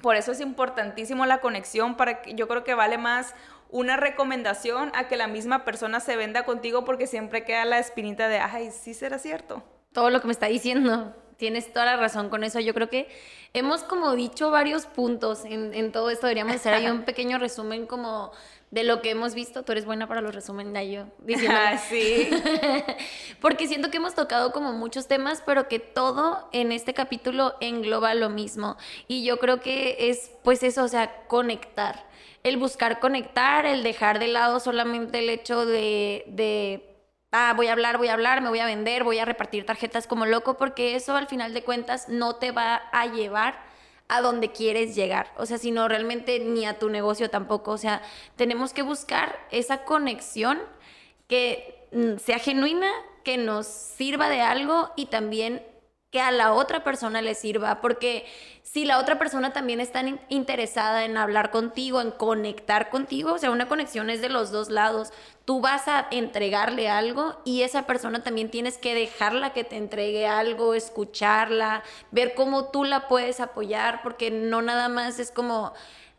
por 0.00 0.16
eso 0.16 0.32
es 0.32 0.40
importantísimo 0.40 1.26
la 1.26 1.40
conexión, 1.40 1.96
para 1.96 2.22
que, 2.22 2.34
yo 2.34 2.46
creo 2.46 2.64
que 2.64 2.74
vale 2.74 2.98
más 2.98 3.34
una 3.68 3.96
recomendación 3.96 4.90
a 4.94 5.08
que 5.08 5.16
la 5.16 5.26
misma 5.26 5.64
persona 5.64 6.00
se 6.00 6.16
venda 6.16 6.44
contigo 6.44 6.84
porque 6.84 7.06
siempre 7.06 7.44
queda 7.44 7.64
la 7.64 7.78
espinita 7.78 8.28
de, 8.28 8.38
ay, 8.38 8.70
sí 8.70 8.94
será 8.94 9.18
cierto. 9.18 9.62
Todo 9.92 10.10
lo 10.10 10.20
que 10.20 10.26
me 10.26 10.32
está 10.32 10.46
diciendo, 10.46 11.14
tienes 11.36 11.72
toda 11.72 11.84
la 11.84 11.96
razón 11.96 12.30
con 12.30 12.44
eso. 12.44 12.60
Yo 12.60 12.74
creo 12.74 12.88
que 12.88 13.08
hemos 13.52 13.82
como 13.82 14.14
dicho 14.14 14.50
varios 14.50 14.86
puntos 14.86 15.44
en, 15.44 15.72
en 15.74 15.92
todo 15.92 16.10
esto. 16.10 16.26
Deberíamos 16.26 16.54
hacer 16.54 16.74
ahí 16.74 16.88
un 16.88 17.02
pequeño 17.02 17.38
resumen 17.38 17.86
como 17.86 18.32
de 18.70 18.84
lo 18.84 19.02
que 19.02 19.10
hemos 19.10 19.34
visto. 19.34 19.62
Tú 19.64 19.72
eres 19.72 19.84
buena 19.84 20.06
para 20.06 20.20
los 20.20 20.34
resúmenes, 20.34 20.90
yo 20.90 21.06
diciendo. 21.18 21.58
Ah, 21.60 21.78
sí. 21.78 22.30
Porque 23.40 23.66
siento 23.66 23.90
que 23.90 23.98
hemos 23.98 24.14
tocado 24.14 24.52
como 24.52 24.72
muchos 24.72 25.08
temas, 25.08 25.42
pero 25.44 25.68
que 25.68 25.78
todo 25.78 26.48
en 26.52 26.72
este 26.72 26.94
capítulo 26.94 27.54
engloba 27.60 28.14
lo 28.14 28.30
mismo. 28.30 28.76
Y 29.08 29.24
yo 29.24 29.38
creo 29.38 29.60
que 29.60 30.10
es, 30.10 30.30
pues 30.42 30.62
eso, 30.62 30.84
o 30.84 30.88
sea, 30.88 31.26
conectar. 31.26 32.08
El 32.42 32.56
buscar 32.56 33.00
conectar, 33.00 33.66
el 33.66 33.82
dejar 33.82 34.18
de 34.18 34.28
lado 34.28 34.60
solamente 34.60 35.18
el 35.18 35.28
hecho 35.28 35.66
de, 35.66 36.24
de 36.28 36.90
ah, 37.32 37.52
voy 37.54 37.66
a 37.66 37.72
hablar, 37.72 37.98
voy 37.98 38.08
a 38.08 38.14
hablar, 38.14 38.40
me 38.40 38.48
voy 38.48 38.60
a 38.60 38.66
vender, 38.66 39.04
voy 39.04 39.18
a 39.18 39.26
repartir 39.26 39.66
tarjetas 39.66 40.06
como 40.06 40.24
loco, 40.24 40.56
porque 40.56 40.94
eso 40.94 41.16
al 41.16 41.26
final 41.26 41.52
de 41.52 41.62
cuentas 41.62 42.08
no 42.08 42.36
te 42.36 42.50
va 42.52 42.76
a 42.92 43.06
llevar 43.06 43.69
a 44.10 44.20
donde 44.20 44.52
quieres 44.52 44.94
llegar. 44.94 45.32
O 45.36 45.46
sea, 45.46 45.58
si 45.58 45.70
no 45.70 45.88
realmente 45.88 46.40
ni 46.40 46.66
a 46.66 46.78
tu 46.78 46.90
negocio 46.90 47.30
tampoco. 47.30 47.70
O 47.72 47.78
sea, 47.78 48.02
tenemos 48.36 48.72
que 48.72 48.82
buscar 48.82 49.38
esa 49.50 49.84
conexión 49.84 50.58
que 51.28 51.86
mm, 51.92 52.18
sea 52.18 52.38
genuina, 52.38 52.90
que 53.24 53.38
nos 53.38 53.66
sirva 53.66 54.28
de 54.28 54.40
algo 54.40 54.90
y 54.96 55.06
también 55.06 55.62
que 56.10 56.20
a 56.20 56.32
la 56.32 56.52
otra 56.52 56.82
persona 56.82 57.22
le 57.22 57.34
sirva, 57.34 57.80
porque 57.80 58.26
si 58.62 58.84
la 58.84 58.98
otra 58.98 59.16
persona 59.18 59.52
también 59.52 59.80
está 59.80 60.02
interesada 60.28 61.04
en 61.04 61.16
hablar 61.16 61.52
contigo, 61.52 62.00
en 62.00 62.10
conectar 62.10 62.90
contigo, 62.90 63.34
o 63.34 63.38
sea, 63.38 63.52
una 63.52 63.68
conexión 63.68 64.10
es 64.10 64.20
de 64.20 64.28
los 64.28 64.50
dos 64.50 64.70
lados, 64.70 65.12
tú 65.44 65.60
vas 65.60 65.86
a 65.86 66.08
entregarle 66.10 66.88
algo 66.88 67.40
y 67.44 67.62
esa 67.62 67.86
persona 67.86 68.24
también 68.24 68.50
tienes 68.50 68.76
que 68.76 68.94
dejarla 68.94 69.52
que 69.52 69.62
te 69.62 69.76
entregue 69.76 70.26
algo, 70.26 70.74
escucharla, 70.74 71.84
ver 72.10 72.34
cómo 72.34 72.70
tú 72.70 72.82
la 72.82 73.06
puedes 73.06 73.38
apoyar, 73.38 74.02
porque 74.02 74.32
no 74.32 74.62
nada 74.62 74.88
más 74.88 75.20
es 75.20 75.30
como, 75.30 75.72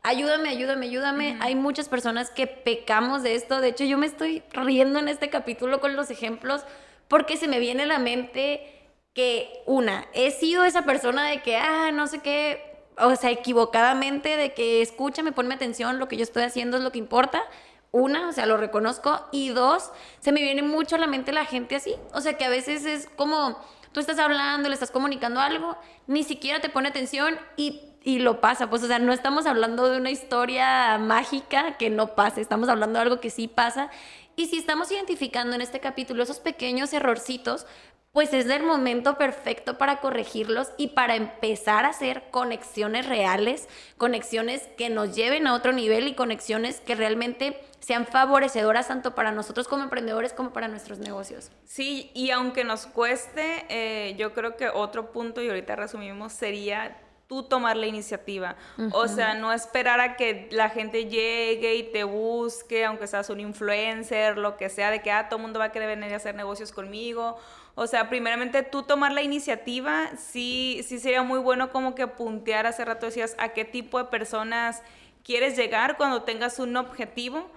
ayúdame, 0.04 0.50
ayúdame, 0.50 0.86
ayúdame. 0.86 1.38
Hay 1.42 1.56
muchas 1.56 1.90
personas 1.90 2.30
que 2.30 2.48
pecamos 2.48 3.24
de 3.24 3.36
esto, 3.36 3.60
de 3.60 3.68
hecho 3.68 3.84
yo 3.84 3.98
me 3.98 4.08
estoy 4.08 4.42
riendo 4.54 5.00
en 5.00 5.10
este 5.10 5.30
capítulo 5.30 5.82
con 5.82 5.98
los 5.98 6.10
ejemplos 6.10 6.64
porque 7.10 7.36
se 7.36 7.50
me 7.50 7.60
viene 7.60 7.84
a 7.84 7.88
la 7.88 8.00
mente 8.00 8.81
que 9.14 9.64
una, 9.66 10.06
he 10.14 10.32
sido 10.32 10.64
esa 10.64 10.84
persona 10.84 11.26
de 11.26 11.42
que, 11.42 11.58
ah, 11.58 11.92
no 11.92 12.08
sé 12.08 12.20
qué, 12.20 12.72
o 12.98 13.16
sea, 13.16 13.32
equivocadamente 13.32 14.38
de 14.38 14.54
que 14.54 14.82
escúchame, 14.82 15.32
ponme 15.32 15.56
atención, 15.56 16.00
lo 16.00 16.08
que 16.08 16.18
yo 16.18 16.24
estoy 16.24 16.44
haciendo 16.44 16.78
es 16.78 16.84
lo 16.84 16.92
que 16.92 17.00
importa. 17.00 17.44
Una, 17.92 18.30
o 18.30 18.32
sea, 18.32 18.46
lo 18.46 18.56
reconozco. 18.56 19.28
Y 19.32 19.50
dos, 19.50 19.92
se 20.20 20.32
me 20.32 20.42
viene 20.42 20.62
mucho 20.62 20.96
a 20.96 21.00
la 21.00 21.08
mente 21.08 21.34
la 21.34 21.46
gente 21.46 21.76
así. 21.76 21.96
O 22.14 22.22
sea, 22.22 22.38
que 22.38 22.46
a 22.46 22.50
veces 22.50 22.86
es 22.86 23.10
como, 23.18 23.60
tú 23.92 24.00
estás 24.00 24.18
hablando, 24.18 24.70
le 24.70 24.76
estás 24.76 24.92
comunicando 24.92 25.42
algo, 25.42 25.78
ni 26.08 26.24
siquiera 26.24 26.62
te 26.62 26.70
pone 26.70 26.88
atención 26.88 27.38
y, 27.58 27.82
y 28.04 28.20
lo 28.20 28.40
pasa. 28.40 28.70
Pues, 28.70 28.84
o 28.84 28.88
sea, 28.88 29.00
no 29.00 29.12
estamos 29.12 29.46
hablando 29.46 29.90
de 29.90 29.98
una 29.98 30.10
historia 30.10 30.98
mágica 31.00 31.78
que 31.78 31.90
no 31.90 32.16
pase, 32.16 32.40
estamos 32.40 32.70
hablando 32.70 32.98
de 32.98 33.04
algo 33.04 33.20
que 33.20 33.30
sí 33.30 33.50
pasa. 33.50 33.90
Y 34.38 34.48
si 34.48 34.58
estamos 34.58 34.90
identificando 34.92 35.56
en 35.56 35.62
este 35.62 35.82
capítulo 35.82 36.24
esos 36.24 36.40
pequeños 36.40 36.94
errorcitos, 36.94 37.66
pues 38.12 38.34
es 38.34 38.46
el 38.48 38.64
momento 38.64 39.18
perfecto 39.18 39.78
para 39.78 40.02
corregirlos 40.02 40.72
y 40.78 40.90
para 40.90 41.16
empezar 41.16 41.86
a 41.86 41.90
hacer 41.90 42.24
conexiones 42.30 43.06
reales, 43.06 43.70
conexiones 43.98 44.68
que 44.78 44.90
nos 44.90 45.16
lleven 45.16 45.48
a 45.48 45.54
otro 45.54 45.72
nivel 45.72 46.08
y 46.08 46.14
conexiones 46.14 46.82
que 46.82 46.96
realmente 46.96 47.62
sean 47.80 48.06
favorecedoras 48.06 48.90
tanto 48.90 49.16
para 49.16 49.32
nosotros 49.32 49.68
como 49.68 49.84
emprendedores 49.84 50.34
como 50.34 50.52
para 50.52 50.68
nuestros 50.68 51.00
negocios. 51.00 51.52
Sí, 51.66 52.12
y 52.14 52.32
aunque 52.32 52.66
nos 52.66 52.86
cueste, 52.86 53.66
eh, 53.70 54.16
yo 54.18 54.34
creo 54.34 54.58
que 54.58 54.68
otro 54.68 55.12
punto, 55.12 55.42
y 55.42 55.48
ahorita 55.48 55.78
resumimos, 55.78 56.34
sería 56.34 56.98
tú 57.28 57.44
tomar 57.44 57.78
la 57.78 57.88
iniciativa. 57.88 58.58
O 58.92 59.08
sea, 59.08 59.36
no 59.36 59.54
esperar 59.54 60.02
a 60.02 60.18
que 60.18 60.50
la 60.52 60.70
gente 60.70 61.06
llegue 61.06 61.76
y 61.76 61.84
te 61.84 62.04
busque, 62.04 62.84
aunque 62.84 63.08
seas 63.08 63.30
un 63.30 63.40
influencer, 63.40 64.38
lo 64.38 64.58
que 64.58 64.68
sea, 64.68 64.92
de 64.92 65.02
que 65.02 65.14
ah, 65.14 65.30
todo 65.30 65.38
el 65.38 65.44
mundo 65.44 65.58
va 65.58 65.66
a 65.66 65.72
querer 65.72 65.88
venir 65.88 66.14
a 66.14 66.18
hacer 66.18 66.36
negocios 66.36 66.74
conmigo 66.74 67.38
o 67.76 67.88
sea, 67.88 68.10
primeramente 68.10 68.64
tú 68.64 68.84
tomar 68.84 69.12
la 69.12 69.22
iniciativa, 69.22 70.10
sí, 70.18 70.82
sí 70.86 71.00
sería 71.00 71.24
muy 71.24 71.40
bueno 71.40 71.72
como 71.72 71.96
que 71.96 72.08
puntear, 72.08 72.68
hace 72.68 72.86
rato 72.86 73.06
decías, 73.06 73.36
a 73.38 73.50
qué 73.50 73.66
tipo 73.66 73.98
de 73.98 74.06
personas 74.06 74.84
quieres 75.24 75.56
llegar 75.56 75.98
cuando 75.98 76.24
tengas 76.24 76.60
un 76.60 76.76
objetivo 76.78 77.50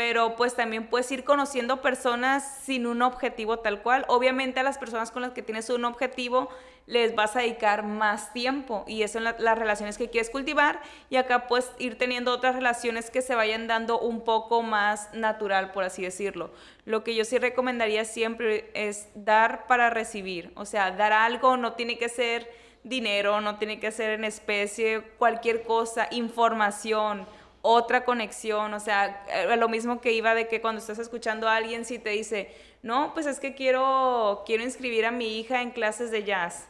pero 0.00 0.34
pues 0.34 0.54
también 0.54 0.86
puedes 0.86 1.12
ir 1.12 1.24
conociendo 1.24 1.82
personas 1.82 2.60
sin 2.62 2.86
un 2.86 3.02
objetivo 3.02 3.58
tal 3.58 3.82
cual. 3.82 4.06
Obviamente 4.08 4.58
a 4.60 4.62
las 4.62 4.78
personas 4.78 5.10
con 5.10 5.20
las 5.20 5.32
que 5.32 5.42
tienes 5.42 5.68
un 5.68 5.84
objetivo 5.84 6.48
les 6.86 7.14
vas 7.14 7.36
a 7.36 7.40
dedicar 7.40 7.82
más 7.82 8.32
tiempo 8.32 8.84
y 8.86 9.02
eso 9.02 9.20
son 9.20 9.24
las 9.24 9.58
relaciones 9.58 9.98
que 9.98 10.08
quieres 10.08 10.30
cultivar 10.30 10.80
y 11.10 11.16
acá 11.16 11.46
puedes 11.46 11.70
ir 11.78 11.98
teniendo 11.98 12.32
otras 12.32 12.54
relaciones 12.54 13.10
que 13.10 13.20
se 13.20 13.34
vayan 13.34 13.66
dando 13.66 14.00
un 14.00 14.22
poco 14.22 14.62
más 14.62 15.12
natural, 15.12 15.70
por 15.72 15.84
así 15.84 16.02
decirlo. 16.02 16.50
Lo 16.90 17.04
que 17.04 17.14
yo 17.14 17.24
sí 17.24 17.38
recomendaría 17.38 18.04
siempre 18.04 18.68
es 18.74 19.08
dar 19.14 19.68
para 19.68 19.90
recibir, 19.90 20.50
o 20.56 20.64
sea, 20.64 20.90
dar 20.90 21.12
algo 21.12 21.56
no 21.56 21.74
tiene 21.74 21.98
que 21.98 22.08
ser 22.08 22.50
dinero, 22.82 23.40
no 23.40 23.58
tiene 23.58 23.78
que 23.78 23.92
ser 23.92 24.10
en 24.10 24.24
especie, 24.24 25.02
cualquier 25.16 25.62
cosa, 25.62 26.08
información 26.10 27.26
otra 27.62 28.04
conexión, 28.04 28.72
o 28.74 28.80
sea, 28.80 29.24
eh, 29.28 29.56
lo 29.56 29.68
mismo 29.68 30.00
que 30.00 30.12
iba 30.12 30.34
de 30.34 30.48
que 30.48 30.60
cuando 30.60 30.80
estás 30.80 30.98
escuchando 30.98 31.48
a 31.48 31.56
alguien 31.56 31.84
si 31.84 31.98
te 32.00 32.10
dice, 32.10 32.52
no, 32.82 33.12
pues 33.14 33.26
es 33.26 33.38
que 33.38 33.54
quiero, 33.54 34.42
quiero 34.46 34.64
inscribir 34.64 35.06
a 35.06 35.10
mi 35.10 35.38
hija 35.38 35.62
en 35.62 35.70
clases 35.70 36.10
de 36.10 36.24
jazz. 36.24 36.66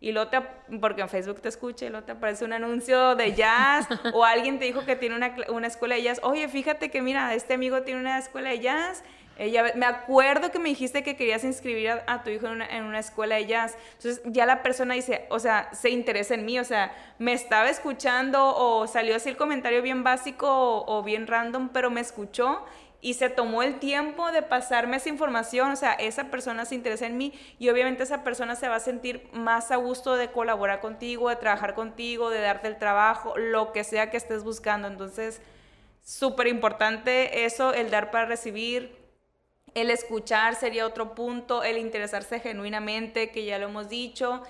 Y 0.00 0.12
luego 0.12 0.28
te, 0.28 0.38
porque 0.80 1.00
en 1.00 1.08
Facebook 1.08 1.40
te 1.40 1.48
escucha 1.48 1.86
y 1.86 1.88
luego 1.88 2.04
te 2.04 2.12
aparece 2.12 2.44
un 2.44 2.52
anuncio 2.52 3.16
de 3.16 3.32
jazz 3.34 3.88
o 4.12 4.22
alguien 4.22 4.58
te 4.58 4.66
dijo 4.66 4.84
que 4.84 4.96
tiene 4.96 5.16
una, 5.16 5.34
una 5.48 5.66
escuela 5.66 5.94
de 5.94 6.02
jazz. 6.02 6.20
Oye, 6.22 6.46
fíjate 6.48 6.90
que 6.90 7.00
mira, 7.00 7.32
este 7.34 7.54
amigo 7.54 7.82
tiene 7.82 8.00
una 8.00 8.18
escuela 8.18 8.50
de 8.50 8.60
jazz 8.60 9.02
ella, 9.36 9.72
me 9.74 9.86
acuerdo 9.86 10.52
que 10.52 10.58
me 10.60 10.68
dijiste 10.68 11.02
que 11.02 11.16
querías 11.16 11.42
inscribir 11.42 11.90
a, 12.06 12.22
tu 12.22 12.30
hijo 12.30 12.46
en 12.46 12.52
una, 12.52 12.66
en 12.66 12.84
una, 12.84 13.00
escuela 13.00 13.34
de 13.34 13.46
jazz. 13.46 13.76
Entonces 13.96 14.22
ya 14.26 14.46
la 14.46 14.62
persona 14.62 14.94
dice, 14.94 15.26
o 15.28 15.40
sea, 15.40 15.70
se 15.72 15.90
interesa 15.90 16.34
en 16.34 16.44
mí, 16.44 16.58
o 16.58 16.64
sea, 16.64 16.94
me 17.18 17.32
estaba 17.32 17.68
escuchando 17.68 18.54
o 18.56 18.86
salió 18.86 19.16
así 19.16 19.28
el 19.28 19.36
comentario 19.36 19.82
bien 19.82 20.04
básico 20.04 20.84
o, 20.86 21.02
bien 21.02 21.26
random, 21.26 21.70
pero 21.70 21.90
me 21.90 22.00
escuchó 22.00 22.64
y 23.00 23.14
se 23.14 23.28
tomó 23.28 23.62
el 23.62 23.80
tiempo 23.80 24.30
de 24.30 24.40
pasarme 24.40 24.96
esa 24.96 25.08
información, 25.08 25.72
o 25.72 25.76
sea, 25.76 25.92
esa 25.92 26.24
persona 26.30 26.64
se 26.64 26.76
interesa 26.76 27.06
en 27.06 27.18
mí 27.18 27.34
y 27.58 27.68
obviamente 27.68 28.04
esa 28.04 28.24
persona 28.24 28.54
se 28.54 28.68
va 28.68 28.76
a 28.76 28.80
sentir 28.80 29.28
más 29.32 29.70
a 29.72 29.76
gusto 29.76 30.16
de 30.16 30.30
colaborar 30.30 30.80
contigo, 30.80 31.28
de 31.28 31.36
trabajar 31.36 31.74
contigo, 31.74 32.30
de 32.30 32.40
darte 32.40 32.68
el 32.68 32.78
trabajo, 32.78 33.36
lo 33.36 33.72
que 33.72 33.84
sea 33.84 34.10
que 34.10 34.16
estés 34.16 34.42
buscando. 34.42 34.88
Entonces, 34.88 35.42
súper 36.02 36.46
importante 36.46 37.44
eso, 37.44 37.74
el 37.74 37.90
dar 37.90 38.10
para 38.10 38.24
recibir 38.26 39.03
el 39.74 39.90
escuchar 39.90 40.54
sería 40.54 40.86
otro 40.86 41.14
punto, 41.14 41.62
el 41.62 41.78
interesarse 41.78 42.40
genuinamente, 42.40 43.30
que 43.30 43.44
ya 43.44 43.58
lo 43.58 43.66
hemos 43.66 43.88
dicho, 43.88 44.42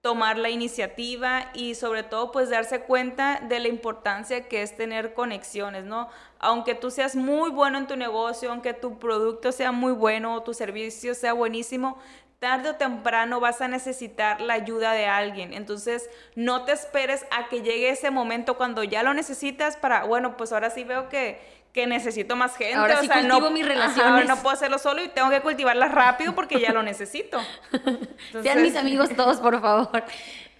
tomar 0.00 0.38
la 0.38 0.48
iniciativa 0.50 1.50
y 1.54 1.74
sobre 1.74 2.02
todo 2.02 2.30
pues 2.30 2.50
darse 2.50 2.80
cuenta 2.80 3.40
de 3.48 3.58
la 3.58 3.68
importancia 3.68 4.46
que 4.48 4.62
es 4.62 4.76
tener 4.76 5.12
conexiones, 5.12 5.84
¿no? 5.84 6.08
Aunque 6.38 6.74
tú 6.74 6.90
seas 6.90 7.16
muy 7.16 7.50
bueno 7.50 7.78
en 7.78 7.86
tu 7.88 7.96
negocio, 7.96 8.50
aunque 8.50 8.74
tu 8.74 8.98
producto 8.98 9.50
sea 9.50 9.72
muy 9.72 9.92
bueno 9.92 10.34
o 10.34 10.42
tu 10.42 10.54
servicio 10.54 11.14
sea 11.14 11.32
buenísimo, 11.32 11.98
tarde 12.38 12.70
o 12.70 12.76
temprano 12.76 13.40
vas 13.40 13.60
a 13.60 13.68
necesitar 13.68 14.40
la 14.40 14.54
ayuda 14.54 14.92
de 14.92 15.06
alguien. 15.06 15.52
Entonces, 15.52 16.08
no 16.36 16.64
te 16.64 16.72
esperes 16.72 17.26
a 17.32 17.48
que 17.48 17.62
llegue 17.62 17.90
ese 17.90 18.10
momento 18.10 18.56
cuando 18.56 18.84
ya 18.84 19.02
lo 19.02 19.12
necesitas 19.14 19.76
para, 19.76 20.04
bueno, 20.04 20.36
pues 20.36 20.52
ahora 20.52 20.70
sí 20.70 20.84
veo 20.84 21.08
que 21.08 21.40
que 21.72 21.86
necesito 21.86 22.36
más 22.36 22.56
gente. 22.56 22.74
Ahora 22.74 23.00
sí 23.00 23.08
cultivo 23.08 23.40
no, 23.40 23.50
mis 23.50 23.66
relaciones. 23.66 24.26
no 24.26 24.36
puedo 24.36 24.54
hacerlo 24.54 24.78
solo 24.78 25.02
y 25.02 25.08
tengo 25.08 25.30
que 25.30 25.40
cultivarlas 25.40 25.92
rápido 25.92 26.34
porque 26.34 26.60
ya 26.60 26.72
lo 26.72 26.82
necesito. 26.82 27.40
Sean 28.42 28.62
mis 28.62 28.76
amigos 28.76 29.10
todos, 29.14 29.38
por 29.38 29.60
favor. 29.60 30.04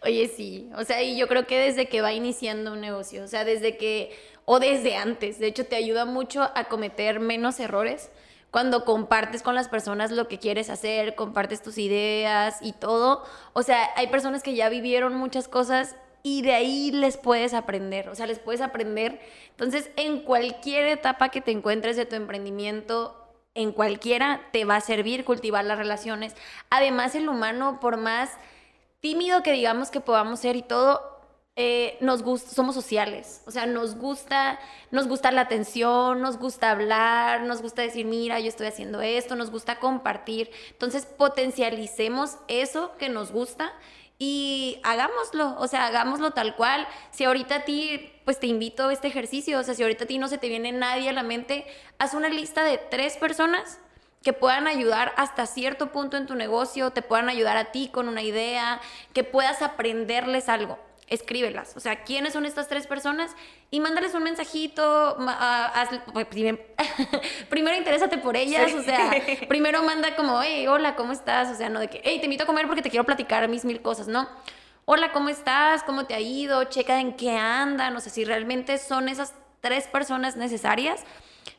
Oye, 0.03 0.29
sí. 0.29 0.69
O 0.77 0.85
sea, 0.85 1.03
y 1.03 1.17
yo 1.17 1.27
creo 1.27 1.47
que 1.47 1.59
desde 1.59 1.89
que 1.89 2.03
va 2.03 2.13
iniciando 2.13 2.73
un 2.73 2.81
negocio, 2.81 3.25
o 3.25 3.27
sea, 3.27 3.45
desde 3.45 3.77
que, 3.77 4.17
o 4.45 4.61
desde 4.61 4.97
antes, 4.97 5.39
de 5.39 5.49
hecho, 5.49 5.67
te 5.67 5.77
ayuda 5.77 6.05
mucho 6.05 6.51
a 6.55 6.65
cometer 6.65 7.21
menos 7.21 7.59
errores 7.59 8.11
cuando 8.51 8.85
compartes 8.85 9.43
con 9.43 9.55
las 9.55 9.69
personas 9.69 10.11
lo 10.11 10.29
que 10.29 10.39
quieres 10.39 10.71
hacer, 10.71 11.15
compartes 11.15 11.63
tus 11.63 11.79
ideas 11.79 12.59
y 12.63 12.73
todo. 12.73 13.25
O 13.53 13.63
sea, 13.63 13.91
hay 13.97 14.07
personas 14.07 14.43
que 14.43 14.55
ya 14.55 14.69
vivieron 14.69 15.15
muchas 15.15 15.49
cosas 15.49 15.97
y 16.29 16.43
de 16.43 16.53
ahí 16.53 16.91
les 16.91 17.17
puedes 17.17 17.55
aprender, 17.55 18.11
o 18.11 18.15
sea, 18.15 18.27
les 18.27 18.39
puedes 18.39 18.61
aprender. 18.61 19.19
Entonces, 19.51 19.91
en 19.97 20.21
cualquier 20.21 20.87
etapa 20.87 21.31
que 21.31 21.41
te 21.41 21.53
encuentres 21.53 21.97
de 21.97 22.05
tu 22.05 22.17
emprendimiento, 22.17 23.17
en 23.55 23.73
cualquiera, 23.73 24.43
te 24.53 24.67
va 24.67 24.77
a 24.77 24.81
servir 24.83 25.25
cultivar 25.25 25.65
las 25.65 25.79
relaciones. 25.79 26.35
Además, 26.69 27.15
el 27.15 27.31
humano, 27.31 27.81
por 27.81 27.97
más 27.97 28.31
tímido 29.01 29.43
que 29.43 29.53
digamos 29.53 29.91
que 29.91 30.01
podamos 30.01 30.41
ser 30.41 30.55
y 30.57 30.63
todo, 30.63 31.01
eh, 31.57 31.97
nos 32.01 32.23
gusta, 32.23 32.55
somos 32.55 32.75
sociales, 32.75 33.43
o 33.47 33.51
sea, 33.51 33.65
nos 33.67 33.97
gusta, 33.97 34.61
nos 34.91 35.09
gusta 35.09 35.33
la 35.33 35.41
atención, 35.41 36.21
nos 36.21 36.39
gusta 36.39 36.71
hablar, 36.71 37.41
nos 37.43 37.63
gusta 37.63 37.83
decir, 37.83 38.05
mira, 38.05 38.39
yo 38.39 38.49
estoy 38.49 38.67
haciendo 38.67 39.01
esto, 39.01 39.35
nos 39.35 39.51
gusta 39.51 39.81
compartir. 39.81 40.51
Entonces, 40.73 41.07
potencialicemos 41.07 42.37
eso 42.49 42.93
que 42.99 43.09
nos 43.09 43.33
gusta 43.33 43.73
y 44.19 44.81
hagámoslo, 44.83 45.57
o 45.59 45.69
sea, 45.69 45.87
hagámoslo 45.87 46.33
tal 46.33 46.57
cual. 46.57 46.87
Si 47.11 47.25
ahorita 47.25 47.57
a 47.57 47.65
ti, 47.65 48.13
pues 48.25 48.41
te 48.41 48.47
invito 48.47 48.89
a 48.89 48.93
este 48.93 49.09
ejercicio, 49.09 49.59
o 49.59 49.63
sea, 49.63 49.75
si 49.75 49.83
ahorita 49.83 50.05
a 50.05 50.09
ti 50.09 50.19
no 50.19 50.29
se 50.29 50.39
te 50.39 50.49
viene 50.49 50.73
nadie 50.73 51.09
a 51.09 51.13
la 51.13 51.23
mente, 51.23 51.67
haz 51.99 52.15
una 52.15 52.29
lista 52.29 52.65
de 52.65 52.79
tres 52.79 53.17
personas 53.17 53.79
que 54.23 54.33
puedan 54.33 54.67
ayudar 54.67 55.13
hasta 55.17 55.47
cierto 55.47 55.93
punto 55.93 56.17
en 56.17 56.27
tu 56.27 56.35
negocio, 56.35 56.91
te 56.91 57.03
puedan 57.03 57.29
ayudar 57.29 57.57
a 57.57 57.67
ti 57.67 57.89
con 57.93 58.09
una 58.09 58.23
idea, 58.23 58.81
que 59.13 59.23
puedas 59.23 59.63
aprenderles 59.63 60.49
algo 60.49 60.79
escríbelas. 61.11 61.77
O 61.77 61.81
sea, 61.81 62.05
¿quiénes 62.05 62.33
son 62.33 62.45
estas 62.47 62.69
tres 62.69 62.87
personas? 62.87 63.35
Y 63.71 63.81
mándales 63.81 64.15
un 64.15 64.23
mensajito, 64.23 65.17
pues, 66.13 66.27
primero 67.49 67.77
interésate 67.77 68.19
por 68.19 68.37
ellas, 68.37 68.73
o 68.75 68.83
sea, 68.83 69.11
primero 69.49 69.83
manda 69.83 70.17
como, 70.17 70.43
hey, 70.43 70.67
hola, 70.67 70.97
¿cómo 70.97 71.13
estás? 71.13 71.51
O 71.51 71.55
sea, 71.55 71.69
no 71.69 71.81
de 71.81 71.89
que, 71.89 72.01
hey, 72.05 72.19
te 72.21 72.27
invito 72.27 72.45
a 72.45 72.47
comer 72.47 72.67
porque 72.67 72.83
te 72.83 72.91
quiero 72.91 73.05
platicar 73.05 73.47
mis 73.49 73.65
mil 73.65 73.81
cosas, 73.81 74.09
¿no? 74.09 74.29
Hola, 74.85 75.13
¿cómo 75.13 75.29
estás? 75.29 75.83
¿Cómo 75.83 76.07
te 76.07 76.15
ha 76.15 76.21
ido? 76.21 76.65
Checa 76.65 77.01
en 77.01 77.15
qué 77.15 77.37
andan, 77.37 77.95
o 77.95 78.01
sea, 78.01 78.11
si 78.11 78.25
realmente 78.25 78.79
son 78.79 79.09
esas 79.09 79.35
tres 79.61 79.87
personas 79.87 80.37
necesarias. 80.37 81.03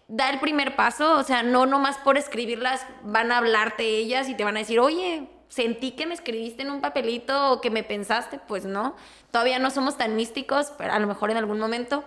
Da 0.07 0.29
el 0.31 0.39
primer 0.39 0.75
paso, 0.75 1.17
o 1.17 1.23
sea, 1.23 1.43
no 1.43 1.67
nomás 1.67 1.97
por 1.99 2.17
escribirlas 2.17 2.85
van 3.03 3.31
a 3.31 3.37
hablarte 3.37 3.83
ellas 3.83 4.27
y 4.29 4.33
te 4.33 4.43
van 4.43 4.55
a 4.55 4.59
decir, 4.59 4.79
oye, 4.79 5.27
sentí 5.49 5.91
que 5.91 6.05
me 6.05 6.13
escribiste 6.13 6.61
en 6.61 6.71
un 6.71 6.79
papelito 6.79 7.51
o 7.51 7.61
que 7.61 7.69
me 7.69 7.83
pensaste, 7.83 8.39
pues 8.47 8.65
no. 8.65 8.95
Todavía 9.31 9.59
no 9.59 9.71
somos 9.71 9.97
tan 9.97 10.15
místicos, 10.15 10.71
pero 10.77 10.93
a 10.93 10.99
lo 10.99 11.07
mejor 11.07 11.31
en 11.31 11.37
algún 11.37 11.59
momento. 11.59 12.05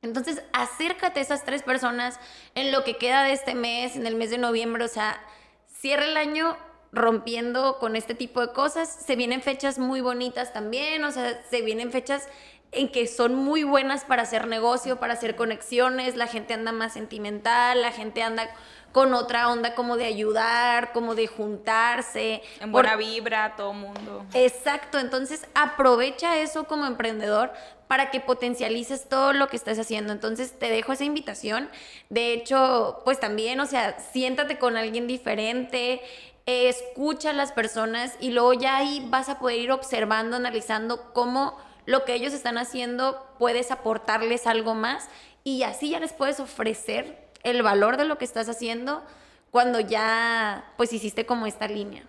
Entonces, 0.00 0.42
acércate 0.52 1.20
a 1.20 1.22
esas 1.22 1.44
tres 1.44 1.62
personas 1.62 2.18
en 2.54 2.70
lo 2.72 2.84
que 2.84 2.96
queda 2.96 3.24
de 3.24 3.32
este 3.32 3.54
mes, 3.54 3.96
en 3.96 4.06
el 4.06 4.14
mes 4.14 4.30
de 4.30 4.38
noviembre, 4.38 4.84
o 4.84 4.88
sea, 4.88 5.20
cierra 5.66 6.04
el 6.04 6.16
año 6.16 6.56
rompiendo 6.92 7.78
con 7.78 7.96
este 7.96 8.14
tipo 8.14 8.40
de 8.40 8.52
cosas. 8.52 8.88
Se 8.88 9.16
vienen 9.16 9.42
fechas 9.42 9.78
muy 9.78 10.00
bonitas 10.00 10.52
también, 10.52 11.02
o 11.04 11.10
sea, 11.10 11.42
se 11.50 11.62
vienen 11.62 11.90
fechas 11.90 12.28
en 12.70 12.90
que 12.90 13.06
son 13.06 13.34
muy 13.34 13.64
buenas 13.64 14.04
para 14.04 14.22
hacer 14.22 14.46
negocio, 14.46 15.00
para 15.00 15.14
hacer 15.14 15.36
conexiones, 15.36 16.16
la 16.16 16.26
gente 16.26 16.54
anda 16.54 16.70
más 16.70 16.92
sentimental, 16.92 17.80
la 17.80 17.92
gente 17.92 18.22
anda 18.22 18.48
con 18.92 19.14
otra 19.14 19.50
onda 19.50 19.74
como 19.74 19.96
de 19.96 20.06
ayudar, 20.06 20.92
como 20.92 21.14
de 21.14 21.26
juntarse. 21.26 22.42
En 22.60 22.72
buena 22.72 22.96
vibra, 22.96 23.54
todo 23.56 23.72
mundo. 23.72 24.24
Exacto, 24.34 24.98
entonces 24.98 25.46
aprovecha 25.54 26.38
eso 26.38 26.64
como 26.64 26.86
emprendedor 26.86 27.52
para 27.86 28.10
que 28.10 28.20
potencialices 28.20 29.08
todo 29.08 29.32
lo 29.32 29.48
que 29.48 29.56
estás 29.56 29.78
haciendo. 29.78 30.12
Entonces 30.12 30.58
te 30.58 30.68
dejo 30.70 30.92
esa 30.92 31.04
invitación. 31.04 31.70
De 32.08 32.32
hecho, 32.32 33.00
pues 33.04 33.18
también, 33.18 33.60
o 33.60 33.66
sea, 33.66 33.98
siéntate 33.98 34.58
con 34.58 34.76
alguien 34.76 35.06
diferente, 35.06 36.02
escucha 36.46 37.30
a 37.30 37.34
las 37.34 37.52
personas 37.52 38.16
y 38.20 38.30
luego 38.30 38.54
ya 38.54 38.76
ahí 38.76 39.04
vas 39.08 39.28
a 39.28 39.38
poder 39.38 39.58
ir 39.58 39.72
observando, 39.72 40.36
analizando 40.36 41.12
cómo 41.12 41.58
lo 41.84 42.04
que 42.04 42.14
ellos 42.14 42.32
están 42.34 42.58
haciendo 42.58 43.26
puedes 43.38 43.70
aportarles 43.70 44.46
algo 44.46 44.74
más 44.74 45.08
y 45.44 45.62
así 45.62 45.90
ya 45.90 46.00
les 46.00 46.12
puedes 46.12 46.40
ofrecer 46.40 47.27
el 47.42 47.62
valor 47.62 47.96
de 47.96 48.04
lo 48.04 48.18
que 48.18 48.24
estás 48.24 48.48
haciendo 48.48 49.04
cuando 49.50 49.80
ya 49.80 50.72
pues 50.76 50.92
hiciste 50.92 51.26
como 51.26 51.46
esta 51.46 51.68
línea. 51.68 52.04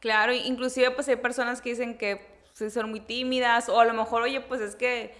Claro, 0.00 0.32
inclusive 0.32 0.90
pues 0.90 1.08
hay 1.08 1.16
personas 1.16 1.60
que 1.60 1.70
dicen 1.70 1.98
que 1.98 2.40
son 2.54 2.90
muy 2.90 3.00
tímidas 3.00 3.68
o 3.68 3.80
a 3.80 3.84
lo 3.84 3.94
mejor, 3.94 4.22
oye, 4.22 4.40
pues 4.40 4.60
es 4.60 4.76
que 4.76 5.14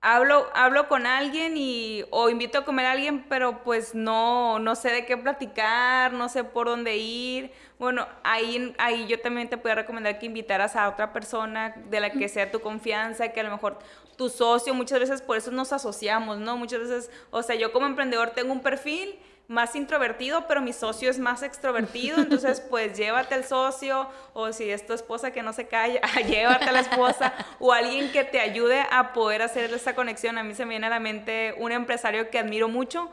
hablo, 0.00 0.46
hablo 0.54 0.88
con 0.88 1.06
alguien 1.06 1.56
y 1.56 2.04
o 2.10 2.28
invito 2.28 2.58
a 2.58 2.64
comer 2.64 2.86
a 2.86 2.92
alguien, 2.92 3.24
pero 3.28 3.64
pues 3.64 3.94
no, 3.94 4.58
no 4.60 4.76
sé 4.76 4.90
de 4.90 5.06
qué 5.06 5.16
platicar, 5.16 6.12
no 6.12 6.28
sé 6.28 6.44
por 6.44 6.68
dónde 6.68 6.96
ir. 6.96 7.52
Bueno, 7.78 8.06
ahí, 8.22 8.74
ahí 8.78 9.06
yo 9.08 9.20
también 9.20 9.48
te 9.48 9.56
puedo 9.56 9.74
recomendar 9.74 10.18
que 10.18 10.26
invitaras 10.26 10.76
a 10.76 10.88
otra 10.88 11.12
persona 11.12 11.74
de 11.90 12.00
la 12.00 12.10
que 12.10 12.28
sea 12.28 12.52
tu 12.52 12.60
confianza, 12.60 13.28
que 13.28 13.40
a 13.40 13.44
lo 13.44 13.50
mejor 13.50 13.78
tu 14.16 14.28
socio, 14.28 14.74
muchas 14.74 15.00
veces 15.00 15.22
por 15.22 15.36
eso 15.36 15.50
nos 15.50 15.72
asociamos, 15.72 16.38
¿no? 16.38 16.56
Muchas 16.56 16.80
veces, 16.80 17.10
o 17.30 17.42
sea, 17.42 17.56
yo 17.56 17.72
como 17.72 17.86
emprendedor 17.86 18.30
tengo 18.30 18.52
un 18.52 18.60
perfil 18.60 19.18
más 19.48 19.76
introvertido, 19.76 20.46
pero 20.48 20.60
mi 20.60 20.72
socio 20.72 21.08
es 21.08 21.18
más 21.18 21.42
extrovertido, 21.42 22.18
entonces 22.18 22.60
pues 22.70 22.96
llévate 22.96 23.34
al 23.34 23.44
socio, 23.44 24.08
o 24.32 24.52
si 24.52 24.70
es 24.70 24.86
tu 24.86 24.92
esposa 24.92 25.30
que 25.30 25.42
no 25.42 25.52
se 25.52 25.68
calla, 25.68 26.00
llévate 26.26 26.64
a 26.64 26.72
la 26.72 26.80
esposa, 26.80 27.32
o 27.58 27.72
alguien 27.72 28.10
que 28.10 28.24
te 28.24 28.40
ayude 28.40 28.84
a 28.90 29.12
poder 29.12 29.42
hacer 29.42 29.72
esa 29.72 29.94
conexión. 29.94 30.38
A 30.38 30.42
mí 30.42 30.54
se 30.54 30.64
me 30.64 30.70
viene 30.70 30.86
a 30.86 30.90
la 30.90 31.00
mente 31.00 31.54
un 31.58 31.72
empresario 31.72 32.30
que 32.30 32.38
admiro 32.38 32.68
mucho, 32.68 33.10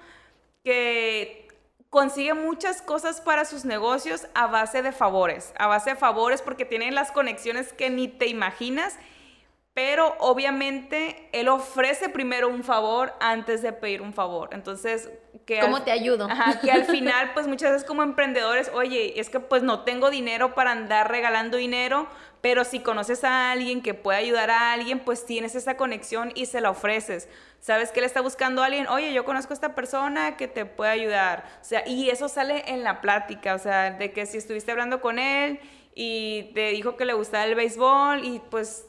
que 0.63 1.47
consigue 1.89 2.33
muchas 2.33 2.81
cosas 2.81 3.21
para 3.21 3.45
sus 3.45 3.65
negocios 3.65 4.25
a 4.33 4.47
base 4.47 4.81
de 4.81 4.91
favores, 4.91 5.53
a 5.59 5.67
base 5.67 5.91
de 5.91 5.95
favores 5.95 6.41
porque 6.41 6.65
tienen 6.65 6.95
las 6.95 7.11
conexiones 7.11 7.71
que 7.71 7.91
ni 7.91 8.07
te 8.07 8.25
imaginas 8.25 8.97
pero 9.73 10.15
obviamente 10.19 11.29
él 11.31 11.47
ofrece 11.47 12.07
primero 12.07 12.47
un 12.47 12.63
favor 12.63 13.13
antes 13.19 13.63
de 13.63 13.73
pedir 13.73 14.03
un 14.03 14.13
favor. 14.13 14.49
Entonces, 14.51 15.09
que 15.47 15.59
¿cómo 15.59 15.81
te 15.81 15.91
ayudo? 15.91 16.27
Ajá, 16.29 16.59
que 16.59 16.71
al 16.71 16.85
final, 16.85 17.31
pues 17.33 17.47
muchas 17.47 17.71
veces 17.71 17.87
como 17.87 18.03
emprendedores, 18.03 18.69
oye, 18.73 19.19
es 19.19 19.31
que 19.31 19.39
pues 19.39 19.63
no 19.63 19.83
tengo 19.83 20.11
dinero 20.11 20.53
para 20.53 20.71
andar 20.71 21.09
regalando 21.09 21.57
dinero, 21.57 22.07
pero 22.41 22.65
si 22.65 22.81
conoces 22.81 23.23
a 23.23 23.51
alguien 23.51 23.81
que 23.81 23.95
puede 23.95 24.19
ayudar 24.19 24.51
a 24.51 24.73
alguien, 24.73 24.99
pues 24.99 25.25
tienes 25.25 25.55
esa 25.55 25.75
conexión 25.75 26.31
y 26.35 26.45
se 26.45 26.61
la 26.61 26.69
ofreces. 26.69 27.27
Sabes 27.59 27.91
que 27.91 27.99
él 27.99 28.05
está 28.05 28.21
buscando 28.21 28.61
a 28.61 28.67
alguien, 28.67 28.87
oye, 28.87 29.11
yo 29.11 29.25
conozco 29.25 29.53
a 29.53 29.55
esta 29.55 29.73
persona 29.73 30.37
que 30.37 30.47
te 30.47 30.65
puede 30.65 30.91
ayudar. 30.91 31.45
O 31.61 31.63
sea, 31.63 31.87
y 31.87 32.09
eso 32.11 32.29
sale 32.29 32.63
en 32.67 32.83
la 32.83 33.01
plática, 33.01 33.55
o 33.55 33.59
sea, 33.59 33.89
de 33.91 34.11
que 34.11 34.27
si 34.27 34.37
estuviste 34.37 34.71
hablando 34.71 35.01
con 35.01 35.17
él 35.17 35.59
y 35.95 36.51
te 36.53 36.69
dijo 36.69 36.95
que 36.95 37.05
le 37.05 37.13
gustaba 37.13 37.45
el 37.45 37.55
béisbol 37.55 38.23
y 38.23 38.39
pues 38.51 38.85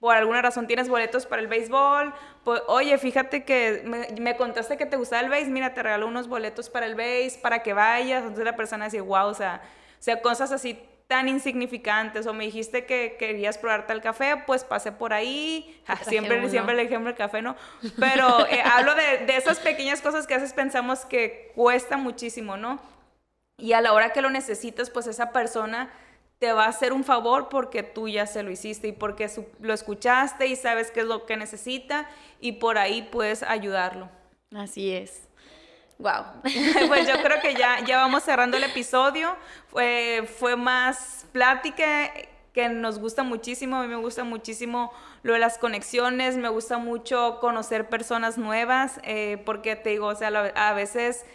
por 0.00 0.16
alguna 0.16 0.40
razón 0.40 0.66
tienes 0.66 0.88
boletos 0.88 1.26
para 1.26 1.42
el 1.42 1.48
béisbol, 1.48 2.14
pues, 2.42 2.62
oye, 2.68 2.96
fíjate 2.96 3.44
que 3.44 3.84
me, 4.18 4.36
contaste 4.36 4.78
que 4.78 4.86
te 4.86 4.96
gustaba 4.96 5.20
el 5.20 5.28
béis, 5.28 5.48
mira, 5.48 5.74
te 5.74 5.82
regalo 5.82 6.08
unos 6.08 6.26
boletos 6.26 6.70
para 6.70 6.86
el 6.86 6.94
béis, 6.94 7.36
para 7.36 7.62
que 7.62 7.74
vayas, 7.74 8.22
entonces 8.22 8.46
la 8.46 8.56
persona 8.56 8.86
dice, 8.86 9.02
wow, 9.02 9.26
o 9.26 9.34
sea, 9.34 9.60
o 9.62 10.02
sea, 10.02 10.22
cosas 10.22 10.52
así 10.52 10.82
tan 11.06 11.28
insignificantes, 11.28 12.26
o 12.26 12.32
me 12.32 12.44
dijiste 12.44 12.86
que 12.86 13.16
querías 13.18 13.58
probar 13.58 13.86
tal 13.86 14.00
café, 14.00 14.42
pues 14.46 14.64
pasé 14.64 14.90
por 14.90 15.12
ahí, 15.12 15.82
siempre, 16.08 16.48
siempre 16.48 16.72
el 16.72 16.80
ejemplo 16.80 17.08
del 17.08 17.18
café, 17.18 17.42
¿no? 17.42 17.56
Pero 17.98 18.46
eh, 18.46 18.62
hablo 18.64 18.94
de, 18.94 19.26
de 19.26 19.36
esas 19.36 19.58
pequeñas 19.58 20.00
cosas 20.00 20.26
que 20.26 20.34
a 20.34 20.38
veces 20.38 20.54
pensamos 20.54 21.04
que 21.04 21.52
cuesta 21.54 21.98
muchísimo, 21.98 22.56
¿no? 22.56 22.80
Y 23.58 23.74
a 23.74 23.82
la 23.82 23.92
hora 23.92 24.12
que 24.12 24.22
lo 24.22 24.30
necesitas, 24.30 24.88
pues 24.88 25.06
esa 25.08 25.32
persona 25.32 25.90
te 26.40 26.54
va 26.54 26.64
a 26.64 26.68
hacer 26.68 26.94
un 26.94 27.04
favor 27.04 27.50
porque 27.50 27.82
tú 27.82 28.08
ya 28.08 28.26
se 28.26 28.42
lo 28.42 28.50
hiciste 28.50 28.88
y 28.88 28.92
porque 28.92 29.30
lo 29.60 29.74
escuchaste 29.74 30.46
y 30.46 30.56
sabes 30.56 30.90
qué 30.90 31.00
es 31.00 31.06
lo 31.06 31.26
que 31.26 31.36
necesita 31.36 32.08
y 32.40 32.52
por 32.52 32.78
ahí 32.78 33.02
puedes 33.02 33.42
ayudarlo. 33.42 34.08
Así 34.56 34.90
es. 34.90 35.28
Wow. 35.98 36.24
pues 36.88 37.06
yo 37.06 37.22
creo 37.22 37.42
que 37.42 37.54
ya, 37.54 37.84
ya 37.84 37.98
vamos 37.98 38.22
cerrando 38.22 38.56
el 38.56 38.64
episodio. 38.64 39.36
Fue, 39.68 40.26
fue 40.38 40.56
más 40.56 41.26
plática 41.30 42.10
que 42.54 42.70
nos 42.70 42.98
gusta 42.98 43.22
muchísimo. 43.22 43.76
A 43.76 43.82
mí 43.82 43.88
me 43.88 43.96
gusta 43.96 44.24
muchísimo 44.24 44.94
lo 45.22 45.34
de 45.34 45.40
las 45.40 45.58
conexiones. 45.58 46.38
Me 46.38 46.48
gusta 46.48 46.78
mucho 46.78 47.36
conocer 47.42 47.90
personas 47.90 48.38
nuevas 48.38 48.98
eh, 49.02 49.42
porque 49.44 49.76
te 49.76 49.90
digo, 49.90 50.06
o 50.06 50.14
sea, 50.14 50.28
a 50.28 50.72
veces 50.72 51.26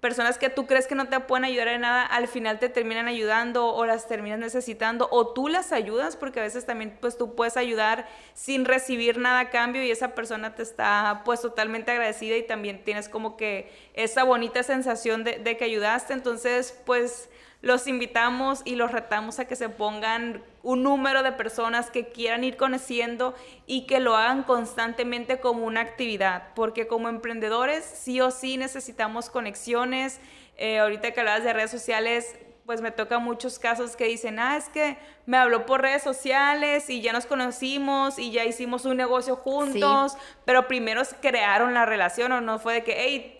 personas 0.00 0.38
que 0.38 0.50
tú 0.50 0.66
crees 0.66 0.86
que 0.86 0.94
no 0.94 1.08
te 1.08 1.18
pueden 1.20 1.44
ayudar 1.44 1.68
en 1.68 1.80
nada, 1.80 2.04
al 2.04 2.28
final 2.28 2.58
te 2.58 2.68
terminan 2.68 3.08
ayudando 3.08 3.66
o 3.74 3.86
las 3.86 4.06
terminas 4.06 4.38
necesitando 4.38 5.08
o 5.10 5.28
tú 5.28 5.48
las 5.48 5.72
ayudas 5.72 6.16
porque 6.16 6.40
a 6.40 6.42
veces 6.42 6.66
también 6.66 6.96
pues 7.00 7.16
tú 7.16 7.34
puedes 7.34 7.56
ayudar 7.56 8.06
sin 8.34 8.64
recibir 8.64 9.18
nada 9.18 9.40
a 9.40 9.50
cambio 9.50 9.82
y 9.82 9.90
esa 9.90 10.14
persona 10.14 10.54
te 10.54 10.62
está 10.62 11.22
pues 11.24 11.40
totalmente 11.40 11.90
agradecida 11.90 12.36
y 12.36 12.42
también 12.42 12.84
tienes 12.84 13.08
como 13.08 13.36
que 13.36 13.70
esa 13.94 14.24
bonita 14.24 14.62
sensación 14.62 15.24
de, 15.24 15.38
de 15.38 15.56
que 15.56 15.64
ayudaste, 15.64 16.12
entonces 16.12 16.78
pues 16.84 17.28
los 17.66 17.88
invitamos 17.88 18.62
y 18.64 18.76
los 18.76 18.92
retamos 18.92 19.40
a 19.40 19.46
que 19.46 19.56
se 19.56 19.68
pongan 19.68 20.42
un 20.62 20.84
número 20.84 21.24
de 21.24 21.32
personas 21.32 21.90
que 21.90 22.08
quieran 22.08 22.44
ir 22.44 22.56
conociendo 22.56 23.34
y 23.66 23.86
que 23.86 23.98
lo 23.98 24.16
hagan 24.16 24.44
constantemente 24.44 25.40
como 25.40 25.66
una 25.66 25.80
actividad, 25.80 26.54
porque 26.54 26.86
como 26.86 27.08
emprendedores 27.08 27.84
sí 27.84 28.20
o 28.20 28.30
sí 28.30 28.56
necesitamos 28.56 29.30
conexiones. 29.30 30.20
Eh, 30.56 30.78
ahorita 30.78 31.10
que 31.10 31.20
hablabas 31.20 31.42
de 31.42 31.52
redes 31.52 31.72
sociales, 31.72 32.36
pues 32.66 32.80
me 32.80 32.92
toca 32.92 33.18
muchos 33.18 33.58
casos 33.58 33.96
que 33.96 34.06
dicen, 34.06 34.38
ah, 34.38 34.56
es 34.56 34.68
que 34.68 34.96
me 35.24 35.36
habló 35.36 35.66
por 35.66 35.82
redes 35.82 36.04
sociales 36.04 36.88
y 36.88 37.00
ya 37.00 37.12
nos 37.12 37.26
conocimos 37.26 38.18
y 38.18 38.30
ya 38.30 38.44
hicimos 38.44 38.84
un 38.84 38.96
negocio 38.96 39.34
juntos, 39.34 40.16
pero 40.44 40.68
primero 40.68 41.02
crearon 41.20 41.74
la 41.74 41.84
relación 41.84 42.30
o 42.30 42.40
no 42.40 42.60
fue 42.60 42.74
de 42.74 42.84
que, 42.84 42.94
hey, 42.96 43.35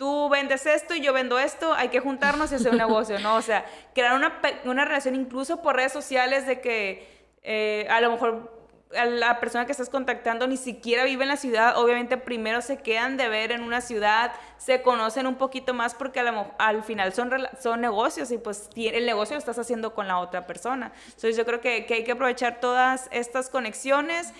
tú 0.00 0.30
vendes 0.30 0.64
esto 0.64 0.94
y 0.94 1.02
yo 1.02 1.12
vendo 1.12 1.38
esto, 1.38 1.74
hay 1.74 1.90
que 1.90 2.00
juntarnos 2.00 2.50
y 2.50 2.54
hacer 2.54 2.72
un 2.72 2.78
negocio, 2.88 3.18
¿no? 3.18 3.36
O 3.36 3.42
sea, 3.42 3.66
crear 3.94 4.16
una, 4.16 4.40
una 4.64 4.86
relación 4.86 5.14
incluso 5.14 5.60
por 5.60 5.76
redes 5.76 5.92
sociales 5.92 6.46
de 6.46 6.62
que 6.62 7.06
eh, 7.42 7.86
a 7.90 8.00
lo 8.00 8.10
mejor 8.10 8.58
la 8.92 9.40
persona 9.40 9.66
que 9.66 9.72
estás 9.72 9.90
contactando 9.90 10.46
ni 10.46 10.56
siquiera 10.56 11.04
vive 11.04 11.24
en 11.24 11.28
la 11.28 11.36
ciudad, 11.36 11.76
obviamente 11.76 12.16
primero 12.16 12.62
se 12.62 12.78
quedan 12.78 13.18
de 13.18 13.28
ver 13.28 13.52
en 13.52 13.62
una 13.62 13.82
ciudad, 13.82 14.32
se 14.56 14.80
conocen 14.80 15.26
un 15.26 15.34
poquito 15.34 15.74
más 15.74 15.94
porque 15.94 16.20
al 16.20 16.82
final 16.82 17.12
son, 17.12 17.30
son 17.60 17.82
negocios 17.82 18.32
y 18.32 18.38
pues 18.38 18.70
el 18.74 19.04
negocio 19.04 19.34
lo 19.34 19.38
estás 19.38 19.58
haciendo 19.58 19.92
con 19.92 20.08
la 20.08 20.18
otra 20.18 20.46
persona. 20.46 20.92
Entonces 21.08 21.36
yo 21.36 21.44
creo 21.44 21.60
que, 21.60 21.84
que 21.84 21.92
hay 21.92 22.04
que 22.04 22.12
aprovechar 22.12 22.58
todas 22.58 23.06
estas 23.12 23.50
conexiones 23.50 24.32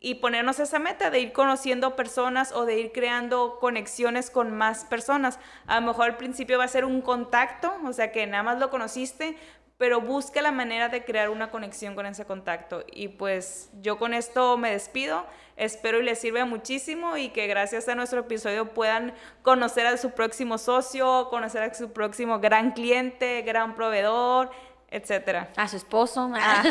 y 0.00 0.16
ponernos 0.16 0.60
esa 0.60 0.78
meta 0.78 1.10
de 1.10 1.20
ir 1.20 1.32
conociendo 1.32 1.96
personas 1.96 2.52
o 2.52 2.64
de 2.64 2.78
ir 2.78 2.92
creando 2.92 3.58
conexiones 3.58 4.30
con 4.30 4.56
más 4.56 4.84
personas. 4.84 5.38
A 5.66 5.80
lo 5.80 5.86
mejor 5.86 6.06
al 6.06 6.16
principio 6.16 6.58
va 6.58 6.64
a 6.64 6.68
ser 6.68 6.84
un 6.84 7.00
contacto, 7.00 7.74
o 7.84 7.92
sea 7.92 8.12
que 8.12 8.26
nada 8.26 8.42
más 8.42 8.58
lo 8.58 8.70
conociste, 8.70 9.36
pero 9.78 10.00
busca 10.00 10.42
la 10.42 10.50
manera 10.50 10.88
de 10.88 11.04
crear 11.04 11.30
una 11.30 11.50
conexión 11.50 11.94
con 11.94 12.04
ese 12.04 12.24
contacto. 12.24 12.84
Y 12.92 13.08
pues 13.08 13.70
yo 13.80 13.96
con 13.96 14.12
esto 14.12 14.58
me 14.58 14.72
despido. 14.72 15.24
Espero 15.56 16.00
y 16.00 16.02
les 16.02 16.18
sirva 16.18 16.44
muchísimo 16.44 17.16
y 17.16 17.30
que 17.30 17.46
gracias 17.46 17.88
a 17.88 17.94
nuestro 17.94 18.20
episodio 18.20 18.74
puedan 18.74 19.14
conocer 19.42 19.86
a 19.86 19.96
su 19.96 20.10
próximo 20.10 20.58
socio, 20.58 21.28
conocer 21.30 21.62
a 21.62 21.74
su 21.74 21.92
próximo 21.92 22.40
gran 22.40 22.72
cliente, 22.72 23.42
gran 23.42 23.76
proveedor, 23.76 24.50
etcétera. 24.90 25.50
A 25.56 25.68
su 25.68 25.76
esposo. 25.76 26.30
Ah, 26.34 26.62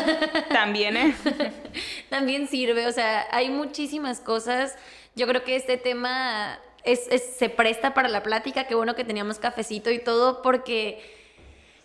también, 0.50 0.96
¿eh? 0.96 1.14
también 2.10 2.48
sirve, 2.48 2.86
o 2.86 2.92
sea, 2.92 3.26
hay 3.30 3.50
muchísimas 3.50 4.20
cosas. 4.20 4.76
Yo 5.14 5.26
creo 5.26 5.44
que 5.44 5.56
este 5.56 5.76
tema 5.76 6.58
es, 6.84 7.08
se 7.36 7.48
presta 7.48 7.94
para 7.94 8.08
la 8.08 8.22
plática, 8.22 8.64
qué 8.64 8.74
bueno 8.74 8.94
que 8.94 9.04
teníamos 9.04 9.38
cafecito 9.38 9.90
y 9.90 9.98
todo, 9.98 10.42
porque 10.42 11.00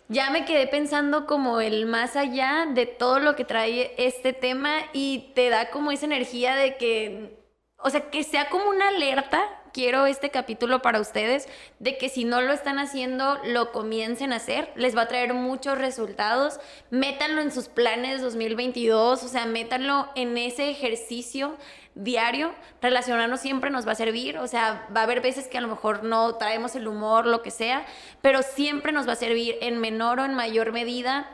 ya 0.08 0.30
me 0.30 0.44
quedé 0.44 0.66
pensando 0.66 1.26
como 1.26 1.60
el 1.60 1.86
más 1.86 2.16
allá 2.16 2.66
de 2.72 2.86
todo 2.86 3.20
lo 3.20 3.36
que 3.36 3.44
trae 3.44 3.94
este 3.96 4.32
tema 4.32 4.76
y 4.92 5.32
te 5.34 5.48
da 5.48 5.70
como 5.70 5.92
esa 5.92 6.06
energía 6.06 6.56
de 6.56 6.76
que, 6.76 7.38
o 7.78 7.90
sea, 7.90 8.10
que 8.10 8.22
sea 8.22 8.50
como 8.50 8.68
una 8.68 8.88
alerta 8.88 9.48
quiero 9.74 10.06
este 10.06 10.30
capítulo 10.30 10.80
para 10.80 11.00
ustedes 11.00 11.48
de 11.80 11.98
que 11.98 12.08
si 12.08 12.24
no 12.24 12.40
lo 12.40 12.52
están 12.52 12.78
haciendo, 12.78 13.38
lo 13.44 13.72
comiencen 13.72 14.32
a 14.32 14.36
hacer. 14.36 14.72
Les 14.76 14.96
va 14.96 15.02
a 15.02 15.08
traer 15.08 15.34
muchos 15.34 15.76
resultados. 15.76 16.60
Métanlo 16.90 17.42
en 17.42 17.52
sus 17.52 17.68
planes 17.68 18.22
2022, 18.22 19.22
o 19.22 19.28
sea, 19.28 19.44
métanlo 19.44 20.08
en 20.14 20.38
ese 20.38 20.70
ejercicio 20.70 21.56
diario. 21.96 22.54
Relacionarnos 22.80 23.40
siempre 23.40 23.70
nos 23.70 23.86
va 23.86 23.92
a 23.92 23.96
servir, 23.96 24.38
o 24.38 24.46
sea, 24.46 24.88
va 24.96 25.00
a 25.00 25.04
haber 25.04 25.20
veces 25.20 25.48
que 25.48 25.58
a 25.58 25.60
lo 25.60 25.68
mejor 25.68 26.04
no 26.04 26.36
traemos 26.36 26.76
el 26.76 26.86
humor, 26.86 27.26
lo 27.26 27.42
que 27.42 27.50
sea, 27.50 27.84
pero 28.22 28.42
siempre 28.42 28.92
nos 28.92 29.08
va 29.08 29.12
a 29.12 29.16
servir 29.16 29.58
en 29.60 29.80
menor 29.80 30.20
o 30.20 30.24
en 30.24 30.34
mayor 30.34 30.72
medida. 30.72 31.28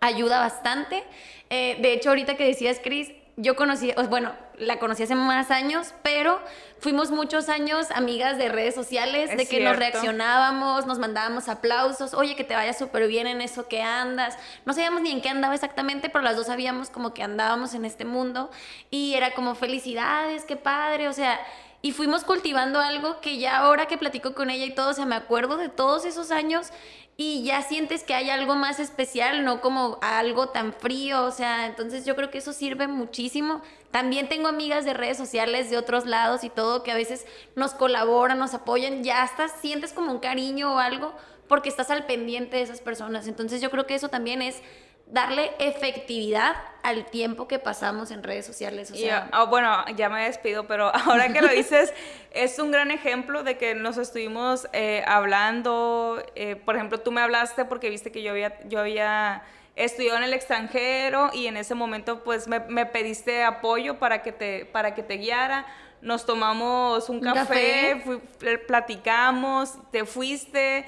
Ayuda 0.00 0.40
bastante. 0.40 1.04
Eh, 1.48 1.78
de 1.80 1.92
hecho, 1.92 2.08
ahorita 2.08 2.36
que 2.36 2.46
decías, 2.46 2.80
Cris, 2.82 3.12
yo 3.40 3.56
conocí, 3.56 3.92
bueno, 4.08 4.32
la 4.58 4.78
conocí 4.78 5.02
hace 5.02 5.14
más 5.14 5.50
años, 5.50 5.94
pero 6.02 6.38
fuimos 6.78 7.10
muchos 7.10 7.48
años 7.48 7.90
amigas 7.92 8.36
de 8.36 8.48
redes 8.48 8.74
sociales, 8.74 9.34
de 9.34 9.46
que 9.46 9.60
nos 9.60 9.76
reaccionábamos, 9.76 10.86
nos 10.86 10.98
mandábamos 10.98 11.48
aplausos, 11.48 12.12
oye, 12.12 12.36
que 12.36 12.44
te 12.44 12.54
vaya 12.54 12.74
súper 12.74 13.08
bien 13.08 13.26
en 13.26 13.40
eso 13.40 13.66
que 13.68 13.82
andas. 13.82 14.36
No 14.66 14.74
sabíamos 14.74 15.00
ni 15.00 15.10
en 15.10 15.22
qué 15.22 15.30
andaba 15.30 15.54
exactamente, 15.54 16.10
pero 16.10 16.22
las 16.22 16.36
dos 16.36 16.46
sabíamos 16.46 16.90
como 16.90 17.14
que 17.14 17.22
andábamos 17.22 17.72
en 17.74 17.84
este 17.84 18.04
mundo 18.04 18.50
y 18.90 19.14
era 19.14 19.32
como 19.32 19.54
felicidades, 19.54 20.44
qué 20.44 20.56
padre, 20.56 21.08
o 21.08 21.12
sea, 21.12 21.40
y 21.82 21.92
fuimos 21.92 22.24
cultivando 22.24 22.78
algo 22.78 23.20
que 23.22 23.38
ya 23.38 23.56
ahora 23.56 23.86
que 23.86 23.96
platico 23.96 24.34
con 24.34 24.50
ella 24.50 24.66
y 24.66 24.74
todo, 24.74 24.90
o 24.90 24.94
sea, 24.94 25.06
me 25.06 25.14
acuerdo 25.14 25.56
de 25.56 25.70
todos 25.70 26.04
esos 26.04 26.30
años 26.30 26.72
y 27.22 27.42
ya 27.42 27.60
sientes 27.60 28.02
que 28.02 28.14
hay 28.14 28.30
algo 28.30 28.56
más 28.56 28.80
especial, 28.80 29.44
no 29.44 29.60
como 29.60 29.98
algo 30.00 30.48
tan 30.48 30.72
frío, 30.72 31.26
o 31.26 31.30
sea, 31.30 31.66
entonces 31.66 32.06
yo 32.06 32.16
creo 32.16 32.30
que 32.30 32.38
eso 32.38 32.54
sirve 32.54 32.88
muchísimo. 32.88 33.60
También 33.90 34.30
tengo 34.30 34.48
amigas 34.48 34.86
de 34.86 34.94
redes 34.94 35.18
sociales 35.18 35.68
de 35.68 35.76
otros 35.76 36.06
lados 36.06 36.44
y 36.44 36.48
todo 36.48 36.82
que 36.82 36.92
a 36.92 36.94
veces 36.94 37.26
nos 37.56 37.74
colaboran, 37.74 38.38
nos 38.38 38.54
apoyan, 38.54 39.04
ya 39.04 39.22
hasta 39.22 39.48
sientes 39.48 39.92
como 39.92 40.12
un 40.12 40.18
cariño 40.18 40.76
o 40.76 40.78
algo 40.78 41.12
porque 41.46 41.68
estás 41.68 41.90
al 41.90 42.06
pendiente 42.06 42.56
de 42.56 42.62
esas 42.62 42.80
personas. 42.80 43.28
Entonces 43.28 43.60
yo 43.60 43.70
creo 43.70 43.86
que 43.86 43.96
eso 43.96 44.08
también 44.08 44.40
es 44.40 44.62
darle 45.10 45.50
efectividad 45.58 46.56
al 46.82 47.04
tiempo 47.06 47.46
que 47.46 47.58
pasamos 47.58 48.10
en 48.10 48.22
redes 48.22 48.46
sociales. 48.46 48.92
O 49.38 49.46
bueno, 49.48 49.84
ya 49.96 50.08
me 50.08 50.24
despido, 50.24 50.66
pero 50.66 50.94
ahora 50.94 51.32
que 51.32 51.42
lo 51.42 51.48
dices, 51.48 51.92
es 52.30 52.58
un 52.58 52.70
gran 52.70 52.90
ejemplo 52.90 53.42
de 53.42 53.58
que 53.58 53.74
nos 53.74 53.98
estuvimos 53.98 54.68
eh, 54.72 55.04
hablando. 55.06 56.22
Eh, 56.34 56.56
por 56.56 56.76
ejemplo, 56.76 57.00
tú 57.00 57.12
me 57.12 57.20
hablaste 57.20 57.64
porque 57.64 57.90
viste 57.90 58.12
que 58.12 58.22
yo 58.22 58.30
había, 58.30 58.58
yo 58.68 58.80
había 58.80 59.42
estudiado 59.76 60.18
en 60.18 60.24
el 60.24 60.32
extranjero 60.32 61.30
y 61.32 61.46
en 61.46 61.56
ese 61.56 61.74
momento 61.74 62.22
pues 62.22 62.48
me, 62.48 62.60
pediste 62.86 63.44
apoyo 63.44 63.98
para 63.98 64.22
que 64.22 64.32
te, 64.32 64.64
para 64.66 64.94
que 64.94 65.02
te 65.02 65.14
guiara. 65.14 65.66
Nos 66.02 66.24
tomamos 66.24 67.10
un, 67.10 67.20
café, 67.20 68.02
platicamos, 68.66 69.74
te 69.90 70.06
fuiste 70.06 70.86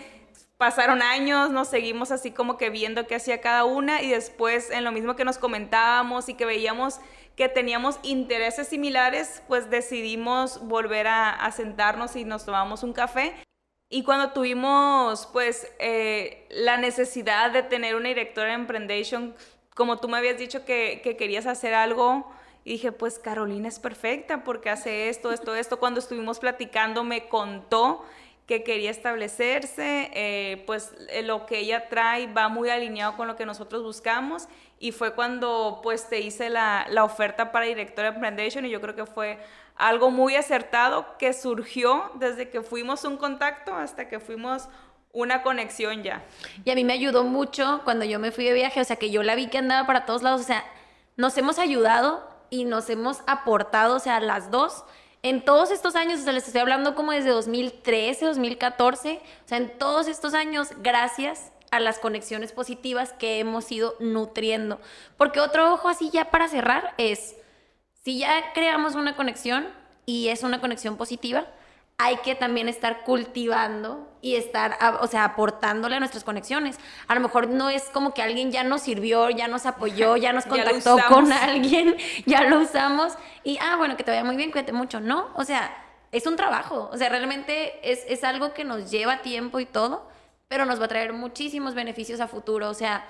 pasaron 0.62 1.02
años, 1.02 1.50
nos 1.50 1.66
seguimos 1.66 2.12
así 2.12 2.30
como 2.30 2.56
que 2.56 2.70
viendo 2.70 3.08
qué 3.08 3.16
hacía 3.16 3.40
cada 3.40 3.64
una 3.64 4.00
y 4.00 4.10
después 4.10 4.70
en 4.70 4.84
lo 4.84 4.92
mismo 4.92 5.16
que 5.16 5.24
nos 5.24 5.36
comentábamos 5.36 6.28
y 6.28 6.34
que 6.34 6.44
veíamos 6.44 7.00
que 7.34 7.48
teníamos 7.48 7.98
intereses 8.04 8.68
similares, 8.68 9.42
pues 9.48 9.70
decidimos 9.70 10.64
volver 10.68 11.08
a, 11.08 11.50
sentarnos 11.50 12.14
y 12.14 12.24
nos 12.24 12.44
tomamos 12.44 12.84
un 12.84 12.92
café. 12.92 13.34
Y 13.90 14.04
cuando 14.04 14.30
tuvimos 14.30 15.28
pues 15.32 15.66
eh, 15.80 16.46
la 16.50 16.76
necesidad 16.76 17.50
de 17.50 17.64
tener 17.64 17.96
una 17.96 18.10
directora 18.10 18.50
de 18.50 18.54
Emprendation, 18.54 19.34
como 19.74 19.98
tú 19.98 20.06
me 20.06 20.18
habías 20.18 20.38
dicho 20.38 20.64
que, 20.64 21.00
que 21.02 21.16
querías 21.16 21.46
hacer 21.46 21.74
algo, 21.74 22.30
dije, 22.64 22.92
pues 22.92 23.18
Carolina 23.18 23.66
es 23.66 23.80
perfecta 23.80 24.44
porque 24.44 24.70
hace 24.70 25.08
esto, 25.08 25.32
esto, 25.32 25.56
esto. 25.56 25.80
Cuando 25.80 25.98
estuvimos 25.98 26.38
platicando 26.38 27.02
me 27.02 27.26
contó 27.26 28.04
que 28.52 28.64
quería 28.64 28.90
establecerse, 28.90 30.10
eh, 30.12 30.62
pues 30.66 30.92
eh, 31.08 31.22
lo 31.22 31.46
que 31.46 31.60
ella 31.60 31.88
trae 31.88 32.30
va 32.30 32.50
muy 32.50 32.68
alineado 32.68 33.16
con 33.16 33.26
lo 33.26 33.34
que 33.34 33.46
nosotros 33.46 33.82
buscamos 33.82 34.46
y 34.78 34.92
fue 34.92 35.14
cuando 35.14 35.80
pues 35.82 36.10
te 36.10 36.20
hice 36.20 36.50
la, 36.50 36.86
la 36.90 37.02
oferta 37.04 37.50
para 37.50 37.64
directora 37.64 38.10
de 38.10 38.16
Emprendation 38.16 38.66
y 38.66 38.68
yo 38.68 38.82
creo 38.82 38.94
que 38.94 39.06
fue 39.06 39.38
algo 39.74 40.10
muy 40.10 40.36
acertado 40.36 41.16
que 41.16 41.32
surgió 41.32 42.10
desde 42.16 42.50
que 42.50 42.60
fuimos 42.60 43.04
un 43.04 43.16
contacto 43.16 43.74
hasta 43.74 44.06
que 44.10 44.20
fuimos 44.20 44.68
una 45.14 45.42
conexión 45.42 46.02
ya. 46.02 46.22
Y 46.62 46.70
a 46.70 46.74
mí 46.74 46.84
me 46.84 46.92
ayudó 46.92 47.24
mucho 47.24 47.80
cuando 47.84 48.04
yo 48.04 48.18
me 48.18 48.32
fui 48.32 48.44
de 48.44 48.52
viaje, 48.52 48.82
o 48.82 48.84
sea 48.84 48.96
que 48.96 49.10
yo 49.10 49.22
la 49.22 49.34
vi 49.34 49.46
que 49.46 49.56
andaba 49.56 49.86
para 49.86 50.04
todos 50.04 50.22
lados, 50.22 50.42
o 50.42 50.44
sea, 50.44 50.62
nos 51.16 51.38
hemos 51.38 51.58
ayudado 51.58 52.28
y 52.50 52.66
nos 52.66 52.90
hemos 52.90 53.22
aportado, 53.26 53.96
o 53.96 53.98
sea, 53.98 54.20
las 54.20 54.50
dos 54.50 54.84
en 55.22 55.44
todos 55.44 55.70
estos 55.70 55.94
años, 55.94 56.20
o 56.20 56.24
sea, 56.24 56.32
les 56.32 56.46
estoy 56.46 56.60
hablando 56.60 56.94
como 56.94 57.12
desde 57.12 57.30
2013, 57.30 58.26
2014, 58.26 59.20
o 59.44 59.48
sea, 59.48 59.58
en 59.58 59.78
todos 59.78 60.08
estos 60.08 60.34
años, 60.34 60.70
gracias 60.82 61.52
a 61.70 61.80
las 61.80 61.98
conexiones 61.98 62.52
positivas 62.52 63.12
que 63.14 63.38
hemos 63.38 63.70
ido 63.70 63.94
nutriendo. 64.00 64.80
Porque 65.16 65.40
otro 65.40 65.72
ojo 65.72 65.88
así 65.88 66.10
ya 66.10 66.30
para 66.30 66.48
cerrar 66.48 66.94
es, 66.98 67.36
si 68.04 68.18
ya 68.18 68.52
creamos 68.52 68.94
una 68.94 69.16
conexión 69.16 69.68
y 70.04 70.28
es 70.28 70.42
una 70.42 70.60
conexión 70.60 70.96
positiva, 70.96 71.46
hay 71.98 72.16
que 72.18 72.34
también 72.34 72.68
estar 72.68 73.04
cultivando 73.04 74.08
y 74.20 74.36
estar, 74.36 74.78
o 75.00 75.06
sea, 75.06 75.24
aportándole 75.24 75.96
a 75.96 75.98
nuestras 75.98 76.24
conexiones. 76.24 76.78
A 77.08 77.14
lo 77.14 77.20
mejor 77.20 77.48
no 77.48 77.70
es 77.70 77.84
como 77.84 78.14
que 78.14 78.22
alguien 78.22 78.50
ya 78.50 78.64
nos 78.64 78.82
sirvió, 78.82 79.30
ya 79.30 79.48
nos 79.48 79.66
apoyó, 79.66 80.16
ya 80.16 80.32
nos 80.32 80.46
contactó 80.46 80.96
con 81.08 81.32
alguien, 81.32 81.96
ya 82.26 82.42
lo 82.42 82.60
usamos 82.60 83.14
y, 83.44 83.58
ah, 83.60 83.76
bueno, 83.76 83.96
que 83.96 84.04
te 84.04 84.10
vaya 84.10 84.24
muy 84.24 84.36
bien, 84.36 84.50
cuídate 84.50 84.72
mucho, 84.72 85.00
¿no? 85.00 85.30
O 85.34 85.44
sea, 85.44 85.76
es 86.12 86.26
un 86.26 86.36
trabajo, 86.36 86.90
o 86.92 86.96
sea, 86.96 87.08
realmente 87.08 87.90
es, 87.90 88.04
es 88.06 88.22
algo 88.22 88.52
que 88.52 88.64
nos 88.64 88.90
lleva 88.90 89.22
tiempo 89.22 89.60
y 89.60 89.66
todo, 89.66 90.08
pero 90.48 90.66
nos 90.66 90.80
va 90.80 90.84
a 90.84 90.88
traer 90.88 91.12
muchísimos 91.12 91.74
beneficios 91.74 92.20
a 92.20 92.28
futuro, 92.28 92.68
o 92.68 92.74
sea, 92.74 93.06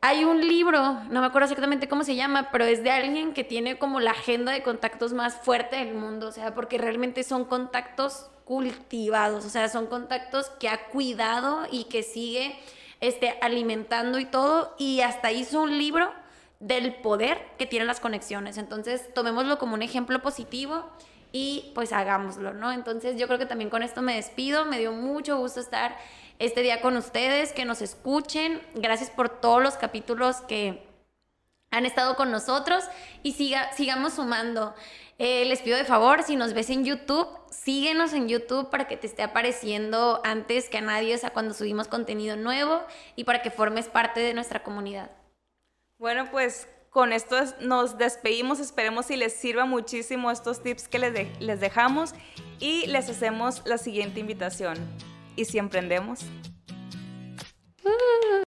hay 0.00 0.24
un 0.24 0.46
libro, 0.46 0.94
no 1.10 1.20
me 1.20 1.26
acuerdo 1.26 1.46
exactamente 1.46 1.88
cómo 1.88 2.04
se 2.04 2.14
llama, 2.14 2.50
pero 2.52 2.64
es 2.64 2.84
de 2.84 2.90
alguien 2.90 3.34
que 3.34 3.42
tiene 3.42 3.78
como 3.78 3.98
la 3.98 4.12
agenda 4.12 4.52
de 4.52 4.62
contactos 4.62 5.12
más 5.12 5.34
fuerte 5.36 5.76
del 5.76 5.94
mundo, 5.94 6.28
o 6.28 6.32
sea, 6.32 6.54
porque 6.54 6.78
realmente 6.78 7.24
son 7.24 7.44
contactos 7.44 8.30
cultivados, 8.44 9.44
o 9.44 9.50
sea, 9.50 9.68
son 9.68 9.86
contactos 9.86 10.50
que 10.60 10.68
ha 10.68 10.88
cuidado 10.88 11.66
y 11.70 11.84
que 11.84 12.02
sigue 12.02 12.56
este, 13.00 13.36
alimentando 13.42 14.18
y 14.18 14.24
todo, 14.24 14.74
y 14.78 15.00
hasta 15.00 15.32
hizo 15.32 15.60
un 15.60 15.76
libro 15.76 16.12
del 16.60 16.94
poder 16.94 17.38
que 17.58 17.66
tienen 17.66 17.86
las 17.86 18.00
conexiones. 18.00 18.56
Entonces, 18.56 19.12
tomémoslo 19.14 19.58
como 19.58 19.74
un 19.74 19.82
ejemplo 19.82 20.20
positivo 20.22 20.88
y 21.30 21.70
pues 21.74 21.92
hagámoslo, 21.92 22.54
¿no? 22.54 22.72
Entonces, 22.72 23.18
yo 23.18 23.26
creo 23.26 23.38
que 23.38 23.46
también 23.46 23.70
con 23.70 23.82
esto 23.82 24.00
me 24.02 24.14
despido, 24.14 24.64
me 24.64 24.78
dio 24.78 24.92
mucho 24.92 25.38
gusto 25.38 25.60
estar 25.60 25.96
este 26.38 26.62
día 26.62 26.80
con 26.80 26.96
ustedes, 26.96 27.52
que 27.52 27.64
nos 27.64 27.82
escuchen. 27.82 28.62
Gracias 28.74 29.10
por 29.10 29.28
todos 29.28 29.62
los 29.62 29.74
capítulos 29.74 30.36
que 30.42 30.86
han 31.70 31.84
estado 31.84 32.16
con 32.16 32.30
nosotros 32.30 32.84
y 33.22 33.32
siga, 33.32 33.72
sigamos 33.72 34.14
sumando. 34.14 34.74
Eh, 35.18 35.44
les 35.46 35.60
pido 35.62 35.76
de 35.76 35.84
favor, 35.84 36.22
si 36.22 36.36
nos 36.36 36.54
ves 36.54 36.70
en 36.70 36.84
YouTube, 36.84 37.26
síguenos 37.50 38.12
en 38.12 38.28
YouTube 38.28 38.70
para 38.70 38.86
que 38.86 38.96
te 38.96 39.08
esté 39.08 39.22
apareciendo 39.22 40.20
antes 40.24 40.68
que 40.68 40.78
a 40.78 40.80
nadie, 40.80 41.14
o 41.14 41.18
sea, 41.18 41.30
cuando 41.30 41.54
subimos 41.54 41.88
contenido 41.88 42.36
nuevo 42.36 42.80
y 43.16 43.24
para 43.24 43.42
que 43.42 43.50
formes 43.50 43.88
parte 43.88 44.20
de 44.20 44.32
nuestra 44.32 44.62
comunidad. 44.62 45.10
Bueno, 45.98 46.30
pues 46.30 46.68
con 46.90 47.12
esto 47.12 47.36
nos 47.60 47.98
despedimos. 47.98 48.60
Esperemos 48.60 49.06
si 49.06 49.16
les 49.16 49.32
sirva 49.32 49.64
muchísimo 49.64 50.30
estos 50.30 50.62
tips 50.62 50.86
que 50.86 51.00
les, 51.00 51.40
les 51.40 51.60
dejamos 51.60 52.14
y 52.60 52.86
les 52.86 53.10
hacemos 53.10 53.62
la 53.66 53.76
siguiente 53.76 54.20
invitación 54.20 54.78
y 55.38 55.44
si 55.44 55.58
emprendemos. 55.58 56.24